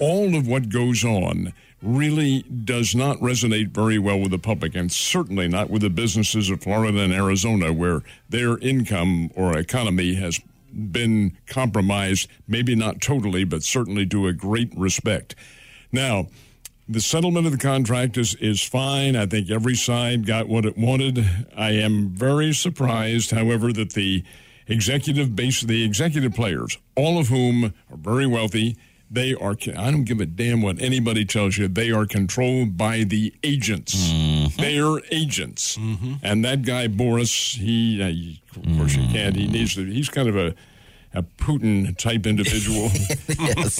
all 0.00 0.34
of 0.34 0.48
what 0.48 0.68
goes 0.70 1.04
on 1.04 1.52
really 1.82 2.42
does 2.42 2.94
not 2.94 3.16
resonate 3.18 3.68
very 3.68 3.98
well 3.98 4.18
with 4.18 4.30
the 4.30 4.38
public 4.38 4.74
and 4.74 4.90
certainly 4.90 5.48
not 5.48 5.70
with 5.70 5.82
the 5.82 5.90
businesses 5.90 6.50
of 6.50 6.62
Florida 6.62 7.00
and 7.00 7.12
Arizona 7.12 7.72
where 7.72 8.02
their 8.28 8.58
income 8.58 9.30
or 9.34 9.56
economy 9.56 10.14
has 10.14 10.40
been 10.72 11.36
compromised, 11.46 12.28
maybe 12.46 12.74
not 12.74 13.00
totally, 13.00 13.44
but 13.44 13.62
certainly 13.62 14.06
to 14.06 14.26
a 14.26 14.32
great 14.32 14.72
respect. 14.76 15.34
Now, 15.90 16.26
the 16.88 17.00
settlement 17.00 17.46
of 17.46 17.52
the 17.52 17.58
contract 17.58 18.16
is, 18.16 18.34
is 18.36 18.62
fine. 18.62 19.16
I 19.16 19.26
think 19.26 19.50
every 19.50 19.74
side 19.74 20.26
got 20.26 20.48
what 20.48 20.66
it 20.66 20.76
wanted. 20.76 21.24
I 21.56 21.70
am 21.70 22.10
very 22.10 22.52
surprised, 22.52 23.30
however, 23.30 23.72
that 23.72 23.92
the 23.92 24.24
executive 24.66 25.34
base, 25.34 25.60
the 25.60 25.84
executive 25.84 26.34
players, 26.34 26.78
all 26.96 27.18
of 27.18 27.28
whom 27.28 27.66
are 27.90 27.96
very 27.96 28.26
wealthy, 28.26 28.76
they 29.10 29.34
are. 29.34 29.56
I 29.76 29.90
don't 29.90 30.04
give 30.04 30.20
a 30.20 30.26
damn 30.26 30.62
what 30.62 30.80
anybody 30.80 31.24
tells 31.24 31.58
you. 31.58 31.68
They 31.68 31.90
are 31.90 32.06
controlled 32.06 32.76
by 32.76 33.04
the 33.04 33.34
agents. 33.42 33.94
Mm-hmm. 33.94 34.60
They 34.60 34.78
are 34.78 35.00
agents, 35.10 35.76
mm-hmm. 35.76 36.14
and 36.22 36.44
that 36.44 36.62
guy 36.62 36.88
Boras, 36.88 37.56
he, 37.56 38.02
uh, 38.02 38.08
he- 38.08 38.42
of 38.56 38.78
course, 38.78 38.92
he 38.92 39.06
can't. 39.12 39.36
He 39.36 39.44
mm-hmm. 39.44 39.52
needs 39.52 39.74
to. 39.74 39.84
He's 39.84 40.08
kind 40.08 40.28
of 40.28 40.36
a 40.36 40.54
a 41.12 41.22
Putin 41.22 41.96
type 41.96 42.26
individual. 42.26 42.90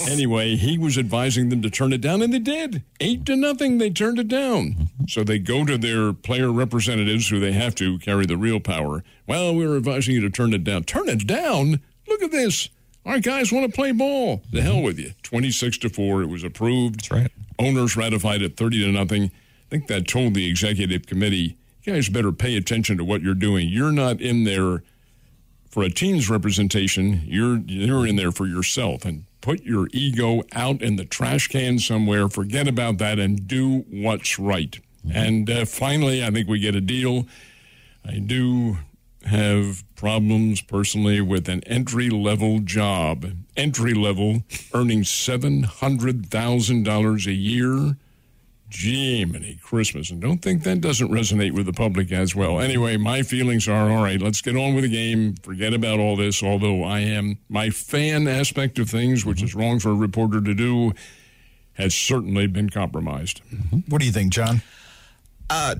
Anyway, 0.07 0.55
he 0.55 0.77
was 0.77 0.97
advising 0.97 1.49
them 1.49 1.61
to 1.61 1.69
turn 1.69 1.93
it 1.93 2.01
down, 2.01 2.21
and 2.21 2.33
they 2.33 2.39
did. 2.39 2.83
Eight 2.99 3.25
to 3.25 3.35
nothing, 3.35 3.77
they 3.77 3.89
turned 3.89 4.19
it 4.19 4.27
down. 4.27 4.89
So 5.07 5.23
they 5.23 5.39
go 5.39 5.65
to 5.65 5.77
their 5.77 6.11
player 6.13 6.51
representatives, 6.51 7.29
who 7.29 7.39
they 7.39 7.53
have 7.53 7.75
to 7.75 7.97
carry 7.99 8.25
the 8.25 8.37
real 8.37 8.59
power. 8.59 9.03
Well, 9.27 9.55
we 9.55 9.65
were 9.65 9.77
advising 9.77 10.15
you 10.15 10.21
to 10.21 10.29
turn 10.29 10.53
it 10.53 10.63
down. 10.63 10.83
Turn 10.83 11.07
it 11.07 11.25
down? 11.25 11.81
Look 12.07 12.21
at 12.21 12.31
this. 12.31 12.69
Our 13.05 13.19
guys 13.19 13.51
want 13.51 13.69
to 13.69 13.75
play 13.75 13.91
ball. 13.91 14.41
The 14.51 14.61
hell 14.61 14.81
with 14.81 14.99
you. 14.99 15.13
26 15.23 15.79
to 15.79 15.89
4. 15.89 16.23
It 16.23 16.27
was 16.27 16.43
approved. 16.43 16.99
That's 16.99 17.11
right. 17.11 17.31
Owners 17.57 17.97
ratified 17.97 18.41
it 18.41 18.57
30 18.57 18.85
to 18.85 18.91
nothing. 18.91 19.23
I 19.25 19.69
think 19.69 19.87
that 19.87 20.07
told 20.07 20.33
the 20.33 20.47
executive 20.47 21.07
committee, 21.07 21.57
you 21.83 21.93
guys 21.93 22.09
better 22.09 22.31
pay 22.31 22.55
attention 22.57 22.97
to 22.97 23.03
what 23.03 23.21
you're 23.21 23.33
doing. 23.33 23.69
You're 23.69 23.91
not 23.91 24.21
in 24.21 24.43
there 24.43 24.83
for 25.71 25.83
a 25.83 25.89
team's 25.89 26.29
representation, 26.29 27.21
you're 27.25 27.57
you're 27.59 28.05
in 28.05 28.17
there 28.17 28.33
for 28.33 28.45
yourself 28.45 29.05
and 29.05 29.23
put 29.39 29.63
your 29.63 29.87
ego 29.93 30.43
out 30.51 30.81
in 30.81 30.97
the 30.97 31.05
trash 31.05 31.47
can 31.47 31.79
somewhere. 31.79 32.27
Forget 32.27 32.67
about 32.67 32.97
that 32.97 33.17
and 33.19 33.47
do 33.47 33.85
what's 33.89 34.37
right. 34.37 34.77
And 35.11 35.49
uh, 35.49 35.65
finally, 35.65 36.23
I 36.23 36.29
think 36.29 36.47
we 36.47 36.59
get 36.59 36.75
a 36.75 36.81
deal. 36.81 37.25
I 38.05 38.19
do 38.19 38.77
have 39.25 39.83
problems 39.95 40.61
personally 40.61 41.21
with 41.21 41.47
an 41.47 41.61
entry 41.65 42.09
level 42.09 42.57
job, 42.59 43.27
entry 43.55 43.93
level, 43.93 44.41
earning 44.73 45.03
$700,000 45.03 47.27
a 47.27 47.33
year. 47.33 47.95
Jiminy 48.73 49.59
Christmas. 49.61 50.11
And 50.11 50.21
don't 50.21 50.41
think 50.41 50.63
that 50.63 50.79
doesn't 50.79 51.09
resonate 51.09 51.51
with 51.51 51.65
the 51.65 51.73
public 51.73 52.09
as 52.11 52.33
well. 52.35 52.61
Anyway, 52.61 52.95
my 52.95 53.21
feelings 53.21 53.67
are 53.67 53.91
all 53.91 54.01
right, 54.01 54.21
let's 54.21 54.41
get 54.41 54.55
on 54.55 54.73
with 54.73 54.85
the 54.85 54.89
game. 54.89 55.35
Forget 55.43 55.73
about 55.73 55.99
all 55.99 56.15
this, 56.15 56.41
although 56.41 56.81
I 56.83 57.01
am 57.01 57.37
my 57.49 57.69
fan 57.69 58.29
aspect 58.29 58.79
of 58.79 58.89
things, 58.89 59.25
which 59.25 59.43
is 59.43 59.53
wrong 59.53 59.79
for 59.79 59.89
a 59.89 59.95
reporter 59.95 60.39
to 60.39 60.53
do, 60.53 60.93
has 61.73 61.93
certainly 61.93 62.47
been 62.47 62.69
compromised. 62.69 63.41
Mm-hmm. 63.53 63.79
What 63.89 63.99
do 63.99 64.05
you 64.05 64.13
think, 64.13 64.31
John? 64.31 64.61
Uh, 65.49 65.75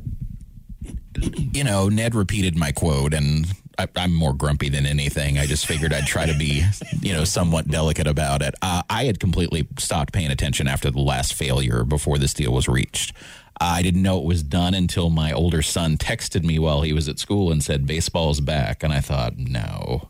you 1.54 1.64
know, 1.64 1.90
Ned 1.90 2.16
repeated 2.16 2.56
my 2.56 2.72
quote, 2.72 3.14
and 3.14 3.46
I, 3.78 3.88
I'm 3.96 4.14
more 4.14 4.34
grumpy 4.34 4.70
than 4.70 4.86
anything. 4.86 5.38
I 5.38 5.46
just 5.46 5.66
figured 5.66 5.94
I'd 5.94 6.06
try 6.06 6.26
to 6.26 6.38
be, 6.38 6.64
you 7.02 7.14
know, 7.14 7.24
somewhat 7.24 7.68
delicate 7.68 8.08
about 8.08 8.42
it. 8.42 8.56
Uh, 8.62 8.84
I 8.90 9.06
had 9.06 9.20
completely 9.20 9.68
stopped 9.78 10.14
paying 10.14 10.32
attention 10.32 10.68
after 10.68 10.92
the 10.92 11.00
last 11.00 11.34
failure 11.34 11.84
before 11.84 12.18
this 12.18 12.34
deal 12.34 12.54
was 12.54 12.68
reached. 12.68 13.14
I 13.60 13.84
didn't 13.84 14.02
know 14.02 14.18
it 14.18 14.26
was 14.26 14.42
done 14.42 14.74
until 14.74 15.12
my 15.12 15.32
older 15.32 15.62
son 15.62 15.98
texted 15.98 16.44
me 16.44 16.58
while 16.58 16.82
he 16.82 16.94
was 16.94 17.08
at 17.08 17.20
school 17.20 17.52
and 17.52 17.64
said, 17.64 17.86
Baseball's 17.86 18.42
back. 18.42 18.82
And 18.82 18.92
I 18.92 19.02
thought, 19.02 19.38
no. 19.38 20.10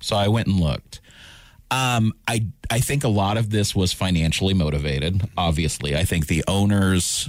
So 0.00 0.14
I 0.16 0.28
went 0.28 0.46
and 0.46 0.60
looked. 0.60 1.00
Um, 1.70 2.12
I 2.28 2.46
I 2.70 2.78
think 2.78 3.02
a 3.02 3.08
lot 3.08 3.36
of 3.36 3.50
this 3.50 3.74
was 3.74 3.92
financially 3.92 4.54
motivated. 4.54 5.28
Obviously, 5.36 5.96
I 5.96 6.04
think 6.04 6.28
the 6.28 6.44
owners 6.46 7.28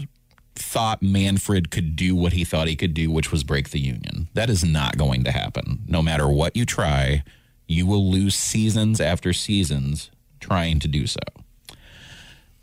thought 0.75 1.01
Manfred 1.01 1.71
could 1.71 1.95
do 1.95 2.17
what 2.17 2.33
he 2.33 2.43
thought 2.43 2.67
he 2.67 2.75
could 2.75 2.93
do, 2.93 3.09
which 3.09 3.31
was 3.31 3.45
break 3.45 3.69
the 3.69 3.79
union. 3.79 4.27
That 4.33 4.49
is 4.49 4.61
not 4.61 4.97
going 4.97 5.23
to 5.23 5.31
happen. 5.31 5.79
No 5.88 6.01
matter 6.01 6.27
what 6.27 6.57
you 6.57 6.65
try, 6.65 7.23
you 7.65 7.85
will 7.85 8.11
lose 8.11 8.35
seasons 8.35 8.99
after 8.99 9.31
seasons 9.31 10.11
trying 10.41 10.79
to 10.79 10.89
do 10.89 11.07
so. 11.07 11.21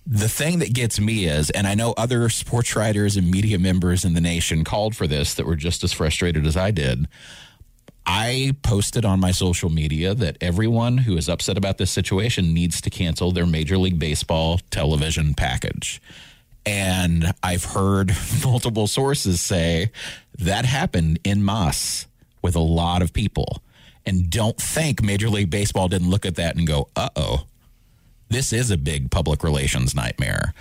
The 0.06 0.28
thing 0.28 0.58
that 0.58 0.74
gets 0.74 1.00
me 1.00 1.24
is, 1.24 1.48
and 1.48 1.66
I 1.66 1.74
know 1.74 1.94
other 1.96 2.28
sports 2.28 2.76
writers 2.76 3.16
and 3.16 3.30
media 3.30 3.58
members 3.58 4.04
in 4.04 4.12
the 4.12 4.20
nation 4.20 4.62
called 4.62 4.94
for 4.94 5.06
this 5.06 5.32
that 5.32 5.46
were 5.46 5.56
just 5.56 5.82
as 5.82 5.94
frustrated 5.94 6.44
as 6.44 6.54
I 6.54 6.70
did. 6.70 7.08
I 8.04 8.54
posted 8.62 9.06
on 9.06 9.20
my 9.20 9.30
social 9.30 9.70
media 9.70 10.14
that 10.14 10.36
everyone 10.38 10.98
who 10.98 11.16
is 11.16 11.30
upset 11.30 11.56
about 11.56 11.78
this 11.78 11.90
situation 11.90 12.52
needs 12.52 12.82
to 12.82 12.90
cancel 12.90 13.32
their 13.32 13.46
Major 13.46 13.78
League 13.78 13.98
Baseball 13.98 14.60
television 14.70 15.32
package. 15.32 16.02
And 16.64 17.34
I've 17.42 17.64
heard 17.64 18.14
multiple 18.44 18.86
sources 18.86 19.40
say 19.40 19.90
that 20.38 20.64
happened 20.64 21.18
in 21.24 21.44
mass 21.44 22.06
with 22.40 22.56
a 22.56 22.60
lot 22.60 23.02
of 23.02 23.12
people. 23.12 23.62
And 24.04 24.30
don't 24.30 24.56
think 24.56 25.02
Major 25.02 25.28
League 25.28 25.50
Baseball 25.50 25.88
didn't 25.88 26.10
look 26.10 26.26
at 26.26 26.34
that 26.36 26.56
and 26.56 26.66
go, 26.66 26.88
uh 26.96 27.08
oh, 27.14 27.46
this 28.28 28.52
is 28.52 28.70
a 28.70 28.76
big 28.76 29.10
public 29.10 29.44
relations 29.44 29.94
nightmare. 29.94 30.54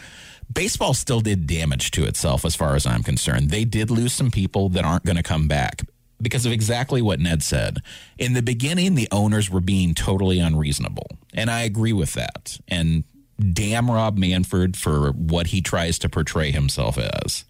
Baseball 0.52 0.94
still 0.94 1.22
did 1.22 1.48
damage 1.48 1.92
to 1.92 2.04
itself 2.04 2.44
as 2.44 2.56
far 2.56 2.76
as 2.76 2.86
I'm 2.86 3.04
concerned. 3.04 3.50
They 3.50 3.64
did 3.64 3.90
lose 3.90 4.12
some 4.14 4.30
people 4.30 4.70
that 4.70 4.84
aren't 4.84 5.06
going 5.06 5.16
to 5.16 5.24
come 5.24 5.48
back 5.48 5.82
because 6.22 6.46
of 6.46 6.52
exactly 6.52 7.02
what 7.02 7.20
Ned 7.20 7.42
said. 7.42 7.80
In 8.18 8.34
the 8.34 8.42
beginning, 8.42 8.96
the 8.96 9.08
owners 9.12 9.50
were 9.50 9.62
being 9.62 9.94
totally 9.94 10.40
unreasonable. 10.40 11.08
And 11.34 11.50
I 11.50 11.62
agree 11.62 11.94
with 11.94 12.14
that. 12.14 12.60
And 12.68 13.06
damn 13.42 13.90
Rob 13.90 14.18
Manfred 14.18 14.78
for 14.78 15.12
what 15.12 15.48
he 15.48 15.62
tries 15.62 16.00
to 16.00 16.10
portray 16.10 16.52
himself 16.52 16.98
as. 16.98 17.46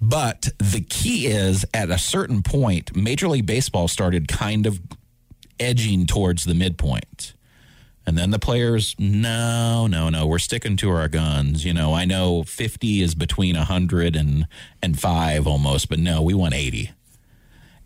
But 0.00 0.48
the 0.58 0.80
key 0.80 1.26
is 1.26 1.64
at 1.74 1.90
a 1.90 1.98
certain 1.98 2.42
point, 2.42 2.94
Major 2.94 3.28
League 3.28 3.46
Baseball 3.46 3.88
started 3.88 4.28
kind 4.28 4.66
of 4.66 4.80
edging 5.58 6.06
towards 6.06 6.44
the 6.44 6.54
midpoint. 6.54 7.34
And 8.06 8.16
then 8.16 8.30
the 8.30 8.38
players, 8.38 8.94
no, 8.98 9.86
no, 9.86 10.08
no, 10.08 10.26
we're 10.26 10.38
sticking 10.38 10.78
to 10.78 10.90
our 10.90 11.08
guns. 11.08 11.64
You 11.64 11.74
know, 11.74 11.92
I 11.92 12.06
know 12.06 12.42
50 12.42 13.02
is 13.02 13.14
between 13.14 13.54
100 13.56 14.16
and, 14.16 14.46
and 14.82 14.98
5 14.98 15.46
almost, 15.46 15.90
but 15.90 15.98
no, 15.98 16.22
we 16.22 16.32
want 16.32 16.54
80. 16.54 16.92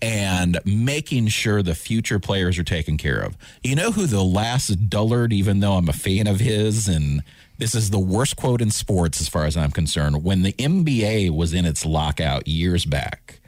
and 0.00 0.58
making 0.64 1.26
sure 1.28 1.62
the 1.62 1.74
future 1.74 2.18
players 2.18 2.58
are 2.58 2.64
taken 2.64 2.96
care 2.96 3.20
of. 3.20 3.36
You 3.62 3.76
know 3.76 3.92
who 3.92 4.06
the 4.06 4.24
last 4.24 4.88
dullard, 4.88 5.34
even 5.34 5.60
though 5.60 5.74
I'm 5.74 5.90
a 5.90 5.92
fan 5.92 6.26
of 6.26 6.40
his, 6.40 6.88
and 6.88 7.22
this 7.58 7.74
is 7.74 7.90
the 7.90 7.98
worst 7.98 8.36
quote 8.36 8.62
in 8.62 8.70
sports 8.70 9.20
as 9.20 9.28
far 9.28 9.44
as 9.44 9.58
I'm 9.58 9.72
concerned, 9.72 10.24
when 10.24 10.42
the 10.42 10.54
NBA 10.54 11.36
was 11.36 11.52
in 11.52 11.66
its 11.66 11.84
lockout 11.84 12.48
years 12.48 12.86
back. 12.86 13.40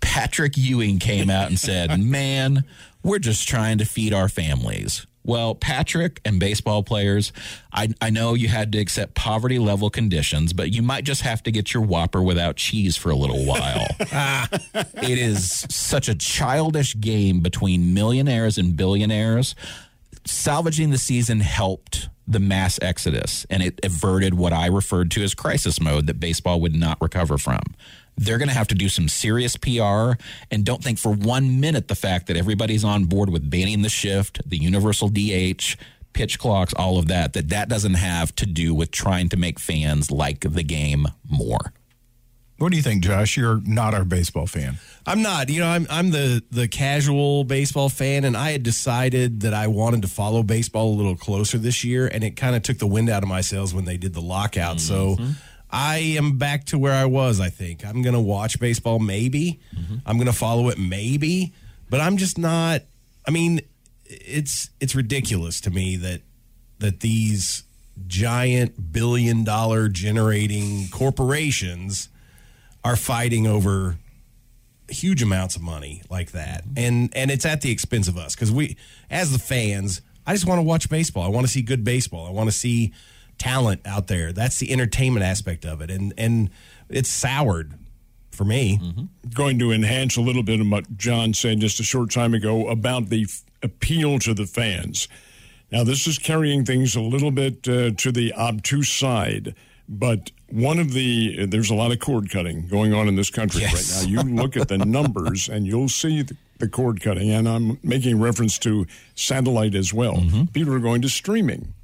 Patrick 0.00 0.56
Ewing 0.56 1.00
came 1.00 1.28
out 1.28 1.48
and 1.48 1.58
said, 1.58 2.00
Man, 2.04 2.62
we're 3.02 3.18
just 3.18 3.48
trying 3.48 3.78
to 3.78 3.84
feed 3.84 4.14
our 4.14 4.28
families. 4.28 5.08
Well, 5.24 5.54
Patrick 5.54 6.20
and 6.24 6.40
baseball 6.40 6.82
players, 6.82 7.32
I, 7.72 7.88
I 8.00 8.10
know 8.10 8.34
you 8.34 8.48
had 8.48 8.72
to 8.72 8.78
accept 8.78 9.14
poverty 9.14 9.58
level 9.58 9.88
conditions, 9.88 10.52
but 10.52 10.72
you 10.72 10.82
might 10.82 11.04
just 11.04 11.22
have 11.22 11.42
to 11.44 11.52
get 11.52 11.72
your 11.72 11.82
Whopper 11.82 12.22
without 12.22 12.56
cheese 12.56 12.96
for 12.96 13.10
a 13.10 13.16
little 13.16 13.44
while. 13.44 13.86
it 14.00 15.18
is 15.18 15.66
such 15.70 16.08
a 16.08 16.14
childish 16.14 16.98
game 17.00 17.40
between 17.40 17.94
millionaires 17.94 18.58
and 18.58 18.76
billionaires. 18.76 19.54
Salvaging 20.24 20.90
the 20.90 20.98
season 20.98 21.40
helped 21.40 22.08
the 22.26 22.40
mass 22.40 22.78
exodus, 22.82 23.46
and 23.50 23.62
it 23.62 23.80
averted 23.84 24.34
what 24.34 24.52
I 24.52 24.66
referred 24.66 25.10
to 25.12 25.22
as 25.22 25.34
crisis 25.34 25.80
mode 25.80 26.06
that 26.06 26.20
baseball 26.20 26.60
would 26.60 26.74
not 26.74 26.98
recover 27.00 27.38
from 27.38 27.60
they're 28.16 28.38
going 28.38 28.48
to 28.48 28.54
have 28.54 28.68
to 28.68 28.74
do 28.74 28.88
some 28.88 29.08
serious 29.08 29.56
PR 29.56 30.12
and 30.50 30.64
don't 30.64 30.82
think 30.82 30.98
for 30.98 31.12
one 31.12 31.60
minute 31.60 31.88
the 31.88 31.94
fact 31.94 32.26
that 32.26 32.36
everybody's 32.36 32.84
on 32.84 33.06
board 33.06 33.30
with 33.30 33.48
banning 33.48 33.82
the 33.82 33.88
shift, 33.88 34.40
the 34.48 34.58
universal 34.58 35.08
DH, 35.08 35.76
pitch 36.12 36.38
clocks, 36.38 36.74
all 36.74 36.98
of 36.98 37.08
that, 37.08 37.32
that 37.32 37.48
that 37.48 37.68
doesn't 37.68 37.94
have 37.94 38.34
to 38.36 38.46
do 38.46 38.74
with 38.74 38.90
trying 38.90 39.28
to 39.30 39.36
make 39.36 39.58
fans 39.58 40.10
like 40.10 40.40
the 40.40 40.62
game 40.62 41.08
more. 41.28 41.72
What 42.58 42.70
do 42.70 42.76
you 42.76 42.82
think, 42.82 43.02
Josh? 43.02 43.36
You're 43.36 43.60
not 43.64 43.92
our 43.92 44.04
baseball 44.04 44.46
fan. 44.46 44.78
I'm 45.04 45.20
not. 45.20 45.48
You 45.48 45.58
know, 45.58 45.68
I'm 45.68 45.84
I'm 45.90 46.12
the 46.12 46.44
the 46.52 46.68
casual 46.68 47.42
baseball 47.42 47.88
fan, 47.88 48.24
and 48.24 48.36
I 48.36 48.52
had 48.52 48.62
decided 48.62 49.40
that 49.40 49.52
I 49.52 49.66
wanted 49.66 50.02
to 50.02 50.08
follow 50.08 50.44
baseball 50.44 50.94
a 50.94 50.94
little 50.94 51.16
closer 51.16 51.58
this 51.58 51.82
year, 51.82 52.06
and 52.06 52.22
it 52.22 52.36
kind 52.36 52.54
of 52.54 52.62
took 52.62 52.78
the 52.78 52.86
wind 52.86 53.10
out 53.10 53.24
of 53.24 53.28
my 53.28 53.40
sails 53.40 53.74
when 53.74 53.84
they 53.84 53.96
did 53.96 54.14
the 54.14 54.20
lockout. 54.20 54.78
So 54.78 55.16
mm-hmm. 55.16 55.32
I 55.72 55.96
am 56.18 56.36
back 56.36 56.66
to 56.66 56.78
where 56.78 56.92
I 56.92 57.06
was, 57.06 57.40
I 57.40 57.48
think. 57.48 57.84
I'm 57.84 58.02
going 58.02 58.14
to 58.14 58.20
watch 58.20 58.60
baseball, 58.60 58.98
maybe. 58.98 59.58
Mm-hmm. 59.74 59.96
I'm 60.04 60.16
going 60.18 60.26
to 60.26 60.32
follow 60.34 60.68
it, 60.68 60.78
maybe. 60.78 61.54
But 61.88 62.00
I'm 62.00 62.18
just 62.18 62.36
not. 62.36 62.82
I 63.26 63.30
mean, 63.30 63.62
it's 64.04 64.70
it's 64.80 64.94
ridiculous 64.94 65.60
to 65.62 65.70
me 65.70 65.96
that 65.96 66.20
that 66.78 67.00
these 67.00 67.64
giant 68.06 68.92
billion 68.92 69.44
dollar 69.44 69.88
generating 69.88 70.88
corporations 70.90 72.08
are 72.84 72.96
fighting 72.96 73.46
over 73.46 73.96
huge 74.88 75.22
amounts 75.22 75.56
of 75.56 75.62
money 75.62 76.02
like 76.10 76.32
that 76.32 76.64
and 76.76 77.10
and 77.14 77.30
it's 77.30 77.46
at 77.46 77.60
the 77.60 77.70
expense 77.70 78.08
of 78.08 78.16
us 78.16 78.34
because 78.34 78.50
we 78.50 78.76
as 79.10 79.32
the 79.32 79.38
fans 79.38 80.02
i 80.26 80.32
just 80.32 80.46
want 80.46 80.58
to 80.58 80.62
watch 80.62 80.90
baseball 80.90 81.22
i 81.22 81.28
want 81.28 81.46
to 81.46 81.52
see 81.52 81.62
good 81.62 81.84
baseball 81.84 82.26
i 82.26 82.30
want 82.30 82.48
to 82.48 82.54
see 82.54 82.92
talent 83.42 83.80
out 83.84 84.06
there 84.06 84.32
that's 84.32 84.58
the 84.58 84.70
entertainment 84.72 85.24
aspect 85.24 85.64
of 85.64 85.80
it 85.80 85.90
and 85.90 86.12
and 86.16 86.48
it's 86.88 87.08
soured 87.10 87.72
for 88.30 88.44
me 88.44 88.78
going 89.34 89.58
to 89.58 89.72
enhance 89.72 90.16
a 90.16 90.20
little 90.20 90.42
bit 90.42 90.60
of 90.60 90.68
what 90.70 90.96
John 90.96 91.34
said 91.34 91.60
just 91.60 91.80
a 91.80 91.82
short 91.82 92.10
time 92.10 92.34
ago 92.34 92.68
about 92.68 93.08
the 93.10 93.22
f- 93.24 93.42
appeal 93.62 94.18
to 94.20 94.32
the 94.32 94.46
fans. 94.46 95.06
Now, 95.70 95.84
this 95.84 96.06
is 96.06 96.18
carrying 96.18 96.64
things 96.64 96.96
a 96.96 97.00
little 97.02 97.30
bit 97.30 97.68
uh, 97.68 97.90
to 97.90 98.10
the 98.10 98.32
obtuse 98.34 98.88
side, 98.90 99.54
but 99.88 100.30
one 100.50 100.78
of 100.78 100.92
the 100.94 101.44
there's 101.46 101.68
a 101.70 101.74
lot 101.74 101.92
of 101.92 101.98
cord 101.98 102.30
cutting 102.30 102.66
going 102.68 102.94
on 102.94 103.06
in 103.06 103.16
this 103.16 103.28
country 103.30 103.60
Yes. 103.62 104.02
right 104.02 104.10
now. 104.12 104.22
You 104.24 104.34
look 104.34 104.56
at 104.56 104.68
the 104.68 104.78
numbers 104.98 105.48
and 105.50 105.66
you'll 105.66 105.88
see 105.90 106.22
the, 106.22 106.34
the 106.58 106.68
cord 106.68 107.02
cutting, 107.02 107.30
and 107.30 107.46
I'm 107.48 107.78
making 107.82 108.18
reference 108.18 108.58
to 108.60 108.86
satellite 109.14 109.74
as 109.74 109.92
well. 109.92 110.22
People 110.54 110.72
are 110.74 110.78
going 110.80 111.02
to 111.02 111.08
streaming. 111.10 111.74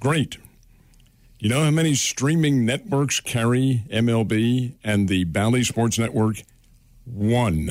Great. 0.00 0.38
You 1.38 1.48
know 1.50 1.62
how 1.64 1.70
many 1.70 1.94
streaming 1.94 2.64
networks 2.64 3.20
carry 3.20 3.82
MLB 3.90 4.74
and 4.82 5.08
the 5.08 5.24
Bally 5.24 5.62
Sports 5.62 5.98
Network? 5.98 6.42
One. 7.04 7.70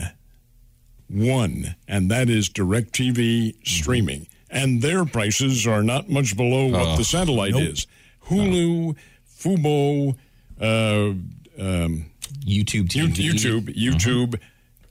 One. 1.09 1.75
And 1.87 2.11
that 2.11 2.29
is 2.29 2.49
DirecTV 2.49 3.55
streaming. 3.65 4.27
And 4.49 4.81
their 4.81 5.05
prices 5.05 5.65
are 5.65 5.81
not 5.81 6.09
much 6.09 6.37
below 6.37 6.67
what 6.67 6.97
the 6.97 7.03
satellite 7.03 7.55
is. 7.55 7.87
Hulu, 8.27 8.95
Fubo, 9.27 10.15
uh, 10.61 11.15
um, 11.59 12.05
YouTube 12.45 12.89
TV. 12.89 13.15
YouTube, 13.15 13.75
YouTube, 13.75 14.39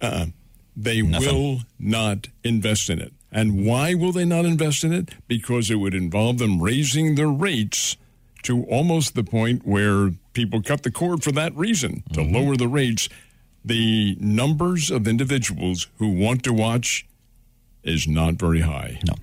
Uh-uh. 0.00 0.26
They 0.74 1.02
Nothing. 1.02 1.28
will 1.28 1.60
not 1.78 2.28
invest 2.42 2.88
in 2.90 2.98
it. 2.98 3.12
And 3.30 3.64
why 3.64 3.94
will 3.94 4.10
they 4.12 4.24
not 4.24 4.44
invest 4.46 4.82
in 4.84 4.92
it? 4.92 5.10
Because 5.28 5.70
it 5.70 5.76
would 5.76 5.94
involve 5.94 6.38
them 6.38 6.60
raising 6.62 7.14
their 7.14 7.28
rates 7.28 7.96
to 8.42 8.64
almost 8.64 9.14
the 9.14 9.24
point 9.24 9.66
where 9.66 10.10
people 10.32 10.62
cut 10.62 10.82
the 10.82 10.90
cord 10.90 11.22
for 11.22 11.32
that 11.32 11.54
reason 11.56 12.02
to 12.12 12.20
Mm-hmm. 12.20 12.34
lower 12.34 12.56
the 12.56 12.68
rates. 12.68 13.08
The 13.64 14.16
numbers 14.20 14.90
of 14.90 15.06
individuals 15.06 15.86
who 15.98 16.08
want 16.08 16.42
to 16.44 16.52
watch 16.52 17.06
is 17.84 18.08
not 18.08 18.34
very 18.34 18.60
high. 18.62 18.98
No. 19.06 19.14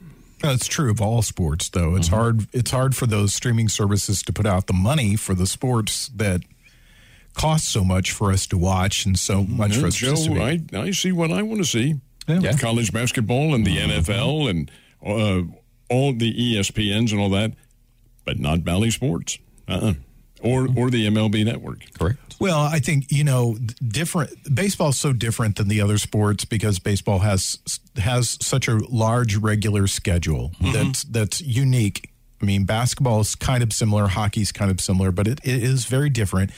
That's 0.41 0.67
true 0.67 0.89
of 0.89 1.01
all 1.01 1.21
sports, 1.21 1.67
though. 1.67 1.95
It's 1.97 2.07
hard. 2.07 2.47
It's 2.53 2.71
hard 2.71 2.95
for 2.95 3.05
those 3.05 3.33
streaming 3.33 3.67
services 3.67 4.23
to 4.23 4.31
put 4.31 4.45
out 4.45 4.67
the 4.67 4.73
money 4.73 5.17
for 5.17 5.33
the 5.33 5.45
sports 5.45 6.07
that 6.15 6.41
cost 7.33 7.65
so 7.69 7.83
much 7.83 8.11
for 8.11 8.31
us 8.31 8.47
to 8.47 8.57
watch 8.57 9.05
and 9.05 9.19
so 9.19 9.43
much 9.43 9.73
for 9.75 9.81
Yeah, 9.81 9.87
us 9.87 9.95
Joe, 9.95 10.15
to 10.15 10.41
I, 10.41 10.61
I 10.73 10.91
see 10.91 11.11
what 11.11 11.31
I 11.31 11.41
want 11.41 11.59
to 11.59 11.65
see. 11.65 11.95
Yeah. 12.27 12.39
Yeah. 12.39 12.57
College 12.57 12.93
basketball 12.93 13.53
and 13.53 13.65
the 13.65 13.75
NFL 13.77 14.49
and 14.49 14.71
uh, 15.05 15.41
all 15.89 16.13
the 16.13 16.33
ESPNs 16.55 17.11
and 17.11 17.19
all 17.19 17.29
that, 17.31 17.51
but 18.29 18.37
not 18.37 18.63
Bally 18.63 18.91
Sports. 18.91 19.39
Uh-uh. 19.67 19.93
Or, 20.43 20.67
or 20.77 20.91
the 20.91 21.07
MLB 21.07 21.43
network. 21.43 21.83
Correct. 21.97 22.35
Well, 22.39 22.59
I 22.59 22.79
think 22.79 23.11
you 23.11 23.23
know, 23.23 23.57
different. 23.85 24.31
Baseball 24.55 24.89
is 24.89 24.97
so 24.97 25.11
different 25.11 25.57
than 25.57 25.67
the 25.67 25.81
other 25.81 25.97
sports 25.97 26.45
because 26.45 26.79
baseball 26.79 27.19
has 27.19 27.59
has 27.97 28.37
such 28.39 28.69
a 28.69 28.75
large 28.89 29.35
regular 29.35 29.87
schedule 29.87 30.51
mm-hmm. 30.61 30.71
that's 30.71 31.03
that's 31.03 31.41
unique. 31.41 32.11
I 32.41 32.45
mean, 32.45 32.63
basketball 32.63 33.19
is 33.19 33.35
kind 33.35 33.63
of 33.63 33.73
similar, 33.73 34.07
hockey's 34.07 34.53
kind 34.53 34.71
of 34.71 34.79
similar, 34.79 35.11
but 35.11 35.27
it, 35.27 35.41
it 35.43 35.61
is 35.61 35.85
very 35.85 36.09
different. 36.09 36.51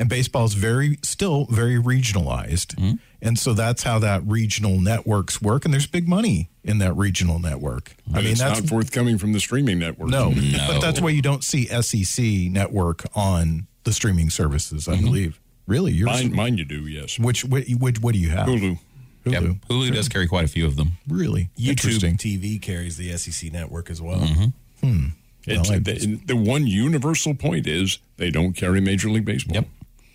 And 0.00 0.08
baseball 0.08 0.46
is 0.46 0.54
very 0.54 0.98
still 1.02 1.44
very 1.44 1.76
regionalized, 1.76 2.74
mm-hmm. 2.74 2.96
And 3.20 3.38
so 3.38 3.52
that's 3.52 3.82
how 3.82 3.98
that 3.98 4.22
regional 4.24 4.80
networks 4.80 5.42
work. 5.42 5.64
And 5.64 5.74
there's 5.74 5.86
big 5.86 6.08
money 6.08 6.50
in 6.62 6.78
that 6.78 6.94
regional 6.94 7.38
network. 7.38 7.96
But 8.06 8.18
I 8.18 8.22
mean, 8.22 8.32
it's 8.32 8.40
that's 8.40 8.60
not 8.60 8.68
forthcoming 8.68 9.18
from 9.18 9.32
the 9.32 9.40
streaming 9.40 9.78
network. 9.78 10.08
no, 10.08 10.30
No. 10.30 10.66
but 10.68 10.80
that's 10.80 11.00
why 11.00 11.10
you 11.10 11.22
don't 11.22 11.42
see 11.42 11.66
SEC 11.66 12.24
network 12.52 13.04
on 13.14 13.66
the 13.84 13.92
streaming 13.92 14.30
services. 14.30 14.88
I 14.88 14.94
mm-hmm. 14.94 15.04
believe. 15.04 15.40
Really, 15.66 15.92
yours? 15.92 16.06
Mine, 16.06 16.34
mine 16.34 16.58
you 16.58 16.64
do, 16.64 16.86
yes. 16.86 17.18
Which, 17.18 17.44
which 17.44 17.68
what 17.78 17.98
what 17.98 18.14
do 18.14 18.20
you 18.20 18.30
have? 18.30 18.46
Hulu. 18.46 18.78
Hulu. 19.26 19.32
Yep. 19.32 19.42
Hulu 19.68 19.92
does 19.92 20.08
carry 20.08 20.26
quite 20.26 20.44
a 20.44 20.48
few 20.48 20.64
of 20.64 20.76
them. 20.76 20.92
Really 21.06 21.50
YouTube. 21.58 22.16
TV 22.16 22.60
carries 22.60 22.96
the 22.96 23.14
SEC 23.18 23.52
network 23.52 23.90
as 23.90 24.00
well. 24.00 24.20
Mm-hmm. 24.20 24.86
Hmm. 24.86 25.06
It's, 25.46 25.70
Well, 25.70 25.80
the, 25.80 26.20
the 26.26 26.36
one 26.36 26.66
universal 26.66 27.34
point 27.34 27.66
is 27.66 27.98
they 28.16 28.30
don't 28.30 28.52
carry 28.52 28.80
Major 28.80 29.08
League 29.08 29.24
Baseball. 29.24 29.54
Yep. 29.54 29.66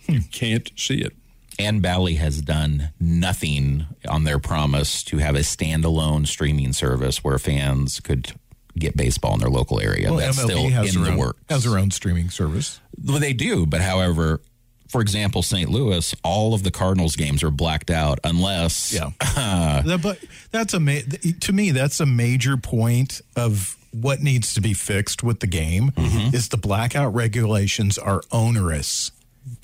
You 0.06 0.20
can't 0.30 0.70
see 0.76 0.98
it. 0.98 1.12
And 1.58 1.80
Bally 1.82 2.14
has 2.16 2.40
done 2.40 2.90
nothing 3.00 3.86
on 4.08 4.24
their 4.24 4.38
promise 4.38 5.02
to 5.04 5.18
have 5.18 5.36
a 5.36 5.40
standalone 5.40 6.26
streaming 6.26 6.72
service 6.72 7.22
where 7.22 7.38
fans 7.38 8.00
could 8.00 8.32
get 8.76 8.96
baseball 8.96 9.34
in 9.34 9.40
their 9.40 9.50
local 9.50 9.80
area. 9.80 10.10
Well, 10.10 10.18
That's 10.18 10.38
MLB 10.38 10.44
still 10.44 10.68
has 10.70 10.94
in 10.96 11.02
their 11.02 11.10
the 11.10 11.12
own, 11.12 11.18
works. 11.18 11.40
has 11.48 11.64
their 11.64 11.78
own 11.78 11.90
streaming 11.92 12.28
service. 12.30 12.80
Well, 13.04 13.20
they 13.20 13.32
do, 13.32 13.66
but 13.66 13.80
however, 13.82 14.40
for 14.88 15.00
example, 15.00 15.42
St. 15.42 15.70
Louis, 15.70 16.14
all 16.24 16.54
of 16.54 16.64
the 16.64 16.70
Cardinals 16.72 17.14
games 17.14 17.42
are 17.44 17.50
blacked 17.52 17.90
out 17.90 18.18
unless 18.24 18.90
That- 19.20 20.00
but 20.02 20.18
that's 20.50 20.74
a 20.74 20.80
ma- 20.80 21.00
to 21.40 21.52
me 21.52 21.70
that's 21.70 22.00
a 22.00 22.06
major 22.06 22.56
point 22.56 23.20
of 23.36 23.76
what 23.92 24.20
needs 24.22 24.54
to 24.54 24.60
be 24.60 24.74
fixed 24.74 25.22
with 25.22 25.38
the 25.38 25.46
game 25.46 25.92
Mm-hmm. 25.92 26.34
is 26.34 26.48
the 26.48 26.56
blackout 26.56 27.14
regulations 27.14 27.96
are 27.96 28.22
onerous 28.32 29.12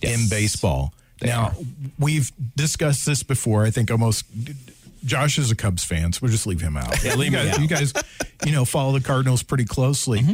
in 0.02 0.28
baseball. 0.28 0.94
Now 1.22 1.52
we've 1.98 2.30
discussed 2.56 3.06
this 3.06 3.22
before. 3.22 3.64
I 3.64 3.70
think 3.70 3.90
almost. 3.90 4.24
Josh 5.02 5.38
is 5.38 5.50
a 5.50 5.56
Cubs 5.56 5.82
fan, 5.82 6.12
so 6.12 6.18
we'll 6.22 6.30
just 6.30 6.46
leave 6.46 6.60
him 6.60 6.76
out. 6.76 7.02
Yeah, 7.02 7.14
leave 7.14 7.32
you 7.32 7.38
guys, 7.38 7.54
out. 7.54 7.60
You 7.62 7.68
guys, 7.68 7.92
you 8.44 8.52
know, 8.52 8.66
follow 8.66 8.92
the 8.92 9.00
Cardinals 9.00 9.42
pretty 9.42 9.64
closely. 9.64 10.20
Mm-hmm. 10.20 10.32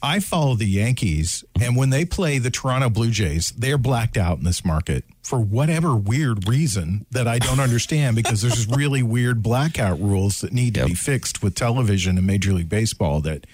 I 0.00 0.20
follow 0.20 0.54
the 0.54 0.66
Yankees, 0.66 1.44
and 1.60 1.74
when 1.74 1.90
they 1.90 2.04
play 2.04 2.38
the 2.38 2.50
Toronto 2.50 2.88
Blue 2.88 3.10
Jays, 3.10 3.50
they're 3.50 3.78
blacked 3.78 4.16
out 4.16 4.38
in 4.38 4.44
this 4.44 4.64
market 4.64 5.02
for 5.22 5.40
whatever 5.40 5.96
weird 5.96 6.46
reason 6.48 7.04
that 7.10 7.26
I 7.26 7.40
don't 7.40 7.58
understand 7.58 8.14
because 8.14 8.42
there's 8.42 8.68
really 8.76 9.02
weird 9.02 9.42
blackout 9.42 9.98
rules 9.98 10.40
that 10.42 10.52
need 10.52 10.74
to 10.74 10.80
Yep. 10.80 10.88
be 10.88 10.94
fixed 10.94 11.42
with 11.42 11.56
television 11.56 12.16
and 12.16 12.24
Major 12.26 12.52
League 12.52 12.68
Baseball 12.68 13.20
that 13.22 13.44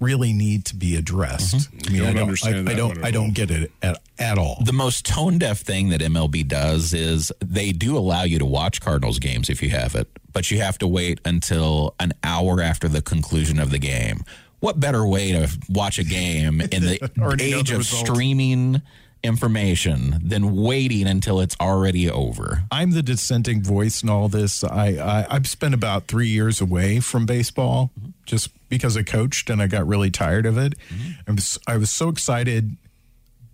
really 0.00 0.32
need 0.32 0.64
to 0.66 0.76
be 0.76 0.96
addressed. 0.96 1.56
Mm-hmm. 1.56 1.88
I 1.88 1.90
mean, 1.90 2.02
Don't 2.02 2.08
I 2.08 2.12
don't, 2.12 2.22
understand 2.22 2.68
I, 2.68 2.72
I 2.72 2.74
don't, 2.74 3.04
I 3.06 3.10
don't 3.10 3.34
get 3.34 3.50
it 3.50 3.72
at, 3.82 4.00
at 4.18 4.38
all. 4.38 4.58
The 4.64 4.72
most 4.72 5.04
tone 5.04 5.38
deaf 5.38 5.60
thing 5.60 5.88
that 5.90 6.00
MLB 6.00 6.46
does 6.46 6.94
is 6.94 7.32
they 7.40 7.72
do 7.72 7.96
allow 7.96 8.22
you 8.22 8.38
to 8.38 8.46
watch 8.46 8.80
Cardinals 8.80 9.18
games 9.18 9.48
if 9.50 9.62
you 9.62 9.70
have 9.70 9.94
it, 9.94 10.08
but 10.32 10.50
you 10.50 10.60
have 10.60 10.78
to 10.78 10.86
wait 10.86 11.20
until 11.24 11.94
an 11.98 12.12
hour 12.22 12.60
after 12.62 12.88
the 12.88 13.02
conclusion 13.02 13.58
of 13.58 13.70
the 13.70 13.78
game. 13.78 14.24
What 14.60 14.80
better 14.80 15.06
way 15.06 15.32
to 15.32 15.48
watch 15.68 15.98
a 15.98 16.04
game 16.04 16.60
in 16.60 16.82
the 16.82 17.38
age 17.40 17.70
the 17.70 17.76
of 17.76 17.84
streaming 17.84 18.82
information 19.22 20.20
than 20.22 20.54
waiting 20.54 21.06
until 21.06 21.40
it's 21.40 21.56
already 21.60 22.10
over? 22.10 22.64
I'm 22.70 22.92
the 22.92 23.02
dissenting 23.02 23.62
voice 23.62 24.02
in 24.02 24.08
all 24.08 24.28
this. 24.28 24.62
I, 24.64 24.88
I 24.96 25.26
I've 25.30 25.46
spent 25.46 25.74
about 25.74 26.06
three 26.06 26.28
years 26.28 26.60
away 26.60 27.00
from 27.00 27.26
baseball 27.26 27.90
just 28.26 28.50
because 28.68 28.96
I 28.96 29.02
coached 29.02 29.50
and 29.50 29.60
I 29.62 29.66
got 29.66 29.86
really 29.86 30.10
tired 30.10 30.46
of 30.46 30.58
it. 30.58 30.74
Mm-hmm. 30.88 31.10
I 31.26 31.32
was 31.32 31.58
I 31.66 31.76
was 31.76 31.90
so 31.90 32.08
excited 32.08 32.76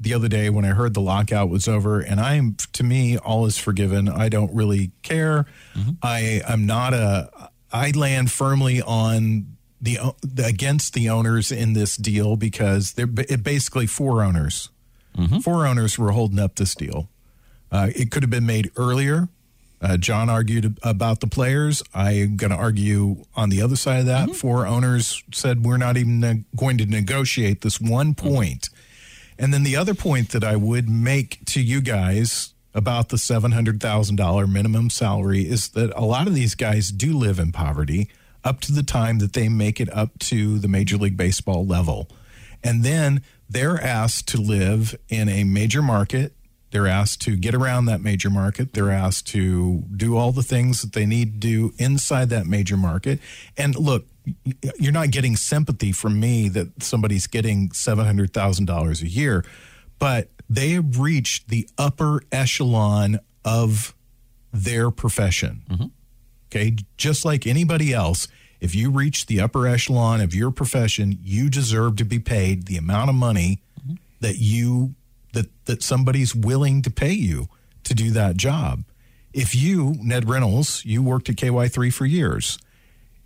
the 0.00 0.14
other 0.14 0.28
day 0.28 0.50
when 0.50 0.64
I 0.64 0.68
heard 0.68 0.94
the 0.94 1.00
lockout 1.00 1.48
was 1.48 1.68
over, 1.68 2.00
and 2.00 2.20
I 2.20 2.34
am 2.34 2.56
to 2.72 2.82
me 2.82 3.16
all 3.16 3.46
is 3.46 3.58
forgiven. 3.58 4.08
I 4.08 4.28
don't 4.28 4.54
really 4.54 4.92
care. 5.02 5.46
Mm-hmm. 5.74 5.90
I 6.02 6.42
I'm 6.46 6.66
not 6.66 6.94
a. 6.94 7.50
I 7.72 7.90
land 7.90 8.30
firmly 8.30 8.80
on 8.82 9.56
the 9.80 9.98
against 10.42 10.94
the 10.94 11.08
owners 11.08 11.50
in 11.50 11.72
this 11.72 11.96
deal 11.96 12.36
because 12.36 12.92
they're 12.92 13.06
ba- 13.06 13.38
basically 13.38 13.86
four 13.86 14.22
owners. 14.22 14.70
Four 15.40 15.66
owners 15.66 15.98
were 15.98 16.10
holding 16.12 16.38
up 16.38 16.56
this 16.56 16.74
deal. 16.74 17.08
Uh, 17.70 17.90
it 17.94 18.10
could 18.10 18.22
have 18.22 18.30
been 18.30 18.46
made 18.46 18.70
earlier. 18.76 19.28
Uh, 19.80 19.96
John 19.96 20.30
argued 20.30 20.78
about 20.82 21.20
the 21.20 21.26
players. 21.26 21.82
I'm 21.94 22.36
going 22.36 22.50
to 22.50 22.56
argue 22.56 23.24
on 23.36 23.50
the 23.50 23.60
other 23.60 23.76
side 23.76 24.00
of 24.00 24.06
that. 24.06 24.34
Four 24.34 24.66
owners 24.66 25.22
said 25.32 25.64
we're 25.64 25.76
not 25.76 25.96
even 25.96 26.20
ne- 26.20 26.44
going 26.56 26.78
to 26.78 26.86
negotiate 26.86 27.60
this 27.60 27.80
one 27.80 28.14
point. 28.14 28.70
And 29.38 29.52
then 29.52 29.62
the 29.62 29.76
other 29.76 29.94
point 29.94 30.30
that 30.30 30.42
I 30.44 30.56
would 30.56 30.88
make 30.88 31.44
to 31.46 31.60
you 31.60 31.80
guys 31.80 32.54
about 32.72 33.10
the 33.10 33.16
$700,000 33.16 34.50
minimum 34.52 34.90
salary 34.90 35.42
is 35.48 35.68
that 35.70 35.92
a 35.94 36.04
lot 36.04 36.26
of 36.26 36.34
these 36.34 36.54
guys 36.54 36.90
do 36.90 37.16
live 37.16 37.38
in 37.38 37.52
poverty 37.52 38.08
up 38.42 38.60
to 38.62 38.72
the 38.72 38.82
time 38.82 39.18
that 39.18 39.32
they 39.32 39.48
make 39.48 39.80
it 39.80 39.92
up 39.92 40.18
to 40.20 40.58
the 40.58 40.68
Major 40.68 40.96
League 40.96 41.16
Baseball 41.16 41.66
level. 41.66 42.08
And 42.62 42.82
then 42.82 43.22
they're 43.48 43.80
asked 43.80 44.28
to 44.28 44.40
live 44.40 44.94
in 45.08 45.28
a 45.28 45.44
major 45.44 45.82
market. 45.82 46.34
They're 46.70 46.88
asked 46.88 47.20
to 47.22 47.36
get 47.36 47.54
around 47.54 47.84
that 47.86 48.00
major 48.00 48.30
market. 48.30 48.72
They're 48.72 48.90
asked 48.90 49.28
to 49.28 49.84
do 49.96 50.16
all 50.16 50.32
the 50.32 50.42
things 50.42 50.82
that 50.82 50.92
they 50.92 51.06
need 51.06 51.34
to 51.34 51.38
do 51.38 51.74
inside 51.78 52.30
that 52.30 52.46
major 52.46 52.76
market. 52.76 53.20
And 53.56 53.76
look, 53.78 54.06
you're 54.78 54.92
not 54.92 55.10
getting 55.10 55.36
sympathy 55.36 55.92
from 55.92 56.18
me 56.18 56.48
that 56.48 56.82
somebody's 56.82 57.26
getting 57.26 57.68
$700,000 57.68 59.02
a 59.02 59.08
year, 59.08 59.44
but 59.98 60.30
they 60.48 60.70
have 60.70 60.98
reached 60.98 61.48
the 61.48 61.68
upper 61.78 62.22
echelon 62.32 63.20
of 63.44 63.94
their 64.52 64.90
profession. 64.90 65.62
Mm-hmm. 65.70 65.86
Okay. 66.48 66.76
Just 66.96 67.24
like 67.24 67.46
anybody 67.46 67.92
else, 67.92 68.28
if 68.64 68.74
you 68.74 68.90
reach 68.90 69.26
the 69.26 69.42
upper 69.42 69.66
echelon 69.66 70.22
of 70.22 70.34
your 70.34 70.50
profession, 70.50 71.18
you 71.22 71.50
deserve 71.50 71.96
to 71.96 72.04
be 72.04 72.18
paid 72.18 72.64
the 72.64 72.78
amount 72.78 73.10
of 73.10 73.14
money 73.14 73.60
that 74.20 74.38
you 74.38 74.94
that 75.34 75.48
that 75.66 75.82
somebody's 75.82 76.34
willing 76.34 76.80
to 76.80 76.90
pay 76.90 77.12
you 77.12 77.50
to 77.82 77.92
do 77.92 78.10
that 78.12 78.38
job. 78.38 78.84
If 79.34 79.54
you, 79.54 79.96
Ned 80.00 80.30
Reynolds, 80.30 80.82
you 80.86 81.02
worked 81.02 81.28
at 81.28 81.36
KY3 81.36 81.92
for 81.92 82.06
years. 82.06 82.58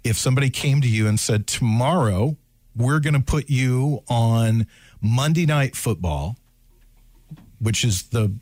If 0.03 0.18
somebody 0.18 0.51
came 0.51 0.81
to 0.81 0.88
you 0.88 1.07
and 1.07 1.20
said, 1.20 1.46
"Tomorrow, 1.46 2.37
we're 2.74 2.98
going 2.98 3.14
to 3.14 3.20
put 3.20 3.48
you 3.48 4.03
on 4.09 4.66
Monday 5.01 5.46
Night 5.46 5.77
Football," 5.77 6.37
which 7.61 7.85
is 7.85 8.03
the 8.09 8.33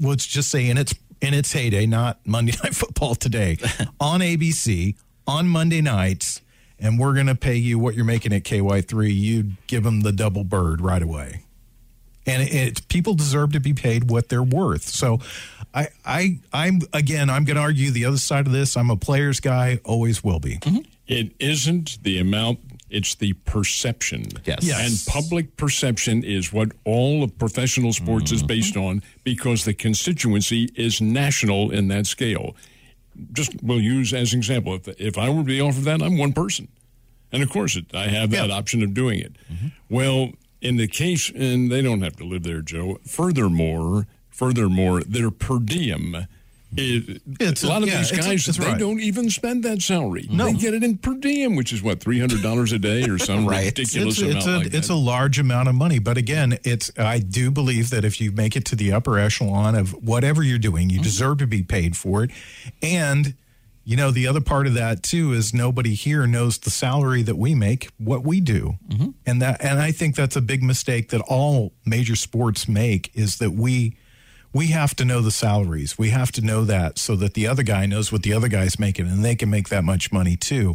let's 0.00 0.26
just 0.26 0.50
say 0.50 0.68
in 0.68 0.76
its 0.76 0.92
in 1.22 1.32
its 1.32 1.54
heyday, 1.54 1.86
not 1.86 2.18
Monday 2.26 2.52
Night 2.62 2.74
Football 2.74 3.14
today, 3.14 3.56
on 4.00 4.20
ABC 4.20 4.96
on 5.26 5.48
Monday 5.48 5.80
nights, 5.80 6.40
and 6.78 6.98
we're 6.98 7.14
going 7.14 7.26
to 7.26 7.34
pay 7.34 7.56
you 7.56 7.78
what 7.78 7.94
you're 7.94 8.04
making 8.04 8.32
at 8.32 8.44
KY3. 8.44 9.14
You'd 9.14 9.56
give 9.66 9.84
them 9.84 10.02
the 10.02 10.12
double 10.12 10.44
bird 10.44 10.80
right 10.80 11.02
away, 11.02 11.44
and 12.26 12.42
it, 12.42 12.54
it, 12.54 12.88
people 12.88 13.14
deserve 13.14 13.52
to 13.52 13.60
be 13.60 13.72
paid 13.72 14.10
what 14.10 14.28
they're 14.28 14.42
worth. 14.42 14.82
So, 14.82 15.20
I 15.74 15.88
I 16.04 16.38
I'm 16.52 16.80
again 16.92 17.30
I'm 17.30 17.44
going 17.44 17.56
to 17.56 17.62
argue 17.62 17.90
the 17.90 18.06
other 18.06 18.18
side 18.18 18.46
of 18.46 18.52
this. 18.52 18.76
I'm 18.76 18.90
a 18.90 18.96
players 18.96 19.40
guy, 19.40 19.80
always 19.84 20.24
will 20.24 20.40
be. 20.40 20.56
Mm-hmm. 20.56 20.82
It 21.06 21.32
isn't 21.38 22.02
the 22.02 22.18
amount, 22.18 22.58
it's 22.90 23.14
the 23.14 23.34
perception. 23.34 24.24
Yes. 24.44 24.60
Yes. 24.62 25.06
And 25.06 25.12
public 25.12 25.56
perception 25.56 26.24
is 26.24 26.52
what 26.52 26.72
all 26.84 27.22
of 27.22 27.38
professional 27.38 27.92
sports 27.92 28.32
is 28.32 28.40
mm-hmm. 28.40 28.46
based 28.48 28.76
on 28.76 29.02
because 29.22 29.64
the 29.64 29.74
constituency 29.74 30.70
is 30.74 31.00
national 31.00 31.70
in 31.70 31.88
that 31.88 32.06
scale. 32.06 32.56
Just 33.32 33.52
we'll 33.62 33.80
use 33.80 34.12
as 34.12 34.32
an 34.32 34.38
example. 34.38 34.74
If 34.74 34.88
if 35.00 35.18
I 35.18 35.28
were 35.28 35.42
to 35.42 35.44
be 35.44 35.60
offered 35.60 35.84
that, 35.84 36.02
I'm 36.02 36.18
one 36.18 36.32
person, 36.32 36.68
and 37.32 37.42
of 37.42 37.50
course 37.50 37.76
it, 37.76 37.94
I 37.94 38.08
have 38.08 38.30
that 38.30 38.50
option 38.50 38.82
of 38.82 38.94
doing 38.94 39.20
it. 39.20 39.36
Mm-hmm. 39.52 39.66
Well, 39.88 40.32
in 40.60 40.76
the 40.76 40.88
case, 40.88 41.30
and 41.30 41.70
they 41.70 41.82
don't 41.82 42.02
have 42.02 42.16
to 42.16 42.24
live 42.24 42.42
there, 42.42 42.62
Joe. 42.62 42.98
Furthermore, 43.06 44.06
furthermore, 44.28 45.02
their 45.02 45.30
per 45.30 45.58
diem. 45.58 46.26
Is, 46.76 47.20
It's 47.40 47.62
a 47.62 47.68
lot 47.68 47.82
of 47.82 47.88
yeah, 47.88 47.98
these 47.98 48.10
it's 48.10 48.26
a- 48.26 48.28
guys 48.30 48.44
they 48.44 48.64
right. 48.66 48.78
don't 48.78 49.00
even 49.00 49.30
spend 49.30 49.62
that 49.64 49.80
salary. 49.80 50.26
No. 50.30 50.46
They 50.46 50.54
get 50.54 50.74
it 50.74 50.82
in 50.82 50.98
per 50.98 51.14
diem, 51.14 51.56
which 51.56 51.72
is 51.72 51.82
what 51.82 52.00
three 52.00 52.18
hundred 52.18 52.42
dollars 52.42 52.72
a 52.72 52.78
day 52.78 53.04
or 53.08 53.18
some 53.18 53.46
Right. 53.48 53.66
ridiculous 53.66 54.20
it's, 54.20 54.22
amount 54.22 54.36
it's 54.36 54.46
a 54.46 54.56
like 54.58 54.74
it's 54.74 54.88
a 54.90 54.94
large 54.94 55.38
amount 55.38 55.68
of 55.68 55.74
money 55.74 55.98
but 56.00 56.18
again 56.18 56.58
it's 56.64 56.90
i 56.98 57.18
do 57.18 57.50
believe 57.50 57.90
that 57.90 58.04
if 58.04 58.20
you 58.20 58.32
make 58.32 58.56
it 58.56 58.64
to 58.66 58.76
the 58.76 58.92
upper 58.92 59.18
echelon 59.18 59.74
of 59.74 59.92
whatever 60.02 60.42
you're 60.42 60.58
doing 60.58 60.88
Mm-hmm. 60.88 60.96
you 60.98 61.02
deserve 61.02 61.38
to 61.38 61.46
be 61.46 61.62
paid 61.62 61.96
for 61.96 62.24
it 62.24 62.30
and 62.82 63.34
you 63.84 63.96
know 63.96 64.10
the 64.10 64.26
other 64.26 64.40
part 64.40 64.66
of 64.66 64.74
that 64.74 65.02
too 65.02 65.32
is 65.32 65.54
nobody 65.54 65.94
here 65.94 66.26
knows 66.26 66.58
the 66.58 66.70
salary 66.70 67.22
that 67.22 67.36
we 67.36 67.54
make 67.54 67.88
what 67.98 68.24
we 68.24 68.40
do 68.40 68.74
Mm-hmm. 68.88 69.10
and 69.24 69.40
that 69.40 69.62
and 69.64 69.78
i 69.80 69.92
think 69.92 70.14
that's 70.16 70.36
a 70.36 70.40
big 70.42 70.62
mistake 70.62 71.10
that 71.10 71.20
all 71.22 71.72
major 71.86 72.16
sports 72.16 72.68
make 72.68 73.10
is 73.14 73.38
that 73.38 73.52
we 73.52 73.96
we 74.56 74.68
have 74.68 74.96
to 74.96 75.04
know 75.04 75.20
the 75.20 75.30
salaries. 75.30 75.98
We 75.98 76.08
have 76.10 76.32
to 76.32 76.40
know 76.40 76.64
that 76.64 76.98
so 76.98 77.14
that 77.16 77.34
the 77.34 77.46
other 77.46 77.62
guy 77.62 77.84
knows 77.84 78.10
what 78.10 78.22
the 78.22 78.32
other 78.32 78.48
guy's 78.48 78.78
making 78.78 79.06
and 79.06 79.22
they 79.22 79.36
can 79.36 79.50
make 79.50 79.68
that 79.68 79.84
much 79.84 80.10
money 80.10 80.34
too. 80.34 80.74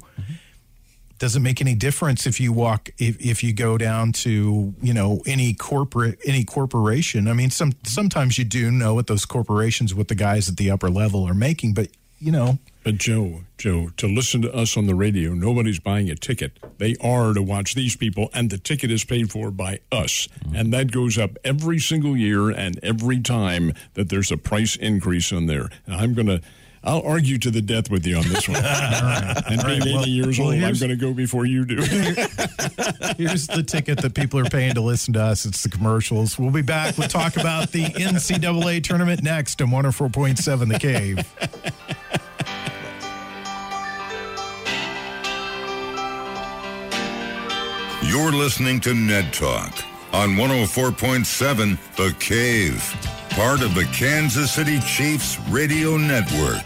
Doesn't 1.17 1.41
make 1.41 1.61
any 1.61 1.73
difference 1.73 2.27
if 2.27 2.39
you 2.39 2.53
walk 2.53 2.89
if, 2.99 3.19
if 3.19 3.43
you 3.43 3.53
go 3.53 3.79
down 3.79 4.11
to, 4.11 4.75
you 4.83 4.93
know, 4.93 5.21
any 5.25 5.55
corporate 5.55 6.19
any 6.25 6.43
corporation. 6.43 7.27
I 7.27 7.33
mean 7.33 7.49
some 7.49 7.73
sometimes 7.83 8.37
you 8.37 8.45
do 8.45 8.69
know 8.69 8.93
what 8.93 9.07
those 9.07 9.25
corporations 9.25 9.95
what 9.95 10.09
the 10.09 10.15
guys 10.15 10.47
at 10.47 10.57
the 10.57 10.69
upper 10.69 10.91
level 10.91 11.27
are 11.27 11.33
making, 11.33 11.73
but 11.73 11.87
you 12.21 12.31
know, 12.31 12.59
But 12.83 12.97
Joe, 12.97 13.41
Joe, 13.57 13.89
to 13.97 14.07
listen 14.07 14.41
to 14.43 14.53
us 14.53 14.77
on 14.77 14.85
the 14.85 14.95
radio, 14.95 15.33
nobody's 15.33 15.79
buying 15.79 16.09
a 16.09 16.15
ticket. 16.15 16.57
They 16.77 16.95
are 17.01 17.33
to 17.33 17.41
watch 17.41 17.73
these 17.75 17.95
people, 17.95 18.29
and 18.33 18.49
the 18.49 18.57
ticket 18.57 18.91
is 18.91 19.03
paid 19.03 19.31
for 19.31 19.51
by 19.51 19.79
us. 19.91 20.27
Mm-hmm. 20.45 20.55
And 20.55 20.73
that 20.73 20.91
goes 20.91 21.17
up 21.17 21.31
every 21.43 21.79
single 21.79 22.15
year 22.15 22.49
and 22.49 22.79
every 22.83 23.19
time 23.19 23.73
that 23.95 24.09
there's 24.09 24.31
a 24.31 24.37
price 24.37 24.75
increase 24.75 25.31
on 25.33 25.47
there. 25.47 25.69
And 25.85 25.95
I'm 25.95 26.13
going 26.13 26.27
to. 26.27 26.41
I'll 26.83 27.03
argue 27.03 27.37
to 27.37 27.51
the 27.51 27.61
death 27.61 27.91
with 27.91 28.07
you 28.07 28.17
on 28.17 28.27
this 28.27 28.49
one. 28.49 28.57
And 28.63 29.63
being 29.65 29.83
80 29.83 29.93
Well- 29.93 30.07
years 30.07 30.39
well, 30.39 30.47
old, 30.47 30.63
I'm 30.63 30.73
going 30.73 30.89
to 30.89 30.95
go 30.95 31.13
before 31.13 31.45
you 31.45 31.63
do. 31.63 31.75
Here's 33.17 33.45
the 33.45 33.63
ticket 33.65 34.01
that 34.01 34.15
people 34.15 34.39
are 34.39 34.45
paying 34.49 34.73
to 34.73 34.81
listen 34.81 35.13
to 35.13 35.21
us. 35.21 35.45
It's 35.45 35.61
the 35.61 35.69
commercials. 35.69 36.39
We'll 36.39 36.49
be 36.49 36.63
back. 36.63 36.97
We'll 36.97 37.07
talk 37.07 37.37
about 37.37 37.71
the 37.71 37.83
NCAA 37.85 38.83
tournament 38.83 39.21
next 39.21 39.61
on 39.61 39.67
104.7 39.69 40.71
The 40.71 40.79
Cave. 40.79 41.80
You're 48.11 48.33
listening 48.33 48.81
to 48.81 48.93
Ned 48.93 49.31
Talk 49.31 49.71
on 50.11 50.31
104.7 50.31 51.77
The 51.95 52.13
Cave, 52.19 52.83
part 53.29 53.61
of 53.61 53.73
the 53.73 53.85
Kansas 53.85 54.51
City 54.51 54.81
Chiefs 54.81 55.39
Radio 55.47 55.95
Network. 55.95 56.65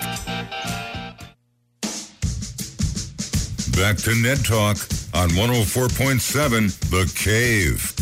Back 3.78 3.98
to 3.98 4.16
Ned 4.24 4.44
Talk 4.44 4.78
on 5.14 5.30
104.7 5.38 6.80
The 6.90 7.06
Cave, 7.14 7.94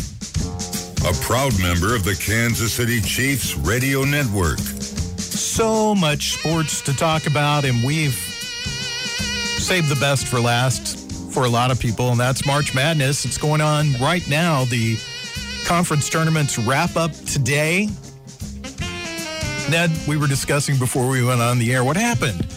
a 1.06 1.12
proud 1.22 1.52
member 1.60 1.94
of 1.94 2.02
the 2.02 2.14
Kansas 2.14 2.72
City 2.72 3.02
Chiefs 3.02 3.58
Radio 3.58 4.04
Network. 4.04 4.58
So 5.18 5.94
much 5.94 6.38
sports 6.38 6.80
to 6.80 6.96
talk 6.96 7.26
about, 7.26 7.66
and 7.66 7.84
we've 7.84 8.14
saved 8.14 9.90
the 9.90 10.00
best 10.00 10.28
for 10.28 10.40
last 10.40 11.03
for 11.34 11.44
a 11.44 11.48
lot 11.48 11.72
of 11.72 11.80
people, 11.80 12.10
and 12.10 12.20
that's 12.20 12.46
March 12.46 12.76
Madness. 12.76 13.24
It's 13.24 13.38
going 13.38 13.60
on 13.60 13.92
right 13.94 14.26
now. 14.28 14.64
The 14.66 14.96
conference 15.66 16.08
tournaments 16.08 16.56
wrap 16.56 16.94
up 16.94 17.10
today. 17.26 17.88
Ned, 19.68 19.90
we 20.06 20.16
were 20.16 20.28
discussing 20.28 20.78
before 20.78 21.08
we 21.08 21.24
went 21.24 21.40
on 21.40 21.58
the 21.58 21.74
air 21.74 21.82
what 21.82 21.96
happened. 21.96 22.53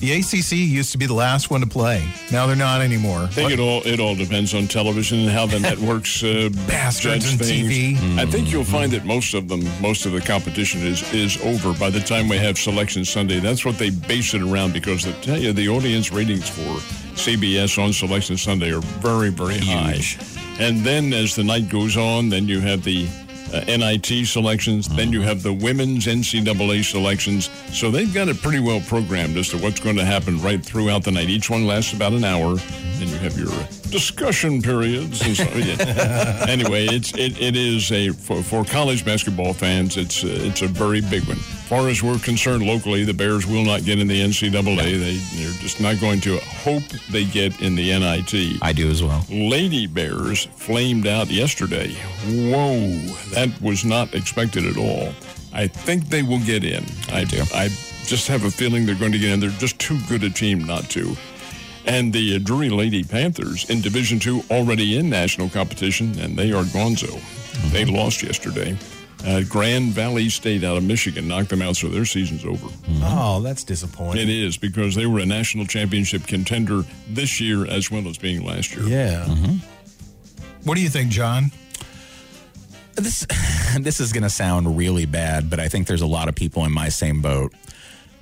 The 0.00 0.12
ACC 0.12 0.52
used 0.52 0.92
to 0.92 0.98
be 0.98 1.04
the 1.04 1.14
last 1.14 1.50
one 1.50 1.60
to 1.60 1.66
play. 1.66 2.02
Now 2.32 2.46
they're 2.46 2.56
not 2.56 2.80
anymore. 2.80 3.18
I 3.20 3.26
think 3.26 3.50
it 3.50 3.60
all 3.60 3.82
it 3.84 4.00
all 4.00 4.14
depends 4.14 4.54
on 4.54 4.66
television 4.66 5.18
and 5.20 5.30
how 5.30 5.44
the 5.44 5.60
networks 5.70 6.24
uh, 6.24 6.48
Bastards 6.66 7.24
judge 7.24 7.32
and 7.32 7.38
things. 7.38 7.68
TV. 7.68 8.18
I 8.18 8.24
think 8.24 8.50
you'll 8.50 8.64
find 8.64 8.90
that 8.92 9.04
most 9.04 9.34
of 9.34 9.48
them, 9.48 9.62
most 9.82 10.06
of 10.06 10.12
the 10.12 10.20
competition 10.22 10.80
is 10.80 11.02
is 11.12 11.36
over 11.44 11.78
by 11.78 11.90
the 11.90 12.00
time 12.00 12.30
we 12.30 12.38
have 12.38 12.58
Selection 12.58 13.04
Sunday. 13.04 13.40
That's 13.40 13.66
what 13.66 13.76
they 13.76 13.90
base 13.90 14.32
it 14.32 14.40
around 14.40 14.72
because 14.72 15.06
I 15.06 15.12
tell 15.20 15.38
you 15.38 15.52
the 15.52 15.68
audience 15.68 16.10
ratings 16.10 16.48
for 16.48 16.80
CBS 17.14 17.82
on 17.82 17.92
Selection 17.92 18.38
Sunday 18.38 18.72
are 18.72 18.80
very 18.80 19.28
very 19.28 19.58
high. 19.58 20.00
And 20.58 20.80
then 20.80 21.12
as 21.12 21.36
the 21.36 21.44
night 21.44 21.68
goes 21.68 21.98
on, 21.98 22.30
then 22.30 22.48
you 22.48 22.60
have 22.60 22.84
the 22.84 23.06
uh, 23.52 23.64
NIT 23.66 24.26
selections, 24.26 24.88
then 24.88 25.12
you 25.12 25.22
have 25.22 25.42
the 25.42 25.52
women's 25.52 26.06
NCAA 26.06 26.84
selections. 26.84 27.50
So 27.72 27.90
they've 27.90 28.12
got 28.12 28.28
it 28.28 28.40
pretty 28.40 28.60
well 28.60 28.80
programmed 28.80 29.36
as 29.36 29.48
to 29.50 29.58
what's 29.58 29.80
going 29.80 29.96
to 29.96 30.04
happen 30.04 30.40
right 30.40 30.64
throughout 30.64 31.04
the 31.04 31.10
night. 31.10 31.28
Each 31.28 31.50
one 31.50 31.66
lasts 31.66 31.92
about 31.92 32.12
an 32.12 32.24
hour. 32.24 32.56
Then 32.98 33.08
you 33.08 33.16
have 33.16 33.38
your 33.38 33.52
discussion 33.90 34.62
periods 34.62 35.22
and 35.22 35.36
so. 35.36 35.44
yeah. 35.56 36.46
anyway, 36.48 36.86
it's 36.86 37.12
it, 37.14 37.40
it 37.40 37.56
is 37.56 37.90
a 37.92 38.10
for, 38.10 38.42
for 38.42 38.64
college 38.64 39.04
basketball 39.04 39.52
fans. 39.52 39.96
It's 39.96 40.22
uh, 40.22 40.28
it's 40.30 40.62
a 40.62 40.68
very 40.68 41.00
big 41.00 41.24
one. 41.24 41.38
As 41.70 41.78
far 41.78 41.88
as 41.88 42.02
we're 42.02 42.18
concerned 42.18 42.64
locally, 42.64 43.04
the 43.04 43.14
Bears 43.14 43.46
will 43.46 43.64
not 43.64 43.84
get 43.84 44.00
in 44.00 44.08
the 44.08 44.20
NCAA. 44.20 44.76
They 44.76 45.18
they're 45.40 45.52
just 45.60 45.80
not 45.80 46.00
going 46.00 46.20
to. 46.22 46.36
Hope 46.38 46.82
they 47.12 47.24
get 47.24 47.60
in 47.62 47.76
the 47.76 47.96
NIT. 47.96 48.60
I 48.60 48.72
do 48.72 48.90
as 48.90 49.04
well. 49.04 49.24
Lady 49.30 49.86
Bears 49.86 50.46
flamed 50.46 51.06
out 51.06 51.30
yesterday. 51.30 51.92
Whoa, 52.26 52.98
that 53.34 53.50
was 53.62 53.84
not 53.84 54.14
expected 54.14 54.66
at 54.66 54.76
all. 54.76 55.12
I 55.52 55.68
think 55.68 56.08
they 56.08 56.24
will 56.24 56.40
get 56.40 56.64
in. 56.64 56.84
I 57.12 57.22
do. 57.22 57.44
I 57.54 57.68
just 58.04 58.26
have 58.26 58.42
a 58.42 58.50
feeling 58.50 58.84
they're 58.84 58.96
going 58.96 59.12
to 59.12 59.20
get 59.20 59.30
in. 59.30 59.38
They're 59.38 59.50
just 59.50 59.78
too 59.78 60.00
good 60.08 60.24
a 60.24 60.30
team 60.30 60.64
not 60.64 60.90
to. 60.90 61.16
And 61.86 62.12
the 62.12 62.40
Drury 62.40 62.70
Lady 62.70 63.04
Panthers 63.04 63.70
in 63.70 63.80
Division 63.80 64.18
Two 64.18 64.42
already 64.50 64.98
in 64.98 65.08
national 65.08 65.48
competition, 65.48 66.18
and 66.18 66.36
they 66.36 66.50
are 66.50 66.64
gonzo. 66.64 67.06
Mm-hmm. 67.06 67.72
They 67.72 67.84
lost 67.84 68.24
yesterday. 68.24 68.76
Uh, 69.24 69.42
Grand 69.48 69.92
Valley 69.92 70.28
State 70.30 70.64
out 70.64 70.78
of 70.78 70.84
Michigan 70.84 71.28
knocked 71.28 71.50
them 71.50 71.60
out, 71.60 71.76
so 71.76 71.88
their 71.88 72.06
season's 72.06 72.44
over. 72.44 72.68
Oh, 73.02 73.40
that's 73.40 73.64
disappointing. 73.64 74.22
It 74.22 74.30
is 74.30 74.56
because 74.56 74.94
they 74.94 75.06
were 75.06 75.18
a 75.20 75.26
national 75.26 75.66
championship 75.66 76.26
contender 76.26 76.82
this 77.08 77.40
year 77.40 77.66
as 77.66 77.90
well 77.90 78.08
as 78.08 78.16
being 78.16 78.44
last 78.44 78.74
year. 78.74 78.84
Yeah. 78.86 79.26
What 80.64 80.74
do 80.74 80.80
you 80.80 80.88
think, 80.88 81.10
John? 81.10 81.50
This 82.94 83.26
this 83.80 84.00
is 84.00 84.12
going 84.12 84.22
to 84.22 84.30
sound 84.30 84.76
really 84.76 85.06
bad, 85.06 85.50
but 85.50 85.60
I 85.60 85.68
think 85.68 85.86
there's 85.86 86.02
a 86.02 86.06
lot 86.06 86.28
of 86.28 86.34
people 86.34 86.64
in 86.64 86.72
my 86.72 86.88
same 86.88 87.20
boat. 87.20 87.52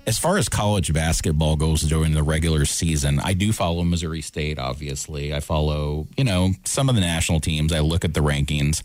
As 0.07 0.19
far 0.19 0.39
as 0.39 0.49
college 0.49 0.93
basketball 0.93 1.57
goes 1.57 1.83
during 1.83 2.15
the 2.15 2.23
regular 2.23 2.65
season, 2.65 3.21
I 3.21 3.35
do 3.35 3.53
follow 3.53 3.85
Missouri 3.85 4.23
State, 4.23 4.59
obviously. 4.59 5.35
I 5.35 5.41
follow, 5.41 6.07
you 6.17 6.25
know, 6.25 6.53
some 6.65 6.89
of 6.89 6.95
the 6.95 7.03
national 7.03 7.41
teams. 7.41 7.73
I 7.73 7.81
look 7.81 8.05
at 8.07 8.15
the 8.15 8.21
rankings. 8.21 8.83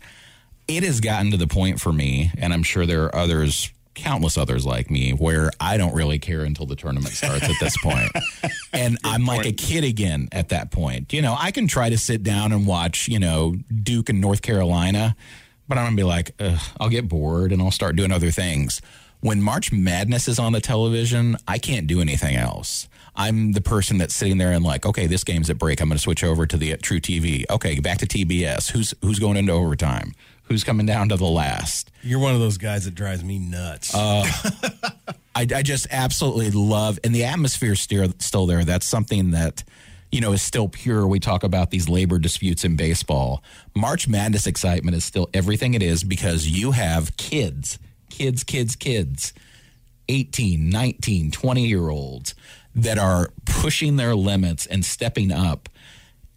It 0.66 0.82
has 0.82 1.00
gotten 1.00 1.30
to 1.30 1.36
the 1.36 1.46
point 1.46 1.80
for 1.80 1.92
me, 1.92 2.30
and 2.38 2.52
I'm 2.52 2.62
sure 2.62 2.86
there 2.86 3.04
are 3.04 3.14
others, 3.14 3.70
countless 3.94 4.38
others 4.38 4.64
like 4.64 4.90
me, 4.90 5.12
where 5.12 5.50
I 5.60 5.76
don't 5.76 5.94
really 5.94 6.18
care 6.18 6.42
until 6.42 6.66
the 6.66 6.76
tournament 6.76 7.14
starts 7.14 7.44
at 7.44 7.56
this 7.60 7.76
point. 7.82 8.10
And 8.72 8.98
I'm 9.04 9.24
like 9.24 9.46
a 9.46 9.52
kid 9.52 9.84
again 9.84 10.28
at 10.32 10.48
that 10.48 10.72
point. 10.72 11.12
You 11.12 11.22
know, 11.22 11.36
I 11.38 11.52
can 11.52 11.68
try 11.68 11.90
to 11.90 11.96
sit 11.96 12.24
down 12.24 12.50
and 12.50 12.66
watch, 12.66 13.06
you 13.06 13.20
know, 13.20 13.54
Duke 13.82 14.08
and 14.08 14.20
North 14.20 14.42
Carolina, 14.42 15.14
but 15.68 15.78
I'm 15.78 15.84
going 15.84 15.96
to 15.96 16.00
be 16.00 16.04
like, 16.04 16.32
Ugh, 16.40 16.58
I'll 16.80 16.88
get 16.88 17.08
bored 17.08 17.52
and 17.52 17.62
I'll 17.62 17.70
start 17.70 17.94
doing 17.94 18.10
other 18.10 18.32
things. 18.32 18.82
When 19.20 19.40
March 19.40 19.70
Madness 19.70 20.26
is 20.26 20.40
on 20.40 20.52
the 20.52 20.60
television, 20.60 21.36
I 21.46 21.58
can't 21.58 21.86
do 21.86 22.00
anything 22.00 22.34
else. 22.34 22.88
I'm 23.16 23.52
the 23.52 23.60
person 23.60 23.98
that's 23.98 24.14
sitting 24.14 24.38
there 24.38 24.50
and 24.52 24.64
like, 24.64 24.84
okay, 24.84 25.06
this 25.06 25.22
game's 25.22 25.48
at 25.48 25.56
break. 25.56 25.80
I'm 25.80 25.88
going 25.88 25.96
to 25.96 26.02
switch 26.02 26.24
over 26.24 26.46
to 26.46 26.56
the 26.56 26.72
uh, 26.74 26.76
truTV. 26.78 27.44
Okay, 27.48 27.78
back 27.78 27.98
to 27.98 28.06
TBS. 28.06 28.72
Who's 28.72 28.92
who's 29.02 29.18
going 29.20 29.36
into 29.36 29.52
overtime? 29.52 30.14
Who's 30.44 30.64
coming 30.64 30.86
down 30.86 31.08
to 31.08 31.16
the 31.16 31.24
last? 31.24 31.90
You're 32.02 32.18
one 32.18 32.34
of 32.34 32.40
those 32.40 32.58
guys 32.58 32.84
that 32.84 32.94
drives 32.94 33.24
me 33.24 33.38
nuts. 33.38 33.94
Uh, 33.94 34.24
I, 35.34 35.46
I 35.54 35.62
just 35.62 35.86
absolutely 35.90 36.50
love, 36.50 36.98
and 37.02 37.14
the 37.14 37.24
atmosphere 37.24 37.74
still 37.74 38.12
still 38.18 38.46
there. 38.46 38.64
That's 38.64 38.86
something 38.86 39.30
that 39.32 39.64
you 40.12 40.20
know 40.20 40.32
is 40.32 40.42
still 40.42 40.68
pure. 40.68 41.06
We 41.06 41.18
talk 41.18 41.42
about 41.44 41.70
these 41.70 41.88
labor 41.88 42.18
disputes 42.18 42.64
in 42.64 42.76
baseball. 42.76 43.42
March 43.74 44.06
Madness 44.06 44.46
excitement 44.46 44.96
is 44.96 45.04
still 45.04 45.28
everything 45.34 45.74
it 45.74 45.82
is 45.82 46.04
because 46.04 46.46
you 46.46 46.72
have 46.72 47.16
kids, 47.16 47.78
kids, 48.10 48.44
kids, 48.44 48.76
kids, 48.76 49.32
18, 50.08 50.68
19, 50.68 51.30
20 51.30 51.66
year 51.66 51.88
olds 51.88 52.34
that 52.74 52.98
are 52.98 53.30
pushing 53.46 53.96
their 53.96 54.14
limits 54.14 54.66
and 54.66 54.84
stepping 54.84 55.32
up. 55.32 55.68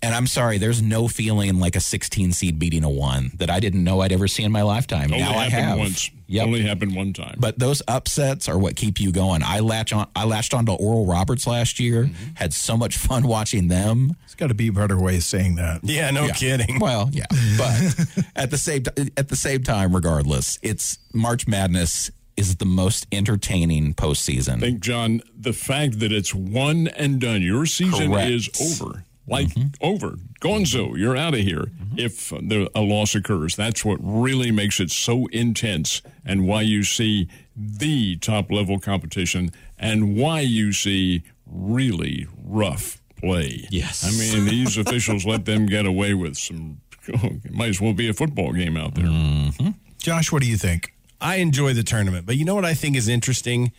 And 0.02 0.14
I'm 0.14 0.28
sorry, 0.28 0.60
there's 0.60 0.82
no 0.82 1.08
feeling 1.08 1.60
like 1.60 1.76
a 1.76 1.80
16 1.80 2.32
seed 2.32 2.60
beating 2.60 2.84
a 2.84 2.90
one 2.90 3.32
that 3.38 3.50
I 3.50 3.60
didn't 3.60 3.84
know 3.84 4.02
I'd 4.02 4.12
ever 4.12 4.28
see 4.28 4.44
in 4.44 4.52
my 4.52 4.62
lifetime. 4.62 5.12
Only 5.12 5.20
now 5.20 5.32
I 5.32 5.50
happened 5.50 5.70
have. 5.70 5.78
once. 5.80 6.12
Yep. 6.28 6.46
Only 6.46 6.62
happened 6.62 6.96
one 6.96 7.14
time. 7.14 7.38
But 7.40 7.58
those 7.58 7.82
upsets 7.88 8.48
are 8.48 8.60
what 8.60 8.76
keep 8.76 9.00
you 9.00 9.12
going. 9.12 9.42
I 9.44 9.62
latch 9.62 9.94
on. 9.94 10.08
I 10.16 10.26
latched 10.26 10.54
onto 10.54 10.74
Oral 10.74 11.06
Roberts 11.06 11.48
last 11.48 11.80
year. 11.80 12.04
Mm-hmm. 12.04 12.36
Had 12.36 12.54
so 12.54 12.78
much 12.78 12.98
fun 12.98 13.28
watching 13.28 13.70
them. 13.70 14.16
It's 14.26 14.36
got 14.36 14.48
to 14.48 14.54
be 14.54 14.68
a 14.68 14.74
better 14.74 15.00
way 15.00 15.16
of 15.16 15.24
saying 15.24 15.56
that. 15.56 15.80
Yeah, 15.84 16.12
no 16.12 16.28
kidding. 16.28 16.80
Well, 16.80 17.10
yeah, 17.14 17.26
but 17.58 18.26
at 18.36 18.52
the 18.52 18.58
same 18.58 18.84
t- 18.84 19.12
at 19.16 19.30
the 19.30 19.38
same 19.38 19.64
time, 19.64 19.96
regardless, 19.96 20.60
it's 20.62 21.00
March 21.14 21.48
Madness 21.48 22.12
is 22.36 22.58
the 22.58 22.66
most 22.66 23.08
entertaining 23.12 23.94
postseason. 23.96 24.58
I 24.58 24.60
think, 24.60 24.80
John, 24.82 25.22
the 25.36 25.54
fact 25.54 26.00
that 26.00 26.12
it's 26.12 26.36
one 26.36 26.88
and 26.90 27.20
done, 27.20 27.42
your 27.42 27.66
season 27.66 28.12
Correct. 28.12 28.30
is 28.30 28.82
over. 28.82 29.04
Like 29.28 29.50
mm-hmm. 29.50 29.68
over. 29.82 30.16
Gonzo, 30.40 30.98
you're 30.98 31.18
out 31.18 31.34
of 31.34 31.42
here 31.42 31.64
mm-hmm. 31.64 32.00
if 32.00 32.30
the, 32.30 32.70
a 32.74 32.82
loss 32.82 33.14
occurs. 33.14 33.56
That's 33.56 33.84
what 33.84 34.00
really 34.02 34.52
makes 34.52 34.80
it 34.80 34.90
so 34.90 35.28
intense 35.28 36.02
and 36.26 36.48
why 36.48 36.62
you 36.62 36.84
see 36.84 37.28
the 37.56 38.16
top 38.18 38.52
level 38.52 38.80
competition 38.80 39.52
and 39.78 40.16
why 40.16 40.40
you 40.42 40.72
see 40.72 41.24
really 41.46 42.28
rough 42.44 43.02
play. 43.18 43.68
Yes. 43.70 44.06
I 44.06 44.12
mean, 44.12 44.46
these 44.46 44.78
officials 44.78 45.26
let 45.26 45.46
them 45.46 45.66
get 45.66 45.86
away 45.86 46.14
with 46.14 46.38
some. 46.38 46.80
Oh, 47.14 47.40
it 47.44 47.54
might 47.54 47.70
as 47.70 47.82
well 47.82 47.94
be 47.94 48.10
a 48.10 48.14
football 48.14 48.54
game 48.54 48.78
out 48.78 48.96
there. 48.96 49.06
Mm-hmm. 49.06 49.70
Josh, 49.98 50.32
what 50.32 50.42
do 50.42 50.48
you 50.48 50.58
think? 50.58 50.94
I 51.20 51.38
enjoy 51.38 51.74
the 51.74 51.84
tournament, 51.84 52.26
but 52.26 52.38
you 52.38 52.46
know 52.46 52.56
what 52.56 52.66
I 52.66 52.74
think 52.74 52.96
is 52.96 53.08
interesting? 53.08 53.72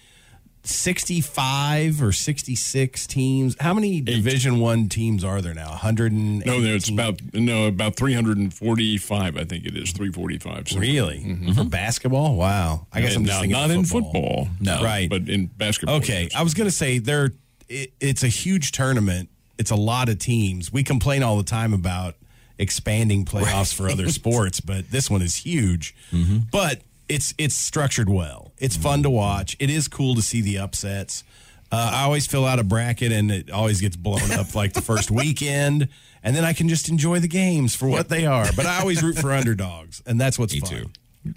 65 0.68 2.02
or 2.02 2.12
66 2.12 3.06
teams. 3.06 3.56
How 3.60 3.74
many 3.74 4.00
Division 4.00 4.60
1 4.60 4.88
teams 4.88 5.24
are 5.24 5.40
there 5.40 5.54
now? 5.54 5.70
100 5.70 6.12
No, 6.12 6.60
there's 6.60 6.88
about 6.88 7.20
no 7.34 7.66
about 7.66 7.96
345. 7.96 9.36
I 9.36 9.44
think 9.44 9.64
it 9.66 9.76
is 9.76 9.92
345. 9.92 10.68
something. 10.68 10.80
Really? 10.80 11.18
Mm-hmm. 11.20 11.52
For 11.52 11.64
basketball? 11.64 12.36
Wow. 12.36 12.86
I 12.92 13.00
guess 13.00 13.16
I'm 13.16 13.24
just 13.24 13.34
now, 13.36 13.40
thinking 13.40 13.58
not 13.58 13.70
of 13.70 13.76
in 13.76 13.84
football. 13.84 14.12
football, 14.44 14.48
No. 14.60 14.82
Right. 14.82 15.08
but 15.08 15.28
in 15.28 15.46
basketball. 15.46 15.96
Okay. 15.96 16.28
I 16.36 16.42
was 16.42 16.54
going 16.54 16.68
to 16.68 16.74
say 16.74 16.98
there. 16.98 17.32
It, 17.68 17.92
it's 18.00 18.22
a 18.22 18.28
huge 18.28 18.72
tournament. 18.72 19.28
It's 19.58 19.70
a 19.70 19.76
lot 19.76 20.08
of 20.08 20.18
teams. 20.18 20.72
We 20.72 20.82
complain 20.84 21.22
all 21.22 21.36
the 21.36 21.42
time 21.42 21.74
about 21.74 22.14
expanding 22.58 23.24
playoffs 23.24 23.74
for 23.74 23.88
other 23.88 24.08
sports, 24.20 24.60
but 24.60 24.90
this 24.90 25.10
one 25.10 25.20
is 25.22 25.36
huge. 25.36 25.94
Mm-hmm. 26.12 26.38
But 26.50 26.80
it's 27.08 27.34
it's 27.38 27.54
structured 27.54 28.08
well. 28.08 28.52
It's 28.58 28.76
fun 28.76 29.02
to 29.04 29.10
watch. 29.10 29.56
It 29.58 29.70
is 29.70 29.88
cool 29.88 30.14
to 30.14 30.22
see 30.22 30.40
the 30.40 30.58
upsets. 30.58 31.24
Uh, 31.70 31.90
I 31.94 32.02
always 32.04 32.26
fill 32.26 32.46
out 32.46 32.58
a 32.58 32.64
bracket, 32.64 33.12
and 33.12 33.30
it 33.30 33.50
always 33.50 33.80
gets 33.80 33.94
blown 33.96 34.30
up 34.32 34.54
like 34.54 34.72
the 34.72 34.80
first 34.80 35.10
weekend, 35.10 35.88
and 36.22 36.34
then 36.34 36.44
I 36.44 36.54
can 36.54 36.68
just 36.68 36.88
enjoy 36.88 37.18
the 37.20 37.28
games 37.28 37.74
for 37.74 37.88
what 37.88 38.08
they 38.08 38.24
are. 38.26 38.46
But 38.56 38.64
I 38.66 38.80
always 38.80 39.02
root 39.02 39.18
for 39.18 39.32
underdogs, 39.32 40.02
and 40.06 40.18
that's 40.20 40.38
what's 40.38 40.54
Me 40.54 40.60
fun. 40.60 40.70
too. 40.70 40.86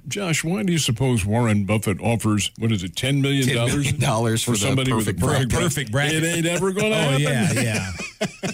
Josh, 0.08 0.42
why 0.44 0.64
do 0.64 0.72
you 0.72 0.78
suppose 0.78 1.26
Warren 1.26 1.66
Buffett 1.66 2.00
offers 2.00 2.52
what 2.60 2.72
is 2.72 2.82
it, 2.82 2.96
ten 2.96 3.22
million 3.22 3.46
$10 3.46 3.56
million 3.68 4.00
dollars 4.00 4.42
for 4.42 4.52
the 4.52 4.58
somebody 4.58 4.94
with 4.94 5.08
a 5.10 5.14
perfect 5.14 5.20
perfect, 5.20 5.50
bracket. 5.52 5.64
Perfect 5.64 5.92
bracket. 5.92 6.24
It 6.24 6.36
ain't 6.38 6.46
ever 6.46 6.72
going 6.72 6.92
to 6.94 6.98
Oh 6.98 7.02
happen 7.20 7.22
yeah, 7.22 7.52
yeah, 7.54 7.92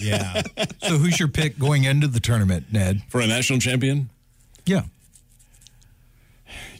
yeah. 0.00 0.66
So, 0.82 0.98
who's 0.98 1.18
your 1.20 1.28
pick 1.28 1.56
going 1.58 1.84
into 1.84 2.08
the 2.08 2.18
tournament, 2.18 2.72
Ned? 2.72 3.02
for 3.08 3.20
a 3.20 3.26
national 3.26 3.60
champion. 3.60 4.10
Yeah. 4.66 4.82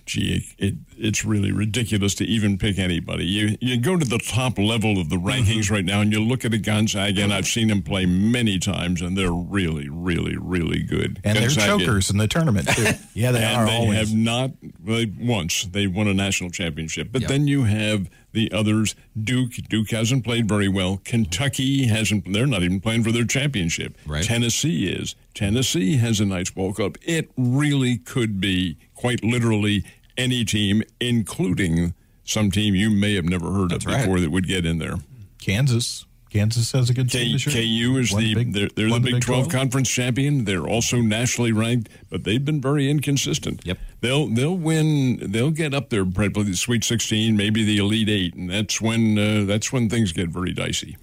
Gee, 0.08 0.46
it, 0.58 0.74
it's 0.96 1.24
really 1.24 1.52
ridiculous 1.52 2.14
to 2.16 2.24
even 2.24 2.56
pick 2.56 2.78
anybody. 2.78 3.26
You 3.26 3.56
you 3.60 3.76
go 3.78 3.96
to 3.96 4.04
the 4.06 4.18
top 4.18 4.58
level 4.58 4.98
of 4.98 5.10
the 5.10 5.16
Mm-hmm. 5.16 5.28
rankings 5.28 5.70
right 5.70 5.84
now, 5.84 6.00
and 6.00 6.10
you 6.12 6.20
look 6.22 6.44
at 6.44 6.54
a 6.54 6.58
Gonzaga, 6.58 7.22
and 7.22 7.32
I've 7.34 7.46
seen 7.46 7.68
them 7.68 7.82
play 7.82 8.06
many 8.06 8.58
times, 8.58 9.02
and 9.02 9.16
they're 9.18 9.30
really, 9.32 9.88
really, 9.90 10.36
really 10.38 10.82
good. 10.82 11.20
And 11.24 11.36
they're 11.36 11.48
chokers 11.50 12.08
in 12.08 12.16
the 12.16 12.26
tournament, 12.28 12.68
too. 12.68 12.86
Yeah, 13.14 13.32
they 13.32 13.42
and 13.44 13.56
are 13.56 13.66
they 13.66 13.76
always. 13.76 13.98
have 13.98 14.14
not 14.14 14.52
they, 14.80 15.12
once 15.20 15.64
they 15.64 15.86
won 15.88 16.06
a 16.08 16.14
national 16.14 16.50
championship 16.50 17.08
but 17.12 17.22
Yep. 17.22 17.28
then 17.30 17.48
you 17.48 17.64
have 17.64 18.08
the 18.32 18.50
others 18.52 18.94
duke 19.20 19.52
duke 19.68 19.90
hasn't 19.90 20.22
played 20.24 20.48
very 20.48 20.68
well 20.68 21.00
kentucky 21.04 21.86
hasn't 21.88 22.32
they're 22.32 22.46
not 22.46 22.62
even 22.62 22.80
playing 22.80 23.02
for 23.02 23.10
their 23.10 23.24
championship 23.24 23.96
Right. 24.06 24.22
tennessee 24.24 24.86
is 24.88 25.16
tennessee 25.34 25.96
has 25.96 26.20
a 26.20 26.24
nice 26.24 26.50
ball 26.50 26.72
club 26.72 26.96
it 27.02 27.28
really 27.36 27.98
could 27.98 28.40
be 28.40 28.76
quite 28.94 29.24
literally 29.24 29.84
any 30.18 30.44
team 30.44 30.82
including 31.00 31.94
some 32.24 32.50
team 32.50 32.74
you 32.74 32.90
may 32.90 33.14
have 33.14 33.24
never 33.24 33.50
heard 33.52 33.70
That's 33.70 33.86
of 33.86 33.92
right. 33.92 34.00
before 34.02 34.20
that 34.20 34.30
would 34.30 34.46
get 34.46 34.66
in 34.66 34.78
there 34.78 34.96
Kansas. 35.40 36.04
Kansas 36.30 36.72
has 36.72 36.90
a 36.90 36.94
good 36.94 37.10
K, 37.10 37.24
team 37.24 37.32
this 37.32 37.46
year. 37.46 37.54
KU 37.64 37.98
is 37.98 38.12
Won 38.12 38.22
the 38.22 38.34
Big- 38.34 38.52
they're, 38.52 38.68
they're 38.76 38.90
the 38.90 39.00
Big 39.00 39.22
12, 39.22 39.48
conference 39.48 39.88
champion. 39.88 40.44
They're 40.44 40.66
also 40.66 40.98
nationally 41.00 41.52
ranked, 41.52 41.88
but 42.10 42.24
they've 42.24 42.44
been 42.44 42.60
very 42.60 42.90
inconsistent. 42.90 43.62
Yep. 43.64 43.78
They'll 44.02 44.26
they'll 44.26 44.56
win. 44.56 45.18
They'll 45.32 45.50
get 45.50 45.72
up 45.72 45.88
there, 45.88 46.04
probably 46.04 46.42
the 46.44 46.56
Sweet 46.56 46.84
16, 46.84 47.34
maybe 47.34 47.64
the 47.64 47.78
Elite 47.78 48.10
Eight, 48.10 48.34
and 48.34 48.50
that's 48.50 48.78
when 48.78 49.18
uh, 49.18 49.44
that's 49.46 49.72
when 49.72 49.88
things 49.88 50.12
get 50.12 50.28
very 50.28 50.52
dicey. 50.52 50.98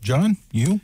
John, 0.00 0.36
you? 0.52 0.80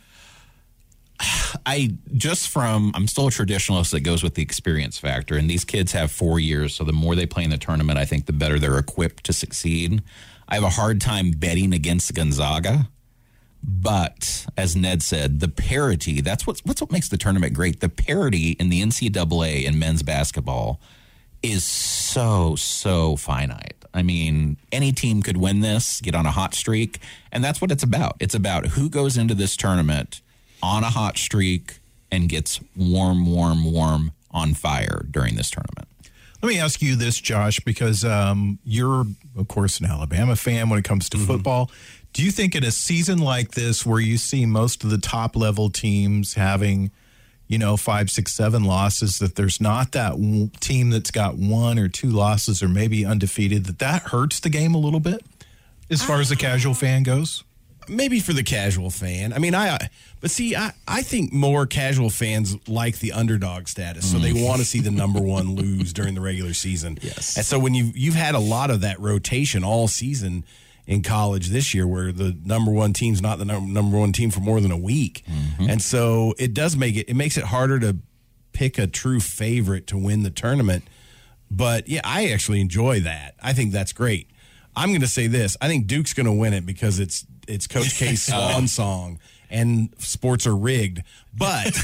I 1.66 1.96
just 2.14 2.48
from 2.48 2.92
I'm 2.94 3.06
still 3.06 3.28
a 3.28 3.30
traditionalist 3.30 3.90
that 3.92 4.00
goes 4.00 4.22
with 4.22 4.34
the 4.34 4.42
experience 4.42 4.98
factor, 4.98 5.36
and 5.36 5.48
these 5.48 5.64
kids 5.64 5.92
have 5.92 6.10
four 6.10 6.40
years, 6.40 6.74
so 6.74 6.84
the 6.84 6.92
more 6.92 7.14
they 7.14 7.26
play 7.26 7.44
in 7.44 7.50
the 7.50 7.58
tournament, 7.58 7.98
I 7.98 8.04
think 8.04 8.26
the 8.26 8.32
better 8.32 8.58
they're 8.58 8.78
equipped 8.78 9.24
to 9.24 9.32
succeed. 9.32 10.02
I 10.48 10.54
have 10.56 10.64
a 10.64 10.70
hard 10.70 11.00
time 11.00 11.30
betting 11.30 11.72
against 11.72 12.12
Gonzaga, 12.14 12.88
but 13.62 14.46
as 14.56 14.76
Ned 14.76 15.02
said, 15.02 15.40
the 15.40 15.48
parity 15.48 16.20
that's 16.20 16.46
what's 16.46 16.64
what's 16.64 16.80
what 16.80 16.92
makes 16.92 17.08
the 17.08 17.16
tournament 17.16 17.54
great. 17.54 17.80
The 17.80 17.88
parity 17.88 18.50
in 18.52 18.68
the 18.68 18.82
NCAA 18.82 19.64
in 19.64 19.78
men's 19.78 20.02
basketball 20.02 20.80
is 21.42 21.64
so 21.64 22.56
so 22.56 23.16
finite. 23.16 23.84
I 23.92 24.02
mean, 24.02 24.56
any 24.72 24.90
team 24.90 25.22
could 25.22 25.36
win 25.36 25.60
this, 25.60 26.00
get 26.00 26.16
on 26.16 26.26
a 26.26 26.32
hot 26.32 26.52
streak, 26.52 26.98
and 27.30 27.44
that's 27.44 27.60
what 27.60 27.70
it's 27.70 27.84
about. 27.84 28.16
It's 28.18 28.34
about 28.34 28.68
who 28.68 28.90
goes 28.90 29.16
into 29.16 29.34
this 29.34 29.56
tournament 29.56 30.20
on 30.64 30.82
a 30.82 30.90
hot 30.90 31.18
streak 31.18 31.78
and 32.10 32.28
gets 32.28 32.60
warm, 32.74 33.30
warm, 33.30 33.70
warm 33.70 34.12
on 34.30 34.54
fire 34.54 35.04
during 35.10 35.36
this 35.36 35.50
tournament. 35.50 35.86
Let 36.42 36.48
me 36.48 36.58
ask 36.58 36.82
you 36.82 36.96
this, 36.96 37.18
Josh, 37.20 37.60
because 37.60 38.04
um, 38.04 38.58
you're, 38.64 39.06
of 39.36 39.48
course, 39.48 39.80
an 39.80 39.86
Alabama 39.86 40.36
fan 40.36 40.68
when 40.68 40.78
it 40.78 40.84
comes 40.84 41.08
to 41.10 41.18
football. 41.18 41.70
Do 42.12 42.22
you 42.22 42.30
think 42.30 42.54
in 42.54 42.62
a 42.64 42.70
season 42.70 43.18
like 43.18 43.52
this, 43.52 43.84
where 43.86 44.00
you 44.00 44.18
see 44.18 44.46
most 44.46 44.84
of 44.84 44.90
the 44.90 44.98
top 44.98 45.36
level 45.36 45.70
teams 45.70 46.34
having, 46.34 46.90
you 47.48 47.58
know, 47.58 47.76
five, 47.76 48.10
six, 48.10 48.34
seven 48.34 48.64
losses, 48.64 49.18
that 49.20 49.36
there's 49.36 49.60
not 49.60 49.92
that 49.92 50.10
w- 50.10 50.50
team 50.60 50.90
that's 50.90 51.10
got 51.10 51.36
one 51.36 51.78
or 51.78 51.88
two 51.88 52.10
losses 52.10 52.62
or 52.62 52.68
maybe 52.68 53.04
undefeated, 53.06 53.64
that 53.64 53.78
that 53.78 54.02
hurts 54.02 54.38
the 54.40 54.50
game 54.50 54.74
a 54.74 54.78
little 54.78 55.00
bit 55.00 55.24
as 55.90 56.02
far 56.02 56.20
as 56.20 56.28
the 56.28 56.36
casual 56.36 56.74
fan 56.74 57.04
goes? 57.04 57.42
Maybe 57.88 58.20
for 58.20 58.32
the 58.32 58.42
casual 58.42 58.90
fan. 58.90 59.32
I 59.32 59.38
mean, 59.38 59.54
I 59.54 59.70
uh, 59.70 59.78
but 60.20 60.30
see, 60.30 60.56
I 60.56 60.72
I 60.86 61.02
think 61.02 61.32
more 61.32 61.66
casual 61.66 62.10
fans 62.10 62.56
like 62.68 62.98
the 62.98 63.12
underdog 63.12 63.68
status, 63.68 64.10
so 64.10 64.18
they 64.18 64.32
mm. 64.32 64.44
want 64.44 64.58
to 64.58 64.64
see 64.64 64.80
the 64.80 64.90
number 64.90 65.20
one 65.20 65.54
lose 65.54 65.92
during 65.92 66.14
the 66.14 66.20
regular 66.20 66.54
season. 66.54 66.98
Yes. 67.00 67.36
and 67.36 67.44
so 67.44 67.58
when 67.58 67.74
you 67.74 67.92
you've 67.94 68.14
had 68.14 68.34
a 68.34 68.40
lot 68.40 68.70
of 68.70 68.80
that 68.82 69.00
rotation 69.00 69.64
all 69.64 69.88
season 69.88 70.44
in 70.86 71.02
college 71.02 71.48
this 71.48 71.72
year, 71.74 71.86
where 71.86 72.12
the 72.12 72.36
number 72.44 72.70
one 72.70 72.92
team's 72.92 73.22
not 73.22 73.38
the 73.38 73.44
number 73.44 73.98
one 73.98 74.12
team 74.12 74.30
for 74.30 74.40
more 74.40 74.60
than 74.60 74.70
a 74.70 74.76
week, 74.76 75.24
mm-hmm. 75.28 75.68
and 75.68 75.82
so 75.82 76.34
it 76.38 76.54
does 76.54 76.76
make 76.76 76.96
it 76.96 77.08
it 77.08 77.14
makes 77.14 77.36
it 77.36 77.44
harder 77.44 77.78
to 77.80 77.96
pick 78.52 78.78
a 78.78 78.86
true 78.86 79.20
favorite 79.20 79.86
to 79.88 79.98
win 79.98 80.22
the 80.22 80.30
tournament. 80.30 80.84
But 81.50 81.88
yeah, 81.88 82.00
I 82.04 82.30
actually 82.30 82.60
enjoy 82.60 83.00
that. 83.00 83.34
I 83.42 83.52
think 83.52 83.72
that's 83.72 83.92
great. 83.92 84.30
I'm 84.76 84.88
going 84.88 85.02
to 85.02 85.08
say 85.08 85.26
this. 85.26 85.56
I 85.60 85.68
think 85.68 85.86
Duke's 85.86 86.14
going 86.14 86.26
to 86.26 86.32
win 86.32 86.52
it 86.52 86.66
because 86.66 86.98
it's 86.98 87.24
it's 87.48 87.66
Coach 87.66 87.96
K's 87.98 88.22
swan 88.26 88.68
song 88.68 89.18
and 89.50 89.90
sports 89.98 90.46
are 90.46 90.56
rigged. 90.56 91.02
But 91.36 91.76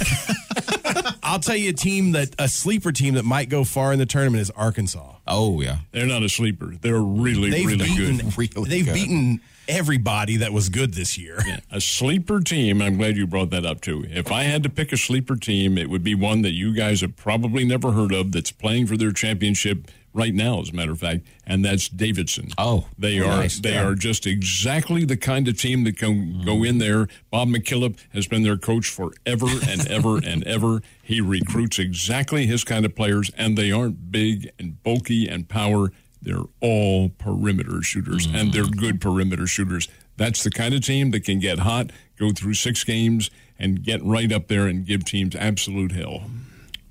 I'll 1.22 1.38
tell 1.40 1.56
you 1.56 1.70
a 1.70 1.74
team 1.74 2.12
that 2.12 2.34
a 2.38 2.48
sleeper 2.48 2.92
team 2.92 3.14
that 3.14 3.24
might 3.24 3.48
go 3.48 3.64
far 3.64 3.92
in 3.92 3.98
the 3.98 4.06
tournament 4.06 4.42
is 4.42 4.50
Arkansas. 4.50 5.14
Oh 5.26 5.60
yeah, 5.60 5.78
They're 5.92 6.06
not 6.06 6.22
a 6.22 6.28
sleeper. 6.28 6.74
They're 6.80 7.00
really, 7.00 7.50
They've 7.50 7.66
really 7.66 7.84
beaten 7.84 8.16
good. 8.18 8.36
Really 8.36 8.68
they've 8.68 8.84
good. 8.84 8.94
beaten 8.94 9.40
everybody 9.68 10.36
that 10.38 10.52
was 10.52 10.68
good 10.68 10.94
this 10.94 11.16
year. 11.16 11.38
A 11.70 11.80
sleeper 11.80 12.40
team, 12.40 12.82
I'm 12.82 12.96
glad 12.96 13.16
you 13.16 13.26
brought 13.26 13.50
that 13.50 13.64
up 13.64 13.80
too. 13.80 14.04
If 14.08 14.32
I 14.32 14.42
had 14.42 14.64
to 14.64 14.68
pick 14.68 14.92
a 14.92 14.96
sleeper 14.96 15.36
team, 15.36 15.78
it 15.78 15.88
would 15.88 16.02
be 16.02 16.14
one 16.14 16.42
that 16.42 16.52
you 16.52 16.74
guys 16.74 17.02
have 17.02 17.16
probably 17.16 17.64
never 17.64 17.92
heard 17.92 18.12
of 18.12 18.32
that's 18.32 18.50
playing 18.50 18.86
for 18.88 18.96
their 18.96 19.12
championship 19.12 19.88
right 20.12 20.34
now, 20.34 20.60
as 20.60 20.70
a 20.70 20.72
matter 20.72 20.92
of 20.92 21.00
fact, 21.00 21.26
and 21.46 21.64
that's 21.64 21.88
Davidson. 21.88 22.50
Oh, 22.58 22.86
they 22.98 23.20
oh, 23.20 23.28
are 23.28 23.36
nice. 23.36 23.60
they 23.60 23.72
Yeah. 23.74 23.86
are 23.86 23.94
just 23.94 24.26
exactly 24.26 25.04
the 25.04 25.16
kind 25.16 25.46
of 25.48 25.58
team 25.58 25.84
that 25.84 25.96
can 25.96 26.42
go 26.44 26.62
in 26.64 26.78
there. 26.78 27.08
Bob 27.30 27.48
McKillop 27.48 27.98
has 28.12 28.26
been 28.26 28.42
their 28.42 28.56
coach 28.56 28.88
forever 28.88 29.46
and 29.68 29.86
ever 29.88 30.18
and 30.18 30.44
ever. 30.44 30.82
He 31.02 31.20
recruits 31.20 31.78
exactly 31.78 32.46
his 32.46 32.64
kind 32.64 32.84
of 32.84 32.94
players, 32.94 33.30
and 33.36 33.56
they 33.56 33.70
aren't 33.70 34.10
big 34.10 34.50
and 34.58 34.82
bulky 34.82 35.28
and 35.28 35.48
power. 35.48 35.92
They're 36.22 36.44
all 36.60 37.08
perimeter 37.10 37.82
shooters, 37.82 38.26
and 38.26 38.52
they're 38.52 38.64
mm. 38.64 38.76
good 38.76 39.00
perimeter 39.00 39.46
shooters. 39.46 39.88
That's 40.16 40.44
the 40.44 40.50
kind 40.50 40.74
of 40.74 40.84
team 40.84 41.12
that 41.12 41.24
can 41.24 41.38
get 41.38 41.60
hot, 41.60 41.92
go 42.18 42.30
through 42.30 42.54
six 42.54 42.84
games, 42.84 43.30
and 43.58 43.82
get 43.82 44.04
right 44.04 44.30
up 44.30 44.48
there 44.48 44.66
and 44.66 44.84
give 44.84 45.04
teams 45.04 45.34
absolute 45.34 45.92
hell. 45.92 46.24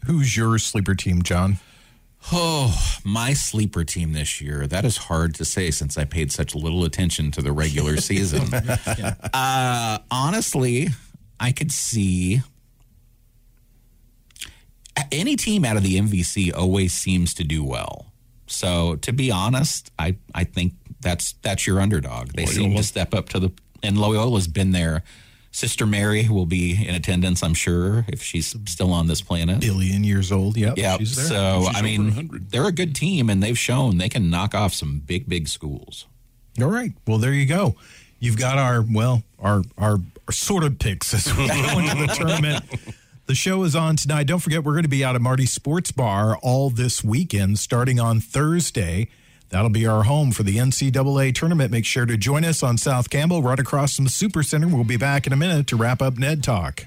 Who's 0.06 0.36
your 0.36 0.58
sleeper 0.58 0.96
team, 0.96 1.22
John? 1.22 1.60
Oh, 2.32 2.78
my 3.04 3.34
sleeper 3.34 3.84
team 3.84 4.14
this 4.14 4.42
year. 4.42 4.68
That 4.68 4.86
is 4.86 4.98
hard 4.98 5.36
to 5.36 5.46
say 5.46 5.72
since 5.72 5.98
I 5.98 6.06
paid 6.06 6.32
such 6.32 6.54
little 6.54 6.84
attention 6.84 7.32
to 7.32 7.42
the 7.42 7.52
regular 7.52 7.98
season. 8.02 8.54
uh, 9.34 10.00
honestly, 10.12 10.90
I 11.40 11.52
could 11.52 11.72
see 11.72 12.42
any 15.12 15.36
team 15.36 15.66
out 15.66 15.78
of 15.78 15.84
the 15.84 15.98
MVC 16.00 16.54
always 16.56 16.94
seems 16.94 17.34
to 17.36 17.44
do 17.44 17.64
well. 17.64 18.08
So 18.48 18.96
to 18.98 19.14
be 19.14 19.32
honest, 19.32 19.92
I, 19.98 20.18
I 20.34 20.44
think 20.44 20.74
that's 21.02 21.34
that's 21.42 21.66
your 21.66 21.80
underdog. 21.80 22.34
They 22.34 22.46
seem 22.46 22.76
to 22.76 22.84
step 22.84 23.14
up 23.14 23.30
to 23.30 23.40
the 23.40 23.52
and 23.84 23.98
Loyola's 23.98 24.48
been 24.48 24.72
there. 24.72 25.04
Sister 25.52 25.86
Mary 25.86 26.30
will 26.30 26.46
be 26.46 26.88
in 26.88 26.94
attendance, 26.94 27.42
I'm 27.42 27.54
sure, 27.56 28.06
if 28.08 28.22
she's 28.22 28.56
still 28.66 28.92
on 28.92 29.08
this 29.08 29.22
planet. 29.22 29.60
Billion 29.62 30.04
years 30.04 30.32
old. 30.32 30.58
Yep. 30.58 30.78
Yeah. 30.78 30.98
So 30.98 31.66
She's 31.68 31.76
I 31.76 31.82
mean, 31.82 32.48
they're 32.52 32.68
a 32.68 32.72
good 32.72 32.96
team, 32.96 33.30
and 33.30 33.42
they've 33.42 33.58
shown 33.58 33.98
they 33.98 34.10
can 34.10 34.30
knock 34.30 34.54
off 34.54 34.74
some 34.74 35.00
big, 35.00 35.28
big 35.28 35.48
schools. 35.48 36.06
All 36.62 36.68
right. 36.70 36.92
Well, 37.08 37.18
there 37.18 37.34
you 37.34 37.46
go. 37.46 37.76
You've 38.20 38.38
got 38.38 38.58
our 38.58 38.82
well, 38.82 39.24
our 39.40 39.64
our, 39.78 39.98
our 40.28 40.32
sort 40.32 40.64
of 40.64 40.78
picks 40.78 41.14
as 41.14 41.36
we 41.36 41.48
go 41.48 41.80
into 41.80 41.96
the 41.96 42.14
tournament. 42.16 42.64
The 43.30 43.36
show 43.36 43.62
is 43.62 43.76
on 43.76 43.96
tonight. 43.96 44.24
Don't 44.24 44.40
forget, 44.40 44.64
we're 44.64 44.72
going 44.72 44.82
to 44.82 44.90
be 44.90 45.06
out 45.06 45.14
at 45.14 45.22
Marty's 45.22 45.54
Sports 45.54 45.92
Bar 45.92 46.36
all 46.38 46.72
this 46.72 47.04
weekend, 47.04 47.60
starting 47.60 48.00
on 48.00 48.20
Thursday. 48.20 49.08
That'll 49.50 49.70
be 49.70 49.88
our 49.88 50.04
home 50.04 50.32
for 50.32 50.44
the 50.44 50.58
NCAA 50.58 51.34
tournament. 51.34 51.72
Make 51.72 51.86
sure 51.86 52.06
to 52.06 52.18
join 52.18 52.46
us 52.46 52.62
on 52.62 52.78
South 52.78 53.10
Campbell, 53.10 53.42
right 53.42 53.60
across 53.60 53.96
from 53.96 54.06
the 54.06 54.12
Super 54.12 54.44
Center. 54.44 54.68
We'll 54.68 54.84
be 54.84 54.98
back 54.98 55.26
in 55.26 55.34
a 55.34 55.38
minute 55.38 55.68
to 55.68 55.76
wrap 55.76 56.02
up 56.02 56.18
Ned 56.18 56.44
Talk. 56.44 56.86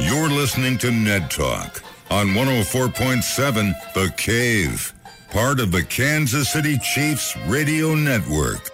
You're 0.00 0.28
listening 0.28 0.78
to 0.78 0.90
Ned 0.90 1.30
Talk 1.30 1.82
on 2.10 2.28
104.7 2.28 3.92
The 3.94 4.12
Cave, 4.16 4.92
part 5.30 5.60
of 5.60 5.72
the 5.72 5.82
Kansas 5.82 6.52
City 6.52 6.78
Chiefs 6.78 7.36
radio 7.46 7.94
network. 7.94 8.70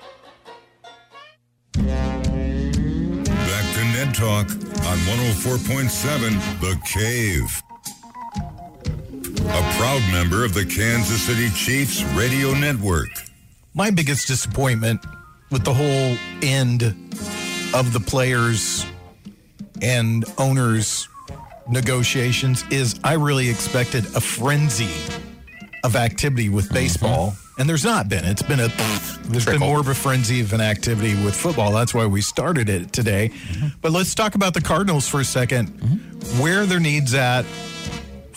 Talk 4.12 4.50
on 4.50 4.98
104.7 5.06 6.60
The 6.60 6.78
Cave. 6.84 7.62
A 9.44 9.76
proud 9.78 10.02
member 10.12 10.44
of 10.44 10.52
the 10.52 10.64
Kansas 10.64 11.22
City 11.22 11.48
Chiefs 11.50 12.02
radio 12.14 12.52
network. 12.54 13.08
my 13.74 13.90
biggest 13.90 14.26
disappointment 14.26 15.00
with 15.50 15.64
the 15.64 15.72
whole 15.72 16.16
end 16.42 16.82
of 17.74 17.92
the 17.92 18.00
players 18.00 18.84
and 19.80 20.24
owners 20.38 21.08
negotiations 21.68 22.64
is 22.70 22.98
I 23.04 23.14
really 23.14 23.48
expected 23.48 24.04
a 24.16 24.20
frenzy 24.20 24.90
of 25.84 25.96
activity 25.96 26.48
with 26.48 26.66
mm-hmm. 26.66 26.74
baseball 26.74 27.34
and 27.60 27.68
there's 27.68 27.84
not 27.84 28.08
been. 28.08 28.24
It's 28.24 28.42
been 28.42 28.58
a 28.58 28.68
there's 29.28 29.44
been 29.44 29.60
more 29.60 29.80
of 29.80 29.88
a 29.88 29.94
frenzy 29.94 30.40
of 30.40 30.54
an 30.54 30.62
activity 30.62 31.12
with 31.22 31.36
football. 31.36 31.72
That's 31.72 31.92
why 31.92 32.06
we 32.06 32.22
started 32.22 32.70
it 32.70 32.90
today. 32.90 33.28
Mm-hmm. 33.28 33.66
But 33.82 33.92
let's 33.92 34.14
talk 34.14 34.34
about 34.34 34.54
the 34.54 34.62
Cardinals 34.62 35.06
for 35.06 35.20
a 35.20 35.24
2nd 35.24 35.68
mm-hmm. 35.68 36.42
where 36.42 36.62
are 36.62 36.66
their 36.66 36.80
needs 36.80 37.12
at 37.12 37.44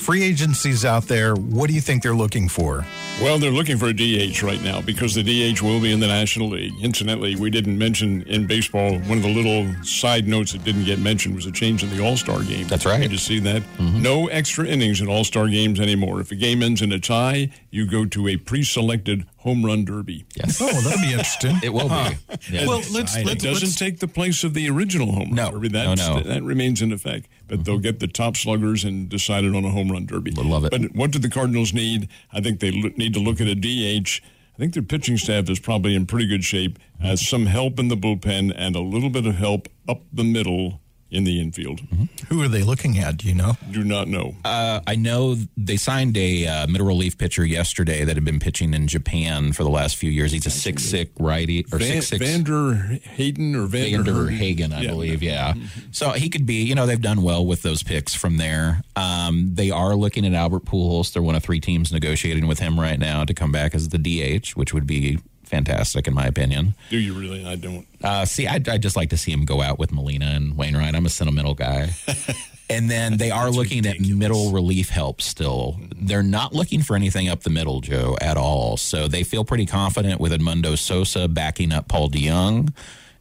free 0.03 0.23
agencies 0.23 0.83
out 0.85 1.03
there 1.07 1.33
what 1.35 1.67
do 1.67 1.73
you 1.73 1.81
think 1.81 2.03
they're 2.03 2.13
looking 2.15 2.49
for 2.49 2.85
Well, 3.21 3.37
they're 3.39 3.51
looking 3.51 3.77
for 3.77 3.87
a 3.87 3.93
DH 3.93 4.41
right 4.43 4.61
now 4.63 4.81
because 4.81 5.13
the 5.15 5.23
DH 5.23 5.61
will 5.61 5.79
be 5.79 5.91
in 5.93 5.99
the 5.99 6.07
National 6.07 6.49
League. 6.49 6.73
Incidentally, 6.81 7.35
we 7.35 7.49
didn't 7.51 7.77
mention 7.77 8.23
in 8.23 8.47
baseball, 8.47 8.97
one 9.01 9.17
of 9.17 9.23
the 9.23 9.33
little 9.33 9.71
side 9.83 10.27
notes 10.27 10.51
that 10.53 10.63
didn't 10.63 10.85
get 10.85 10.97
mentioned 10.99 11.35
was 11.35 11.45
a 11.45 11.51
change 11.51 11.83
in 11.83 11.89
the 11.95 12.03
All 12.03 12.17
Star 12.17 12.41
game. 12.43 12.67
That's 12.67 12.85
right. 12.87 12.99
Did 13.01 13.11
you 13.11 13.19
see 13.19 13.39
that? 13.41 13.61
Mm-hmm. 13.77 14.01
No 14.01 14.27
extra 14.27 14.65
innings 14.65 14.99
in 14.99 15.07
All 15.07 15.23
Star 15.23 15.47
games 15.47 15.79
anymore. 15.79 16.21
If 16.21 16.31
a 16.31 16.35
game 16.35 16.63
ends 16.63 16.81
in 16.81 16.91
a 16.91 16.99
tie, 16.99 17.51
you 17.69 17.85
go 17.85 18.03
to 18.05 18.27
a 18.27 18.37
pre 18.37 18.63
selected 18.63 19.25
home 19.37 19.63
run 19.63 19.85
derby. 19.85 20.25
Yes, 20.35 20.59
oh 20.61 20.65
that'll 20.81 20.99
be 21.01 21.11
interesting 21.11 21.59
it 21.61 21.69
will 21.73 21.89
be. 21.89 22.17
Yeah. 22.49 22.65
Well, 22.65 22.81
let's, 22.91 23.15
It 23.15 23.25
let's, 23.25 23.43
doesn't 23.43 23.67
let's 23.67 23.75
take 23.75 23.99
the 23.99 24.07
place 24.07 24.43
of 24.43 24.53
the 24.53 24.69
original 24.69 25.11
home 25.11 25.33
run 25.33 25.35
No, 25.35 25.51
derby. 25.51 25.69
no, 25.69 25.89
That's, 25.95 26.07
no. 26.07 26.19
That 26.21 26.43
remains 26.43 26.81
in 26.81 26.91
effect. 26.93 27.27
But 27.53 27.65
they'll 27.65 27.77
get 27.77 27.99
the 27.99 28.07
top 28.07 28.35
sluggers 28.35 28.83
and 28.83 29.07
decide 29.07 29.43
it 29.43 29.53
on 29.53 29.63
a 29.63 29.69
home 29.69 29.91
run 29.91 30.07
derby. 30.07 30.33
I 30.35 30.41
Love 30.41 30.65
it. 30.65 30.71
But 30.71 30.95
what 30.95 31.11
do 31.11 31.19
the 31.19 31.29
Cardinals 31.29 31.71
need? 31.71 32.09
I 32.31 32.41
think 32.41 32.59
they 32.59 32.71
lo- 32.71 32.89
need 32.97 33.13
to 33.13 33.19
look 33.19 33.39
at 33.39 33.45
a 33.45 33.53
DH. 33.53 34.21
I 34.55 34.57
think 34.57 34.73
their 34.73 34.81
pitching 34.81 35.17
staff 35.17 35.47
is 35.51 35.59
probably 35.59 35.95
in 35.95 36.07
pretty 36.07 36.25
good 36.25 36.43
shape. 36.43 36.79
Has 36.99 37.27
some 37.27 37.45
help 37.45 37.77
in 37.77 37.89
the 37.89 37.95
bullpen 37.95 38.51
and 38.55 38.75
a 38.75 38.79
little 38.79 39.11
bit 39.11 39.27
of 39.27 39.35
help 39.35 39.67
up 39.87 40.01
the 40.11 40.23
middle 40.23 40.81
in 41.13 41.23
the 41.23 41.39
infield. 41.39 41.81
who 42.29 42.41
are 42.41 42.47
they 42.47 42.63
looking 42.63 42.97
at? 42.97 43.17
Do 43.17 43.27
you 43.27 43.35
know? 43.35 43.53
Do 43.71 43.83
not 43.83 44.07
know. 44.07 44.35
Uh, 44.43 44.81
I 44.87 44.95
know 44.95 45.35
they 45.55 45.77
signed 45.77 46.17
a 46.17 46.47
uh, 46.47 46.67
middle 46.67 46.87
relief 46.87 47.17
pitcher 47.17 47.45
yesterday 47.45 48.03
that 48.03 48.15
had 48.15 48.25
been 48.25 48.39
pitching 48.39 48.73
in 48.73 48.87
Japan 48.87 49.53
for 49.53 49.63
the 49.63 49.69
last 49.69 49.95
few 49.95 50.09
years. 50.09 50.31
He's 50.31 50.45
a 50.45 50.49
six 50.49 50.83
six 50.83 51.11
righty 51.19 51.65
or 51.71 51.77
Van, 51.77 52.01
six 52.01 52.07
six 52.09 52.25
Vander 52.25 52.73
Hayden 53.03 53.55
or 53.55 53.67
Vander, 53.67 54.03
Vander 54.11 54.29
Hagen, 54.31 54.73
I 54.73 54.81
Yeah. 54.81 54.89
believe. 54.89 55.21
Yeah. 55.23 55.53
So 55.91 56.11
he 56.11 56.29
could 56.29 56.45
be, 56.45 56.63
you 56.63 56.75
know, 56.75 56.85
they've 56.85 56.99
done 57.01 57.21
well 57.21 57.45
with 57.45 57.61
those 57.61 57.83
picks 57.83 58.13
from 58.15 58.37
there. 58.37 58.81
Um, 58.95 59.51
they 59.53 59.69
are 59.71 59.95
looking 59.95 60.25
at 60.25 60.33
Albert 60.33 60.65
Pujols. 60.65 61.13
They're 61.13 61.21
one 61.21 61.35
of 61.35 61.43
three 61.43 61.59
teams 61.59 61.91
negotiating 61.91 62.47
with 62.47 62.59
him 62.59 62.79
right 62.79 62.97
now 62.99 63.23
to 63.23 63.33
come 63.33 63.51
back 63.51 63.75
as 63.75 63.89
the 63.89 63.97
DH, 63.99 64.55
which 64.55 64.73
would 64.73 64.87
be 64.87 65.19
fantastic 65.53 66.07
in 66.07 66.15
my 66.15 66.25
opinion. 66.25 66.73
Do 66.89 66.97
you 66.97 67.13
really? 67.13 67.45
I 67.45 67.55
don't. 67.55 67.85
Uh, 68.03 68.25
see, 68.25 68.47
I'd, 68.47 68.67
I'd 68.67 68.81
just 68.81 68.95
like 68.95 69.11
to 69.11 69.17
see 69.17 69.31
him 69.31 69.45
go 69.45 69.61
out 69.61 69.77
with 69.77 69.91
Molina 69.91 70.25
and 70.25 70.57
Wainwright. 70.57 70.95
I'm 70.95 71.05
a 71.05 71.09
sentimental 71.09 71.53
guy. 71.53 71.91
and 72.71 72.89
then 72.89 73.17
they 73.17 73.29
are 73.29 73.51
looking 73.51 73.85
at 73.85 73.99
middle 73.99 74.51
relief 74.51 74.89
help 74.89 75.21
still. 75.21 75.79
They're 75.95 76.23
not 76.23 76.53
looking 76.53 76.81
for 76.81 76.95
anything 76.95 77.29
up 77.29 77.43
the 77.43 77.51
middle, 77.51 77.81
Joe, 77.81 78.17
at 78.19 78.35
all. 78.35 78.77
So 78.77 79.07
they 79.07 79.23
feel 79.23 79.45
pretty 79.45 79.67
confident 79.67 80.19
with 80.19 80.31
Edmundo 80.31 80.75
Sosa 80.75 81.27
backing 81.27 81.71
up 81.71 81.87
Paul 81.87 82.09
DeJong. 82.09 82.73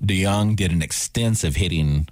DeJong 0.02 0.56
did 0.56 0.72
an 0.72 0.80
extensive 0.80 1.56
hitting 1.56 2.08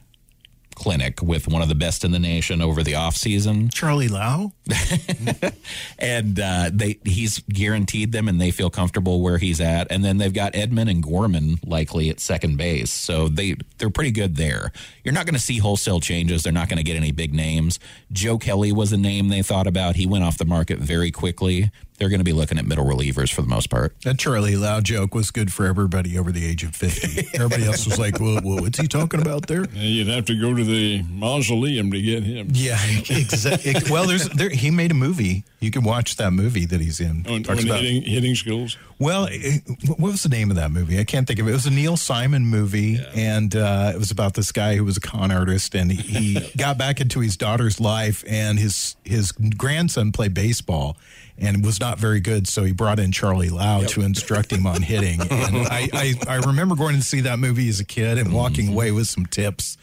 clinic 0.80 1.22
with 1.22 1.46
one 1.46 1.60
of 1.60 1.68
the 1.68 1.74
best 1.74 2.04
in 2.04 2.10
the 2.10 2.18
nation 2.18 2.62
over 2.62 2.82
the 2.82 2.92
offseason 2.92 3.72
Charlie 3.72 4.08
Lau? 4.08 4.52
and 5.98 6.40
uh, 6.40 6.70
they 6.72 6.98
he's 7.04 7.40
guaranteed 7.50 8.12
them, 8.12 8.26
and 8.26 8.40
they 8.40 8.50
feel 8.50 8.70
comfortable 8.70 9.20
where 9.20 9.38
he's 9.38 9.60
at. 9.60 9.86
And 9.92 10.04
then 10.04 10.16
they've 10.16 10.32
got 10.32 10.54
Edman 10.54 10.90
and 10.90 11.02
Gorman 11.02 11.58
likely 11.64 12.08
at 12.08 12.18
second 12.18 12.56
base, 12.56 12.90
so 12.90 13.28
they 13.28 13.56
they're 13.78 13.90
pretty 13.90 14.10
good 14.10 14.36
there. 14.36 14.72
You're 15.04 15.14
not 15.14 15.26
going 15.26 15.34
to 15.34 15.40
see 15.40 15.58
wholesale 15.58 16.00
changes. 16.00 16.42
They're 16.42 16.52
not 16.52 16.68
going 16.68 16.78
to 16.78 16.84
get 16.84 16.96
any 16.96 17.12
big 17.12 17.34
names. 17.34 17.78
Joe 18.10 18.38
Kelly 18.38 18.72
was 18.72 18.92
a 18.92 18.96
name 18.96 19.28
they 19.28 19.42
thought 19.42 19.66
about. 19.66 19.96
He 19.96 20.06
went 20.06 20.24
off 20.24 20.38
the 20.38 20.44
market 20.44 20.78
very 20.78 21.10
quickly. 21.10 21.70
They're 22.00 22.08
going 22.08 22.20
to 22.20 22.24
be 22.24 22.32
looking 22.32 22.56
at 22.58 22.64
middle 22.64 22.86
relievers 22.86 23.30
for 23.30 23.42
the 23.42 23.48
most 23.48 23.68
part. 23.68 23.94
That 24.04 24.18
Charlie 24.18 24.56
Lau 24.56 24.80
joke 24.80 25.14
was 25.14 25.30
good 25.30 25.52
for 25.52 25.66
everybody 25.66 26.18
over 26.18 26.32
the 26.32 26.46
age 26.46 26.64
of 26.64 26.74
50. 26.74 27.28
Everybody 27.34 27.66
else 27.66 27.84
was 27.86 27.98
like, 27.98 28.18
well, 28.18 28.40
well, 28.42 28.62
what's 28.62 28.78
he 28.80 28.88
talking 28.88 29.20
about 29.20 29.48
there? 29.48 29.64
Uh, 29.64 29.68
You'd 29.74 30.08
have 30.08 30.24
to 30.24 30.40
go 30.40 30.54
to 30.54 30.64
the 30.64 31.02
mausoleum 31.02 31.92
to 31.92 32.00
get 32.00 32.22
him. 32.24 32.48
Yeah, 32.52 32.78
exactly. 33.10 33.74
well, 33.90 34.06
there's 34.06 34.28
there, 34.30 34.48
he 34.48 34.70
made 34.70 34.90
a 34.90 34.94
movie. 34.94 35.44
You 35.60 35.70
can 35.70 35.84
watch 35.84 36.16
that 36.16 36.32
movie 36.32 36.64
that 36.64 36.80
he's 36.80 37.00
in. 37.00 37.26
On, 37.28 37.42
Talks 37.42 37.60
on 37.60 37.66
about- 37.66 37.82
hitting, 37.82 38.00
hitting 38.02 38.34
skills. 38.34 38.78
well, 38.98 39.28
it, 39.30 39.62
what 39.86 40.12
was 40.12 40.22
the 40.22 40.30
name 40.30 40.48
of 40.50 40.56
that 40.56 40.70
movie? 40.70 40.98
I 40.98 41.04
can't 41.04 41.26
think 41.26 41.38
of 41.38 41.46
it. 41.46 41.50
It 41.50 41.52
was 41.52 41.66
a 41.66 41.70
Neil 41.70 41.98
Simon 41.98 42.46
movie, 42.46 42.98
and 43.14 43.54
uh, 43.54 43.92
it 43.94 43.98
was 43.98 44.10
about 44.10 44.32
this 44.32 44.52
guy 44.52 44.76
who 44.76 44.84
was 44.86 44.96
a 44.96 45.00
con 45.02 45.30
artist, 45.30 45.74
and 45.74 45.92
he, 45.92 46.34
he 46.36 46.52
got 46.56 46.78
back 46.78 46.98
into 47.02 47.20
his 47.20 47.36
daughter's 47.36 47.78
life, 47.78 48.24
and 48.26 48.58
his 48.58 48.96
his 49.04 49.32
grandson 49.32 50.12
played 50.12 50.32
baseball. 50.32 50.96
And 51.40 51.64
was 51.64 51.80
not 51.80 51.98
very 51.98 52.20
good, 52.20 52.46
so 52.46 52.64
he 52.64 52.72
brought 52.72 52.98
in 52.98 53.12
Charlie 53.12 53.48
Lau 53.48 53.80
to 53.80 54.02
instruct 54.02 54.52
him 54.52 54.66
on 54.66 54.82
hitting. 54.82 55.20
And 55.30 55.56
I, 55.68 55.88
I, 55.92 56.14
I 56.28 56.36
remember 56.36 56.74
going 56.76 56.96
to 56.96 57.02
see 57.02 57.22
that 57.22 57.38
movie 57.38 57.68
as 57.68 57.80
a 57.80 57.84
kid 57.84 58.18
and 58.18 58.32
walking 58.32 58.68
away 58.68 58.92
with 58.92 59.06
some 59.06 59.24
tips. 59.24 59.78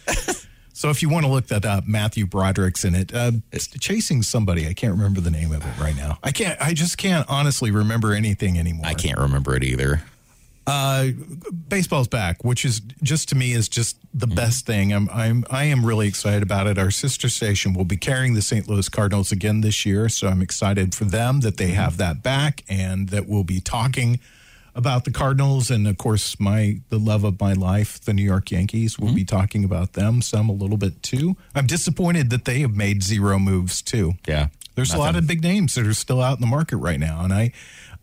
So 0.74 0.92
if 0.92 1.02
you 1.02 1.10
want 1.10 1.26
to 1.26 1.32
look 1.32 1.48
that 1.48 1.66
up, 1.66 1.88
Matthew 1.88 2.28
Broderick's 2.28 2.86
in 2.86 2.94
it. 2.94 3.12
Uh, 3.12 3.32
it's 3.52 3.68
chasing 3.68 4.22
somebody. 4.22 4.68
I 4.68 4.74
can't 4.74 4.94
remember 4.94 5.20
the 5.20 5.32
name 5.32 5.52
of 5.52 5.66
it 5.66 5.82
right 5.82 5.96
now. 5.96 6.20
I 6.24 6.32
can't. 6.32 6.62
I 6.62 6.76
just 6.76 7.00
can't 7.00 7.28
honestly 7.28 7.72
remember 7.72 8.14
anything 8.14 8.60
anymore. 8.60 8.86
I 8.86 8.94
can't 8.94 9.18
remember 9.18 9.56
it 9.56 9.64
either. 9.64 10.04
Uh, 10.68 11.12
baseball's 11.70 12.10
back, 12.10 12.44
which 12.44 12.66
is 12.66 12.82
just 13.02 13.30
to 13.30 13.36
me 13.36 13.54
is 13.54 13.70
just 13.70 13.98
the 14.14 14.26
mm-hmm. 14.26 14.36
best 14.36 14.66
thing. 14.66 14.92
I'm 14.92 15.10
I'm 15.10 15.46
I 15.50 15.64
am 15.64 15.86
really 15.86 16.10
excited 16.10 16.44
about 16.44 16.68
it. 16.68 16.78
Our 16.78 16.92
sister 16.92 17.30
station 17.30 17.74
will 17.74 17.86
be 17.86 17.96
carrying 17.96 18.34
the 18.34 18.42
St. 18.42 18.68
Louis 18.68 18.90
Cardinals 18.90 19.32
again 19.32 19.62
this 19.62 19.86
year, 19.86 20.10
so 20.10 20.28
I'm 20.28 20.42
excited 20.42 20.94
for 20.94 21.06
them 21.06 21.40
that 21.40 21.56
they 21.56 21.68
mm-hmm. 21.68 21.76
have 21.76 21.98
that 21.98 22.22
back 22.22 22.66
and 22.68 23.08
that 23.10 23.28
we'll 23.28 23.46
be 23.46 23.62
talking 23.62 24.20
about 24.76 25.06
the 25.06 25.12
Cardinals 25.12 25.72
and 25.72 25.88
of 25.88 25.98
course 25.98 26.38
my 26.38 26.82
the 26.90 27.00
love 27.00 27.24
of 27.24 27.40
my 27.40 27.54
life, 27.54 28.02
the 28.02 28.14
New 28.14 28.24
York 28.24 28.52
Yankees. 28.52 29.00
We'll 29.00 29.10
mm-hmm. 29.10 29.16
be 29.16 29.26
talking 29.26 29.64
about 29.64 29.94
them 29.94 30.22
some 30.22 30.50
a 30.50 30.54
little 30.54 30.78
bit 30.78 31.02
too. 31.02 31.38
I'm 31.56 31.66
disappointed 31.66 32.30
that 32.32 32.44
they 32.44 32.60
have 32.60 32.76
made 32.76 33.04
zero 33.04 33.40
moves 33.40 33.82
too. 33.82 34.16
Yeah. 34.28 34.48
There's 34.78 34.94
a 34.94 35.00
lot 35.00 35.16
of 35.16 35.26
big 35.26 35.42
names 35.42 35.74
that 35.74 35.88
are 35.88 35.94
still 35.96 36.22
out 36.22 36.38
in 36.38 36.42
the 36.42 36.46
market 36.46 36.78
right 36.78 37.00
now, 37.00 37.24
and 37.24 37.34
I, 37.34 37.52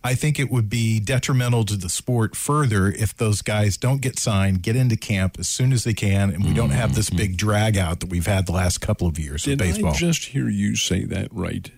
I 0.06 0.14
think 0.14 0.38
it 0.38 0.50
would 0.50 0.68
be 0.68 1.00
detrimental 1.00 1.64
to 1.64 1.78
the 1.78 1.88
sport 1.88 2.36
further 2.36 2.88
if 2.88 3.16
those 3.16 3.40
guys 3.40 3.78
don't 3.78 4.02
get 4.02 4.18
signed, 4.18 4.60
get 4.62 4.76
into 4.76 4.98
camp 4.98 5.38
as 5.38 5.48
soon 5.48 5.72
as 5.72 5.84
they 5.84 5.94
can, 5.94 6.28
and 6.28 6.44
we 6.44 6.52
don't 6.52 6.70
have 6.70 6.94
this 6.94 7.08
mm-hmm. 7.08 7.16
big 7.16 7.36
drag 7.38 7.78
out 7.78 8.00
that 8.00 8.10
we've 8.10 8.26
had 8.26 8.44
the 8.44 8.52
last 8.52 8.82
couple 8.82 9.08
of 9.08 9.18
years 9.18 9.46
with 9.46 9.58
Did 9.58 9.64
baseball. 9.64 9.94
I 9.94 9.96
just 9.96 10.26
hear 10.26 10.50
you 10.50 10.76
say 10.76 11.06
that 11.06 11.28
right? 11.32 11.70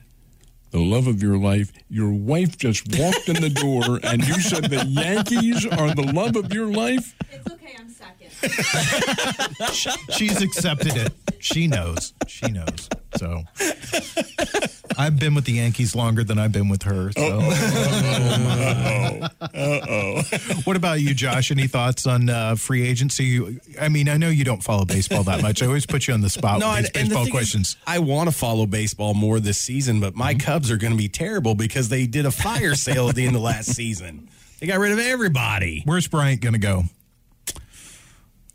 The 0.72 0.80
love 0.80 1.06
of 1.06 1.22
your 1.22 1.38
life. 1.38 1.72
Your 1.88 2.12
wife 2.12 2.58
just 2.58 2.98
walked 2.98 3.28
in 3.28 3.40
the 3.40 3.48
door 3.48 4.00
and 4.02 4.26
you 4.26 4.40
said 4.40 4.64
the 4.64 4.84
Yankees 4.88 5.64
are 5.64 5.94
the 5.94 6.10
love 6.12 6.34
of 6.34 6.52
your 6.52 6.66
life? 6.66 7.14
It's 7.30 7.48
okay, 7.50 7.76
I'm 7.78 7.88
second. 7.88 8.15
She's 10.10 10.42
accepted 10.42 10.96
it. 10.96 11.12
She 11.38 11.66
knows. 11.66 12.12
She 12.26 12.46
knows. 12.50 12.88
So 13.16 13.42
I've 14.98 15.18
been 15.18 15.34
with 15.34 15.44
the 15.44 15.52
Yankees 15.52 15.94
longer 15.94 16.22
than 16.24 16.38
I've 16.38 16.52
been 16.52 16.68
with 16.68 16.82
her. 16.82 17.12
So 17.12 17.40
what 20.64 20.76
about 20.76 21.00
you, 21.00 21.14
Josh? 21.14 21.50
Any 21.50 21.66
thoughts 21.66 22.06
on 22.06 22.28
uh, 22.28 22.56
free 22.56 22.86
agency? 22.86 23.60
I 23.80 23.88
mean, 23.88 24.08
I 24.08 24.16
know 24.16 24.28
you 24.28 24.44
don't 24.44 24.62
follow 24.62 24.84
baseball 24.84 25.22
that 25.24 25.42
much. 25.42 25.62
I 25.62 25.66
always 25.66 25.86
put 25.86 26.06
you 26.08 26.14
on 26.14 26.20
the 26.20 26.30
spot 26.30 26.60
No, 26.60 26.68
with 26.68 26.76
and, 26.76 26.84
these 26.86 26.90
and 26.94 27.04
the 27.10 27.14
baseball 27.14 27.24
is, 27.26 27.30
questions. 27.30 27.76
I 27.86 27.98
want 28.00 28.28
to 28.28 28.34
follow 28.34 28.66
baseball 28.66 29.14
more 29.14 29.40
this 29.40 29.58
season, 29.58 30.00
but 30.00 30.14
my 30.14 30.34
Cubs 30.34 30.70
are 30.70 30.76
going 30.76 30.92
to 30.92 30.98
be 30.98 31.08
terrible 31.08 31.54
because 31.54 31.88
they 31.88 32.06
did 32.06 32.26
a 32.26 32.30
fire 32.30 32.74
sale 32.74 33.08
at 33.08 33.14
the 33.14 33.26
end 33.26 33.36
of 33.36 33.42
last 33.42 33.74
season. 33.74 34.28
They 34.60 34.66
got 34.66 34.78
rid 34.78 34.92
of 34.92 34.98
everybody. 34.98 35.82
Where's 35.84 36.08
Bryant 36.08 36.40
going 36.40 36.54
to 36.54 36.58
go? 36.58 36.84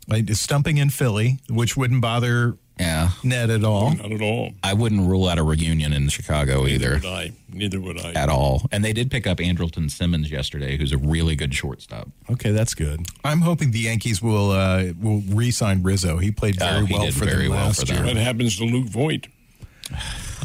Like, 0.08 0.28
stumping 0.34 0.78
in 0.78 0.90
Philly, 0.90 1.38
which 1.48 1.76
wouldn't 1.76 2.00
bother 2.02 2.56
Yeah. 2.78 3.10
Ned 3.22 3.50
at 3.50 3.62
all. 3.64 3.94
Not 3.94 4.10
at 4.12 4.20
all. 4.20 4.50
I 4.62 4.74
wouldn't 4.74 5.06
rule 5.08 5.28
out 5.28 5.38
a 5.38 5.42
reunion 5.42 5.92
in 5.92 6.08
Chicago 6.08 6.66
either 6.66 6.94
Would 6.94 7.04
I? 7.04 7.32
Neither 7.52 7.80
would 7.80 7.98
I. 8.00 8.12
at 8.12 8.28
all. 8.28 8.66
And 8.72 8.84
they 8.84 8.92
did 8.92 9.10
pick 9.10 9.26
up 9.26 9.38
Andrelton 9.38 9.90
Simmons 9.90 10.30
yesterday, 10.30 10.76
who's 10.76 10.90
a 10.92 10.98
really 10.98 11.36
good 11.36 11.54
shortstop. 11.54 12.08
Okay, 12.30 12.50
that's 12.50 12.74
good. 12.74 13.06
I'm 13.24 13.42
hoping 13.42 13.70
the 13.70 13.78
Yankees 13.80 14.20
will 14.22 14.50
uh, 14.50 14.86
will 15.00 15.20
re-sign 15.28 15.82
Rizzo. 15.82 16.18
He 16.18 16.30
played 16.32 16.60
Oh, 16.60 16.66
very 16.66 16.86
he 16.86 16.94
well 16.94 17.04
did 17.04 17.14
for 17.14 17.24
very 17.26 17.42
them 17.44 17.52
well 17.52 17.66
last 17.66 17.80
for 17.80 17.86
them. 17.86 17.96
year. 17.98 18.06
What 18.06 18.16
happens 18.16 18.56
to 18.58 18.64
Luke 18.64 18.88
Voit? 18.88 19.26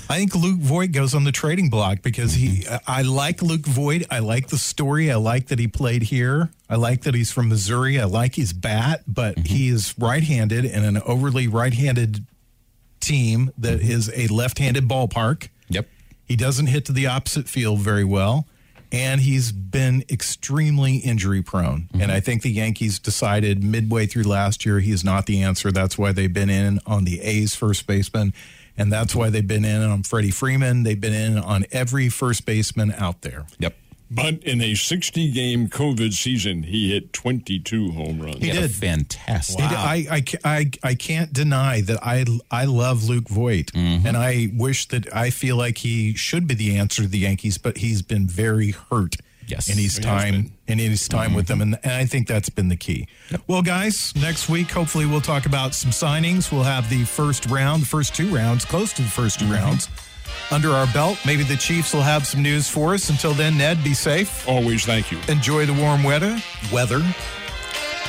I 0.09 0.17
think 0.17 0.35
Luke 0.35 0.59
Voit 0.59 0.91
goes 0.91 1.13
on 1.13 1.25
the 1.25 1.31
trading 1.31 1.69
block 1.69 2.01
because 2.01 2.33
he. 2.33 2.63
Mm-hmm. 2.63 2.73
Uh, 2.73 2.79
I 2.87 3.01
like 3.01 3.41
Luke 3.41 3.65
Voit. 3.65 4.03
I 4.09 4.19
like 4.19 4.47
the 4.47 4.57
story. 4.57 5.11
I 5.11 5.15
like 5.15 5.47
that 5.47 5.59
he 5.59 5.67
played 5.67 6.03
here. 6.03 6.49
I 6.69 6.75
like 6.75 7.03
that 7.03 7.13
he's 7.13 7.31
from 7.31 7.49
Missouri. 7.49 7.99
I 7.99 8.05
like 8.05 8.35
his 8.35 8.53
bat, 8.53 9.03
but 9.07 9.35
mm-hmm. 9.35 9.43
he 9.43 9.67
is 9.69 9.93
right-handed 9.97 10.65
in 10.65 10.83
an 10.83 11.01
overly 11.05 11.47
right-handed 11.47 12.25
team 12.99 13.51
that 13.57 13.79
mm-hmm. 13.79 13.91
is 13.91 14.11
a 14.15 14.27
left-handed 14.27 14.87
ballpark. 14.87 15.49
Yep. 15.69 15.87
He 16.25 16.35
doesn't 16.35 16.67
hit 16.67 16.85
to 16.85 16.91
the 16.91 17.07
opposite 17.07 17.47
field 17.47 17.79
very 17.79 18.03
well. 18.03 18.47
And 18.89 19.19
he's 19.19 19.51
been 19.51 20.05
extremely 20.09 20.97
injury 20.97 21.41
prone. 21.41 21.89
And 21.99 22.09
I 22.09 22.21
think 22.21 22.41
the 22.41 22.49
Yankees 22.49 22.99
decided 22.99 23.61
midway 23.61 24.05
through 24.05 24.23
last 24.23 24.65
year 24.65 24.79
he 24.79 24.93
is 24.93 25.03
not 25.03 25.25
the 25.25 25.41
answer. 25.43 25.73
That's 25.73 25.97
why 25.97 26.13
they've 26.13 26.31
been 26.31 26.49
in 26.49 26.79
on 26.85 27.03
the 27.03 27.19
A's 27.19 27.53
first 27.53 27.85
baseman. 27.85 28.33
And 28.77 28.91
that's 28.93 29.15
why 29.15 29.29
they've 29.29 29.47
been 29.47 29.65
in 29.65 29.81
on 29.81 30.03
Freddie 30.03 30.31
Freeman. 30.31 30.83
They've 30.83 30.99
been 31.01 31.13
in 31.13 31.37
on 31.37 31.65
every 31.71 32.09
first 32.09 32.45
baseman 32.45 32.91
out 32.93 33.21
there. 33.21 33.45
Yep. 33.59 33.75
But 34.09 34.35
in 34.43 34.61
a 34.61 34.73
60 34.75 35.31
game 35.33 35.67
COVID 35.67 36.13
season, 36.13 36.63
he 36.63 36.93
hit 36.93 37.11
22 37.11 37.91
home 37.91 38.21
runs. 38.21 38.35
He 38.37 38.43
He 38.43 38.47
had 38.47 38.57
a 38.63 38.67
did. 38.67 38.71
fantastic. 38.75 39.59
It- 39.65 39.71
I, 39.71 40.05
I, 40.09 40.23
I, 40.45 40.71
I 40.83 40.95
can't 40.95 41.33
deny 41.33 41.81
that 41.81 41.99
I, 42.01 42.23
I 42.49 42.63
love 42.65 43.03
Luke 43.09 43.27
Voit. 43.27 43.73
Mm-hmm. 43.73 44.07
And 44.07 44.15
I 44.15 44.47
wish 44.55 44.87
that 44.89 45.13
I 45.13 45.29
feel 45.29 45.57
like 45.57 45.79
he 45.79 46.13
should 46.13 46.47
be 46.47 46.53
the 46.55 46.77
answer 46.77 47.01
to 47.01 47.07
the 47.09 47.17
Yankees, 47.19 47.57
but 47.57 47.77
he's 47.79 48.01
been 48.01 48.27
very 48.27 48.71
hurt 48.71 49.17
Yes. 49.45 49.69
in 49.69 49.77
his 49.77 49.97
He 49.97 50.03
time 50.03 50.33
been. 50.33 50.51
And 50.67 50.79
in 50.79 50.91
his 50.91 51.07
time 51.07 51.33
with 51.33 51.47
them. 51.47 51.61
And, 51.61 51.79
and 51.83 51.93
I 51.93 52.05
think 52.05 52.27
that's 52.27 52.49
been 52.49 52.69
the 52.69 52.75
key. 52.75 53.07
Well, 53.47 53.61
guys, 53.61 54.13
next 54.15 54.49
week, 54.49 54.69
hopefully, 54.69 55.05
we'll 55.05 55.21
talk 55.21 55.45
about 55.45 55.73
some 55.73 55.91
signings. 55.91 56.51
We'll 56.51 56.63
have 56.63 56.89
the 56.89 57.03
first 57.05 57.45
round, 57.47 57.83
the 57.83 57.87
first 57.87 58.15
two 58.15 58.33
rounds, 58.33 58.65
close 58.65 58.93
to 58.93 59.01
the 59.01 59.07
1st 59.07 59.39
two 59.39 59.45
mm-hmm. 59.45 59.53
rounds 59.53 59.89
under 60.51 60.69
our 60.69 60.87
belt. 60.87 61.19
Maybe 61.25 61.43
the 61.43 61.57
Chiefs 61.57 61.93
will 61.93 62.01
have 62.01 62.25
some 62.27 62.41
news 62.41 62.69
for 62.69 62.93
us. 62.93 63.09
Until 63.09 63.33
then, 63.33 63.57
Ned, 63.57 63.83
be 63.83 63.93
safe. 63.93 64.47
Always 64.47 64.85
thank 64.85 65.11
you. 65.11 65.19
Enjoy 65.27 65.65
the 65.65 65.73
warm 65.73 66.03
weather. 66.03 66.41
Weather. 66.71 67.01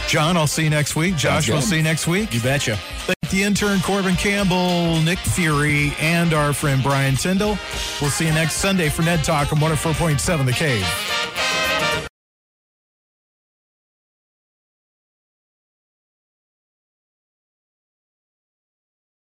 John, 0.09 0.37
I'll 0.37 0.47
see 0.47 0.65
you 0.65 0.71
next 0.71 0.97
week. 0.97 1.17
Josh, 1.17 1.51
we'll 1.51 1.61
see 1.61 1.77
you 1.77 1.83
next 1.83 2.07
week. 2.07 2.33
You 2.33 2.41
betcha. 2.41 2.77
Thank 2.77 3.19
the 3.31 3.43
intern 3.43 3.81
Corbin 3.81 4.17
Campbell, 4.17 5.01
Nick 5.03 5.19
Fury, 5.19 5.93
and 6.01 6.33
our 6.33 6.53
friend 6.53 6.83
Brian 6.83 7.15
Tyndall. 7.15 7.59
We'll 8.01 8.11
see 8.11 8.27
you 8.27 8.33
next 8.33 8.55
Sunday 8.55 8.89
for 8.89 9.03
Ned 9.03 9.23
Talk 9.23 9.53
on 9.53 9.59
104.7 9.59 10.47
The 10.47 10.53
Cave. 10.53 11.68